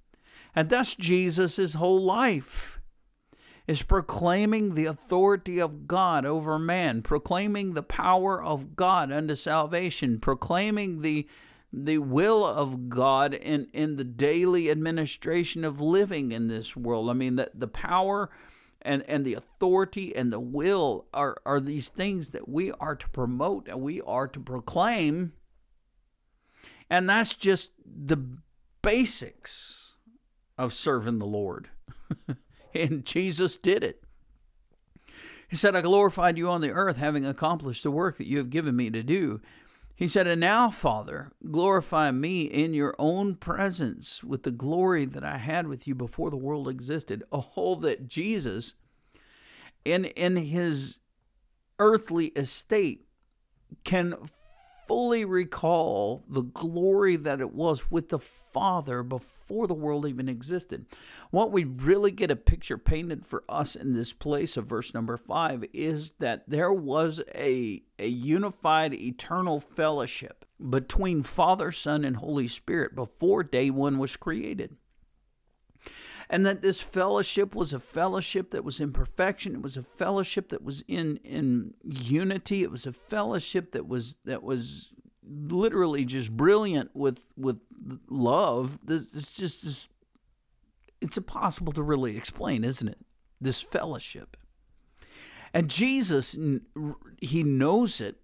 And 0.53 0.69
that's 0.69 0.97
Jesus' 0.97 1.75
whole 1.75 2.03
life 2.03 2.82
is 3.67 3.83
proclaiming 3.83 4.75
the 4.75 4.87
authority 4.87 5.61
of 5.61 5.87
God 5.87 6.25
over 6.27 6.59
man, 6.59 7.03
proclaiming 7.03 7.75
the 7.75 7.83
power 7.83 8.43
of 8.43 8.77
God 8.77 9.13
unto 9.13 9.35
salvation, 9.35 10.19
proclaiming 10.19 11.03
the 11.03 11.29
the 11.73 11.99
will 11.99 12.45
of 12.45 12.91
God 12.91 13.33
in, 13.33 13.67
in 13.73 13.97
the 13.97 14.05
daily 14.05 14.71
administration 14.71 15.65
of 15.65 15.81
living 15.81 16.31
in 16.31 16.49
this 16.49 16.77
world. 16.77 17.09
I 17.09 17.15
mean, 17.15 17.37
that 17.37 17.59
the 17.59 17.67
power 17.67 18.29
and, 18.83 19.03
and 19.09 19.25
the 19.25 19.35
authority 19.35 20.15
and 20.15 20.33
the 20.33 20.41
will 20.41 21.07
are, 21.15 21.37
are 21.47 21.61
these 21.61 21.89
things 21.89 22.31
that 22.31 22.49
we 22.49 22.73
are 22.73 22.95
to 22.95 23.09
promote 23.09 23.69
and 23.69 23.81
we 23.81 24.03
are 24.03 24.29
to 24.29 24.41
proclaim. 24.41 25.33
And 26.91 27.09
that's 27.09 27.35
just 27.35 27.73
the 27.87 28.19
basics 28.83 29.95
of 30.59 30.75
serving 30.75 31.21
the 31.21 31.27
Lord. 31.27 31.71
and 32.75 33.05
Jesus 33.05 33.57
did 33.57 33.83
it. 33.83 34.03
He 35.49 35.57
said, 35.57 35.77
I 35.77 35.83
glorified 35.83 36.39
you 36.39 36.49
on 36.49 36.63
the 36.63 36.71
earth, 36.71 36.97
having 36.97 37.27
accomplished 37.27 37.83
the 37.83 37.91
work 37.91 38.17
that 38.17 38.27
you 38.27 38.39
have 38.39 38.49
given 38.49 38.75
me 38.75 38.89
to 38.91 39.03
do. 39.03 39.41
He 39.95 40.09
said, 40.09 40.27
And 40.27 40.41
now, 40.41 40.71
Father, 40.71 41.31
glorify 41.51 42.11
me 42.11 42.43
in 42.43 42.73
your 42.73 42.95
own 42.99 43.35
presence 43.35 44.25
with 44.25 44.45
the 44.45 44.51
glory 44.51 45.05
that 45.05 45.23
I 45.23 45.37
had 45.37 45.67
with 45.67 45.87
you 45.87 45.95
before 45.95 46.31
the 46.31 46.37
world 46.37 46.69
existed. 46.69 47.23
Oh, 47.31 47.75
that 47.77 48.09
Jesus, 48.09 48.75
in, 49.85 50.07
in 50.07 50.37
his 50.37 51.01
earthly 51.79 52.29
estate, 52.29 53.07
can 53.85 54.15
fully 54.93 55.25
recall 55.25 56.23
the 56.29 56.43
glory 56.43 57.17
that 57.17 57.41
it 57.41 57.55
was 57.55 57.91
with 57.91 58.11
the 58.11 58.19
Father 58.19 59.03
before 59.03 59.67
the 59.67 59.73
world 59.73 60.07
even 60.07 60.29
existed. 60.29 60.85
What 61.31 61.51
we 61.51 61.65
really 61.65 62.11
get 62.11 62.31
a 62.31 62.37
picture 62.37 62.77
painted 62.77 63.25
for 63.25 63.43
us 63.49 63.75
in 63.75 63.95
this 63.95 64.13
place 64.13 64.59
of 64.59 64.67
verse 64.67 64.93
number 64.93 65.17
five 65.17 65.65
is 65.73 66.13
that 66.19 66.45
there 66.47 66.75
was 66.75 67.23
a, 67.35 67.83
a 67.99 68.07
unified 68.07 68.93
eternal 68.93 69.61
fellowship 69.61 70.45
between 70.69 71.23
Father, 71.23 71.73
Son, 71.73 72.05
and 72.05 72.17
Holy 72.17 72.47
Spirit 72.47 72.95
before 72.95 73.43
day 73.43 73.71
one 73.71 73.97
was 73.97 74.17
created 74.17 74.77
and 76.33 76.47
that 76.47 76.63
this 76.63 76.81
fellowship 76.81 77.55
was 77.55 77.75
a 77.75 77.79
fellowship 77.79 78.53
that 78.53 78.65
was 78.65 78.81
in 78.81 78.91
perfection. 78.91 79.55
It 79.55 79.61
was 79.61 79.77
a 79.77 79.83
fellowship 79.83 80.49
that 80.49 80.65
was 80.65 80.83
in 80.89 81.19
in 81.19 81.75
unity. 81.85 82.63
It 82.63 82.71
was 82.71 82.87
a 82.87 82.93
fellowship 82.93 83.73
that 83.73 83.87
was 83.87 84.17
that 84.25 84.43
was 84.43 84.95
literally 85.23 86.07
just 86.07 86.35
brilliant 86.35 86.91
with 86.95 87.21
with 87.37 87.61
love. 88.09 88.79
It's 88.89 89.37
just 89.37 89.63
this, 89.63 89.89
it's 91.03 91.19
impossible 91.19 91.73
to 91.73 91.83
really 91.83 92.17
explain 92.17 92.65
isn't 92.65 92.89
it? 92.89 92.99
This 93.39 93.61
fellowship. 93.61 94.39
And 95.53 95.69
jesus 95.69 96.39
he 97.21 97.43
knows 97.43 98.01
it. 98.01 98.17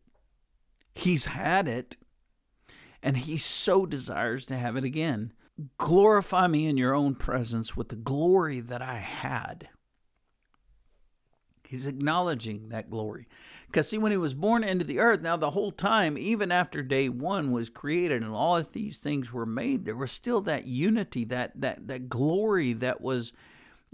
He's 0.95 1.27
had 1.27 1.69
it. 1.69 1.99
And 3.03 3.19
he 3.19 3.37
so 3.37 3.85
desires 3.85 4.47
to 4.47 4.57
have 4.57 4.77
it 4.77 4.85
again 4.85 5.35
glorify 5.77 6.47
me 6.47 6.67
in 6.67 6.77
your 6.77 6.95
own 6.95 7.15
presence 7.15 7.77
with 7.77 7.89
the 7.89 7.97
glory 7.97 8.61
that 8.61 8.83
I 8.83 8.99
had. 8.99 9.69
He's 11.69 11.87
acknowledging 11.87 12.71
that 12.71 12.89
glory. 12.89 13.29
Because, 13.67 13.89
see, 13.89 13.99
when 13.99 14.11
he 14.11 14.17
was 14.17 14.33
born 14.33 14.65
into 14.65 14.87
the 14.87 15.01
earth, 15.01 15.21
now 15.21 15.37
the 15.37 15.51
whole 15.51 15.71
time, 15.71 16.17
even 16.17 16.51
after 16.51 16.83
day 16.83 17.11
one 17.11 17.51
was 17.51 17.69
created 17.69 18.23
and 18.23 18.33
all 18.33 18.57
of 18.57 18.73
these 18.73 18.97
things 18.97 19.33
were 19.33 19.45
made, 19.45 19.85
there 19.85 19.95
was 19.95 20.11
still 20.11 20.41
that 20.43 20.67
unity, 20.67 21.25
that, 21.25 21.61
that, 21.61 21.87
that 21.87 22.09
glory 22.09 22.73
that 22.73 23.03
was 23.03 23.35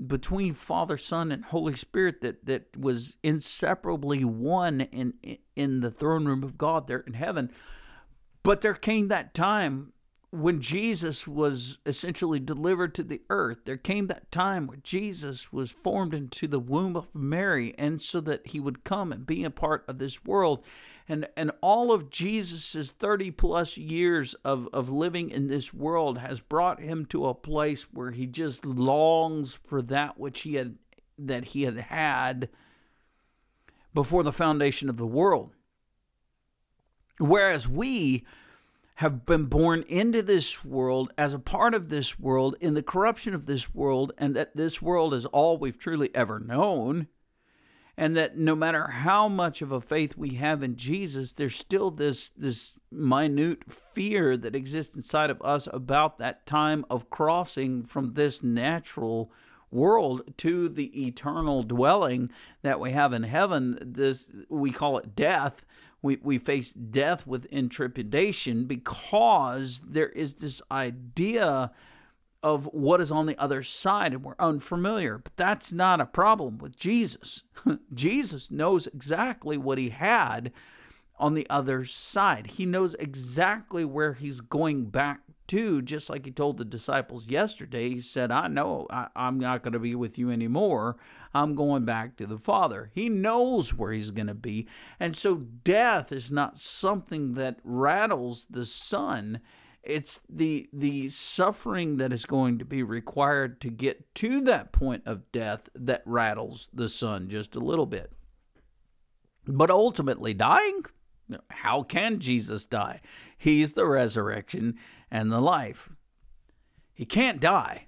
between 0.07 0.55
Father, 0.55 0.97
Son, 0.97 1.33
and 1.33 1.47
Holy 1.47 1.75
Spirit 1.75 2.21
that, 2.21 2.47
that 2.47 2.77
was 2.77 3.17
inseparably 3.25 4.25
one 4.25 4.83
in, 4.83 5.15
in 5.57 5.81
the 5.81 5.91
throne 5.91 6.27
room 6.27 6.45
of 6.45 6.57
God 6.57 6.87
there 6.87 7.01
in 7.01 7.15
heaven. 7.15 7.51
But 8.45 8.61
there 8.61 8.75
came 8.75 9.09
that 9.09 9.35
time 9.35 9.94
when 10.35 10.61
Jesus 10.61 11.29
was 11.29 11.79
essentially 11.87 12.41
delivered 12.41 12.93
to 12.95 13.05
the 13.05 13.23
earth, 13.31 13.59
there 13.65 13.77
came 13.77 14.09
that 14.09 14.33
time 14.33 14.67
where 14.67 14.79
Jesus 14.83 15.53
was 15.53 15.71
formed 15.71 16.13
into 16.13 16.49
the 16.49 16.59
womb 16.59 16.97
of 16.97 17.15
Mary, 17.15 17.73
and 17.79 18.03
so 18.03 18.21
that 18.21 18.49
he 18.49 18.59
would 18.59 18.83
come 18.83 19.13
and 19.13 19.27
be 19.27 19.45
a 19.45 19.51
part 19.51 19.85
of 19.87 19.99
this 19.99 20.25
world. 20.25 20.65
And, 21.09 21.29
and 21.37 21.53
all 21.61 21.93
of 21.93 22.11
Jesus's 22.11 22.91
30 22.91 23.31
plus 23.31 23.77
years 23.77 24.35
of, 24.45 24.69
of 24.73 24.91
living 24.91 25.31
in 25.31 25.47
this 25.47 25.73
world 25.73 26.19
has 26.19 26.41
brought 26.41 26.83
him 26.83 27.07
to 27.07 27.27
a 27.27 27.35
place 27.35 27.85
where 27.93 28.11
he 28.11 28.27
just 28.27 28.67
longs 28.67 29.55
for 29.55 29.83
that 29.83 30.19
which 30.19 30.41
he 30.41 30.55
had 30.55 30.77
that 31.17 31.45
he 31.47 31.63
had 31.63 31.79
had 31.79 32.49
before 33.93 34.25
the 34.25 34.33
foundation 34.33 34.91
of 34.91 34.97
the 34.97 35.07
world. 35.07 35.55
Whereas 37.21 37.69
we 37.69 38.25
have 38.99 39.27
been 39.27 39.47
born 39.47 39.83
into 39.89 40.23
this 40.23 40.65
world 40.65 41.13
as 41.19 41.35
a 41.35 41.39
part 41.39 41.75
of 41.75 41.89
this 41.89 42.19
world 42.19 42.55
in 42.61 42.75
the 42.75 42.83
corruption 42.83 43.35
of 43.35 43.47
this 43.47 43.75
world, 43.75 44.13
and 44.19 44.37
that 44.37 44.55
this 44.55 44.81
world 44.81 45.13
is 45.13 45.27
all 45.27 45.59
we've 45.59 45.79
truly 45.79 46.15
ever 46.15 46.39
known. 46.39 47.09
And 47.97 48.17
that 48.17 48.37
no 48.37 48.57
matter 48.57 48.89
how 48.89 49.29
much 49.29 49.63
of 49.63 49.71
a 49.71 49.81
faith 49.81 50.17
we 50.17 50.31
have 50.31 50.65
in 50.65 50.75
Jesus, 50.75 51.33
there's 51.33 51.55
still 51.55 51.93
this, 51.93 52.31
this 52.31 52.75
minute 52.91 53.73
fear 53.73 54.37
that 54.37 54.57
exists 54.57 54.97
inside 54.97 55.31
of 55.31 55.41
us 55.43 55.69
about 55.73 56.19
that 56.19 56.45
time 56.45 56.85
of 56.91 57.09
crossing 57.09 57.85
from 57.85 58.15
this 58.15 58.43
natural 58.43 59.31
world 59.71 60.23
to 60.39 60.69
the 60.69 61.07
eternal 61.07 61.63
dwelling 61.63 62.31
that 62.63 62.81
we 62.81 62.93
have 62.93 63.13
in 63.13 63.25
heaven. 63.25 63.79
This 63.81 64.29
we 64.49 64.71
call 64.71 64.99
it 64.99 65.15
death 65.15 65.65
we, 66.05 66.19
we 66.23 66.37
face 66.37 66.71
death 66.71 67.27
with 67.27 67.47
intrepidation 67.47 68.67
because 68.67 69.81
there 69.81 70.11
is 70.11 70.35
this 70.35 70.61
idea 70.71 71.71
of 72.43 72.67
what 72.75 73.01
is 73.01 73.11
on 73.11 73.25
the 73.25 73.39
other 73.39 73.63
side 73.63 74.13
and 74.13 74.23
we're 74.23 74.35
unfamiliar. 74.39 75.17
But 75.17 75.35
that's 75.37 75.73
not 75.73 76.03
a 76.03 76.07
problem 76.07 76.59
with 76.59 76.77
Jesus. 76.77 77.43
Jesus 77.95 78.51
knows 78.51 78.87
exactly 78.87 79.57
what 79.57 79.79
he 79.79 79.89
had 79.89 80.53
on 81.19 81.33
the 81.33 81.49
other 81.49 81.87
side. 81.87 82.49
He 82.49 82.67
knows 82.67 82.95
exactly 82.97 83.87
where 83.87 84.13
he's 84.13 84.43
going 84.43 84.91
back 84.91 85.21
to, 85.49 85.83
just 85.83 86.09
like 86.11 86.25
he 86.25 86.31
told 86.31 86.59
the 86.59 86.65
disciples 86.65 87.27
yesterday. 87.27 87.91
He 87.91 88.01
said, 88.01 88.31
I 88.31 88.49
know 88.49 88.87
I, 88.91 89.09
am 89.15 89.39
not 89.39 89.63
going 89.63 89.73
to 89.73 89.79
be 89.79 89.95
with 89.95 90.19
you 90.19 90.31
anymore. 90.31 90.97
I'm 91.35 91.55
going 91.55 91.85
back 91.85 92.17
to 92.17 92.27
the 92.27 92.39
Father. 92.39 92.91
He 92.95 93.09
knows 93.09 93.75
where 93.75 93.93
he's 93.93 94.11
going 94.11 94.29
to 94.29 94.35
be. 94.35 94.67
And 94.99 95.17
so 95.17 95.37
death 95.37 96.13
is 96.13 96.31
not 96.31 96.59
something 96.59 97.35
that 97.35 97.59
rattles 97.65 98.47
the 98.49 98.65
Son. 98.65 99.41
It's 99.83 100.21
the 100.31 100.67
the 100.73 101.11
suffering 101.11 101.99
that 101.99 102.13
is 102.13 102.25
going 102.25 102.59
to 102.59 102.65
be 102.65 102.83
required 102.83 103.61
to 103.61 103.71
get 103.71 104.15
to 104.17 104.41
that 104.43 104.73
point 104.73 105.03
of 105.05 105.31
death 105.31 105.69
that 105.75 106.03
rattles 106.07 106.71
the 106.73 106.89
Son 106.89 107.29
just 107.29 107.55
a 107.55 107.61
little 107.61 107.85
bit. 107.85 108.13
But 109.47 109.71
ultimately, 109.71 110.33
dying, 110.33 110.85
how 111.51 111.83
can 111.83 112.19
Jesus 112.19 112.67
die? 112.67 113.01
He's 113.37 113.75
the 113.75 113.87
resurrection 113.87 114.77
and 115.15 115.31
the 115.31 115.41
life. 115.41 115.89
He 116.93 117.07
can't 117.07 117.41
die, 117.41 117.87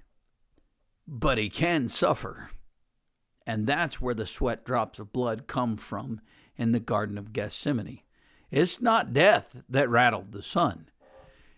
but 1.05 1.37
he 1.37 1.49
can 1.49 1.89
suffer. 1.89 2.51
And 3.45 3.67
that's 3.67 3.99
where 3.99 4.13
the 4.13 4.25
sweat 4.25 4.63
drops 4.63 4.97
of 4.97 5.11
blood 5.11 5.45
come 5.45 5.75
from 5.75 6.21
in 6.55 6.71
the 6.71 6.79
Garden 6.79 7.17
of 7.17 7.33
Gethsemane. 7.33 7.99
It's 8.49 8.81
not 8.81 9.11
death 9.11 9.61
that 9.67 9.89
rattled 9.89 10.31
the 10.31 10.41
son, 10.41 10.89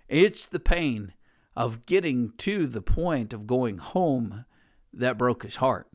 it's 0.07 0.47
the 0.47 0.59
pain 0.59 1.13
of 1.55 1.85
getting 1.85 2.31
to 2.37 2.65
the 2.65 2.81
point 2.81 3.31
of 3.31 3.45
going 3.45 3.77
home 3.77 4.45
that 4.91 5.19
broke 5.19 5.43
his 5.43 5.57
heart. 5.57 5.87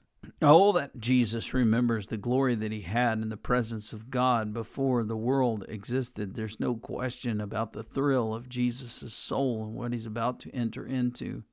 Oh, 0.42 0.72
that 0.72 1.00
Jesus 1.00 1.54
remembers 1.54 2.06
the 2.06 2.16
glory 2.16 2.54
that 2.54 2.72
he 2.72 2.82
had 2.82 3.18
in 3.18 3.28
the 3.28 3.36
presence 3.36 3.92
of 3.92 4.10
God 4.10 4.52
before 4.52 5.04
the 5.04 5.16
world 5.16 5.64
existed. 5.68 6.34
There's 6.34 6.60
no 6.60 6.74
question 6.74 7.40
about 7.40 7.72
the 7.72 7.82
thrill 7.82 8.34
of 8.34 8.48
Jesus' 8.48 9.14
soul 9.14 9.64
and 9.64 9.74
what 9.74 9.92
he's 9.92 10.06
about 10.06 10.40
to 10.40 10.50
enter 10.54 10.86
into. 10.86 11.44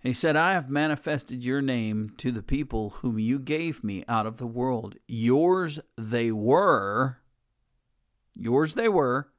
He 0.00 0.12
said, 0.12 0.36
I 0.36 0.52
have 0.52 0.70
manifested 0.70 1.44
your 1.44 1.60
name 1.60 2.12
to 2.18 2.30
the 2.30 2.42
people 2.42 2.90
whom 2.90 3.18
you 3.18 3.38
gave 3.38 3.82
me 3.82 4.04
out 4.06 4.26
of 4.26 4.38
the 4.38 4.46
world. 4.46 4.94
Yours 5.08 5.80
they 5.96 6.30
were, 6.30 7.18
yours 8.36 8.74
they 8.74 8.88
were, 8.88 9.32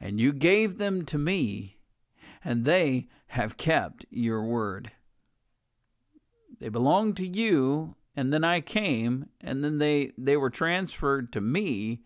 and 0.00 0.20
you 0.20 0.32
gave 0.32 0.78
them 0.78 1.04
to 1.06 1.18
me, 1.18 1.76
and 2.44 2.64
they 2.64 3.08
have 3.28 3.56
kept 3.56 4.04
your 4.10 4.44
word. 4.44 4.90
They 6.60 6.68
belonged 6.68 7.16
to 7.18 7.26
you, 7.26 7.96
and 8.16 8.32
then 8.32 8.44
I 8.44 8.60
came, 8.60 9.28
and 9.40 9.62
then 9.62 9.78
they, 9.78 10.12
they 10.18 10.36
were 10.36 10.50
transferred 10.50 11.32
to 11.32 11.40
me. 11.40 12.00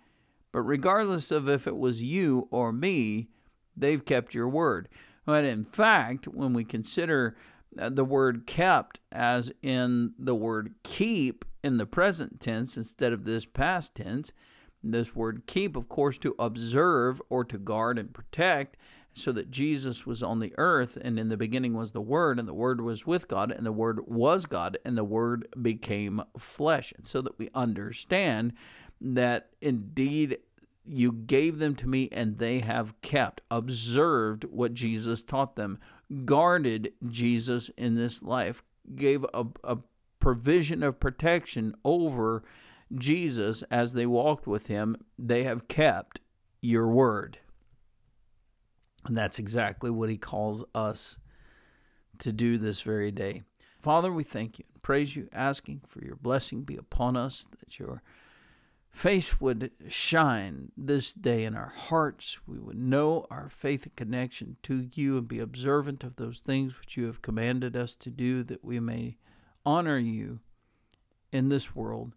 But 0.52 0.60
regardless 0.60 1.30
of 1.30 1.48
if 1.48 1.66
it 1.66 1.76
was 1.76 2.02
you 2.02 2.48
or 2.50 2.72
me, 2.72 3.28
they've 3.76 4.04
kept 4.04 4.34
your 4.34 4.48
word. 4.48 4.88
But 5.24 5.44
in 5.44 5.64
fact, 5.64 6.28
when 6.28 6.52
we 6.52 6.64
consider 6.64 7.36
uh, 7.78 7.88
the 7.88 8.04
word 8.04 8.46
kept 8.46 9.00
as 9.10 9.50
in 9.62 10.12
the 10.18 10.34
word 10.34 10.74
keep 10.82 11.44
in 11.64 11.78
the 11.78 11.86
present 11.86 12.40
tense 12.40 12.76
instead 12.76 13.12
of 13.12 13.24
this 13.24 13.46
past 13.46 13.94
tense, 13.94 14.32
this 14.82 15.14
word 15.14 15.44
keep, 15.46 15.76
of 15.76 15.88
course, 15.88 16.18
to 16.18 16.34
observe 16.38 17.22
or 17.30 17.44
to 17.44 17.56
guard 17.56 17.98
and 17.98 18.12
protect. 18.12 18.76
So 19.14 19.32
that 19.32 19.50
Jesus 19.50 20.06
was 20.06 20.22
on 20.22 20.38
the 20.38 20.54
earth, 20.56 20.96
and 21.00 21.18
in 21.18 21.28
the 21.28 21.36
beginning 21.36 21.74
was 21.74 21.92
the 21.92 22.00
Word, 22.00 22.38
and 22.38 22.48
the 22.48 22.54
Word 22.54 22.80
was 22.80 23.06
with 23.06 23.28
God, 23.28 23.50
and 23.50 23.66
the 23.66 23.72
Word 23.72 24.00
was 24.06 24.46
God, 24.46 24.78
and 24.84 24.96
the 24.96 25.04
Word 25.04 25.48
became 25.60 26.22
flesh. 26.38 26.92
And 26.96 27.06
so 27.06 27.20
that 27.22 27.38
we 27.38 27.50
understand 27.54 28.54
that 29.00 29.50
indeed 29.60 30.38
you 30.84 31.12
gave 31.12 31.58
them 31.58 31.74
to 31.76 31.88
me, 31.88 32.08
and 32.10 32.38
they 32.38 32.60
have 32.60 33.00
kept, 33.02 33.42
observed 33.50 34.44
what 34.44 34.74
Jesus 34.74 35.22
taught 35.22 35.56
them, 35.56 35.78
guarded 36.24 36.92
Jesus 37.06 37.70
in 37.76 37.94
this 37.94 38.22
life, 38.22 38.62
gave 38.96 39.24
a, 39.34 39.46
a 39.62 39.78
provision 40.18 40.82
of 40.82 41.00
protection 41.00 41.74
over 41.84 42.42
Jesus 42.94 43.62
as 43.70 43.92
they 43.92 44.06
walked 44.06 44.46
with 44.46 44.66
him. 44.66 44.96
They 45.18 45.44
have 45.44 45.68
kept 45.68 46.20
your 46.60 46.88
word. 46.88 47.38
And 49.04 49.16
that's 49.16 49.38
exactly 49.38 49.90
what 49.90 50.08
he 50.08 50.16
calls 50.16 50.64
us 50.74 51.18
to 52.18 52.32
do 52.32 52.56
this 52.58 52.82
very 52.82 53.10
day. 53.10 53.42
Father, 53.78 54.12
we 54.12 54.22
thank 54.22 54.58
you 54.58 54.64
and 54.72 54.82
praise 54.82 55.16
you, 55.16 55.28
asking 55.32 55.82
for 55.86 56.04
your 56.04 56.14
blessing 56.14 56.62
be 56.62 56.76
upon 56.76 57.16
us, 57.16 57.48
that 57.58 57.80
your 57.80 58.02
face 58.92 59.40
would 59.40 59.72
shine 59.88 60.70
this 60.76 61.12
day 61.12 61.44
in 61.44 61.56
our 61.56 61.72
hearts. 61.74 62.38
We 62.46 62.58
would 62.58 62.78
know 62.78 63.26
our 63.30 63.48
faith 63.48 63.84
and 63.84 63.96
connection 63.96 64.56
to 64.64 64.88
you 64.94 65.18
and 65.18 65.26
be 65.26 65.40
observant 65.40 66.04
of 66.04 66.16
those 66.16 66.40
things 66.40 66.78
which 66.78 66.96
you 66.96 67.06
have 67.06 67.22
commanded 67.22 67.76
us 67.76 67.96
to 67.96 68.10
do, 68.10 68.42
that 68.44 68.64
we 68.64 68.78
may 68.78 69.16
honor 69.66 69.98
you 69.98 70.40
in 71.32 71.48
this 71.48 71.74
world. 71.74 72.12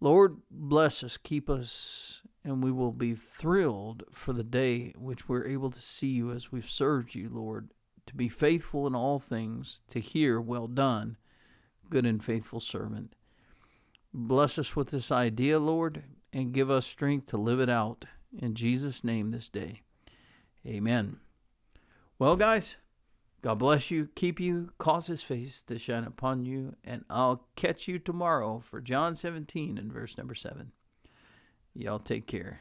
Lord, 0.00 0.38
bless 0.50 1.04
us, 1.04 1.16
keep 1.16 1.48
us, 1.48 2.21
and 2.44 2.62
we 2.62 2.72
will 2.72 2.92
be 2.92 3.14
thrilled 3.14 4.04
for 4.10 4.32
the 4.32 4.44
day 4.44 4.92
which 4.96 5.28
we're 5.28 5.46
able 5.46 5.70
to 5.70 5.80
see 5.80 6.08
you 6.08 6.30
as 6.30 6.50
we've 6.50 6.68
served 6.68 7.14
you, 7.14 7.28
Lord, 7.30 7.70
to 8.06 8.14
be 8.14 8.28
faithful 8.28 8.86
in 8.86 8.94
all 8.94 9.18
things, 9.18 9.80
to 9.88 10.00
hear, 10.00 10.40
well 10.40 10.66
done, 10.66 11.16
good 11.88 12.04
and 12.04 12.22
faithful 12.22 12.60
servant. 12.60 13.14
Bless 14.12 14.58
us 14.58 14.74
with 14.74 14.90
this 14.90 15.12
idea, 15.12 15.58
Lord, 15.58 16.02
and 16.32 16.52
give 16.52 16.70
us 16.70 16.86
strength 16.86 17.26
to 17.26 17.36
live 17.36 17.60
it 17.60 17.70
out. 17.70 18.04
In 18.36 18.54
Jesus' 18.54 19.04
name 19.04 19.30
this 19.30 19.48
day. 19.48 19.82
Amen. 20.66 21.18
Well, 22.18 22.36
guys, 22.36 22.76
God 23.42 23.58
bless 23.58 23.90
you, 23.90 24.08
keep 24.14 24.38
you, 24.38 24.70
cause 24.78 25.08
his 25.08 25.22
face 25.22 25.62
to 25.64 25.78
shine 25.78 26.04
upon 26.04 26.44
you, 26.44 26.76
and 26.84 27.04
I'll 27.10 27.46
catch 27.56 27.88
you 27.88 27.98
tomorrow 27.98 28.60
for 28.60 28.80
John 28.80 29.16
17 29.16 29.76
and 29.78 29.92
verse 29.92 30.16
number 30.16 30.34
7. 30.34 30.72
Y'all 31.74 31.98
take 31.98 32.26
care. 32.26 32.60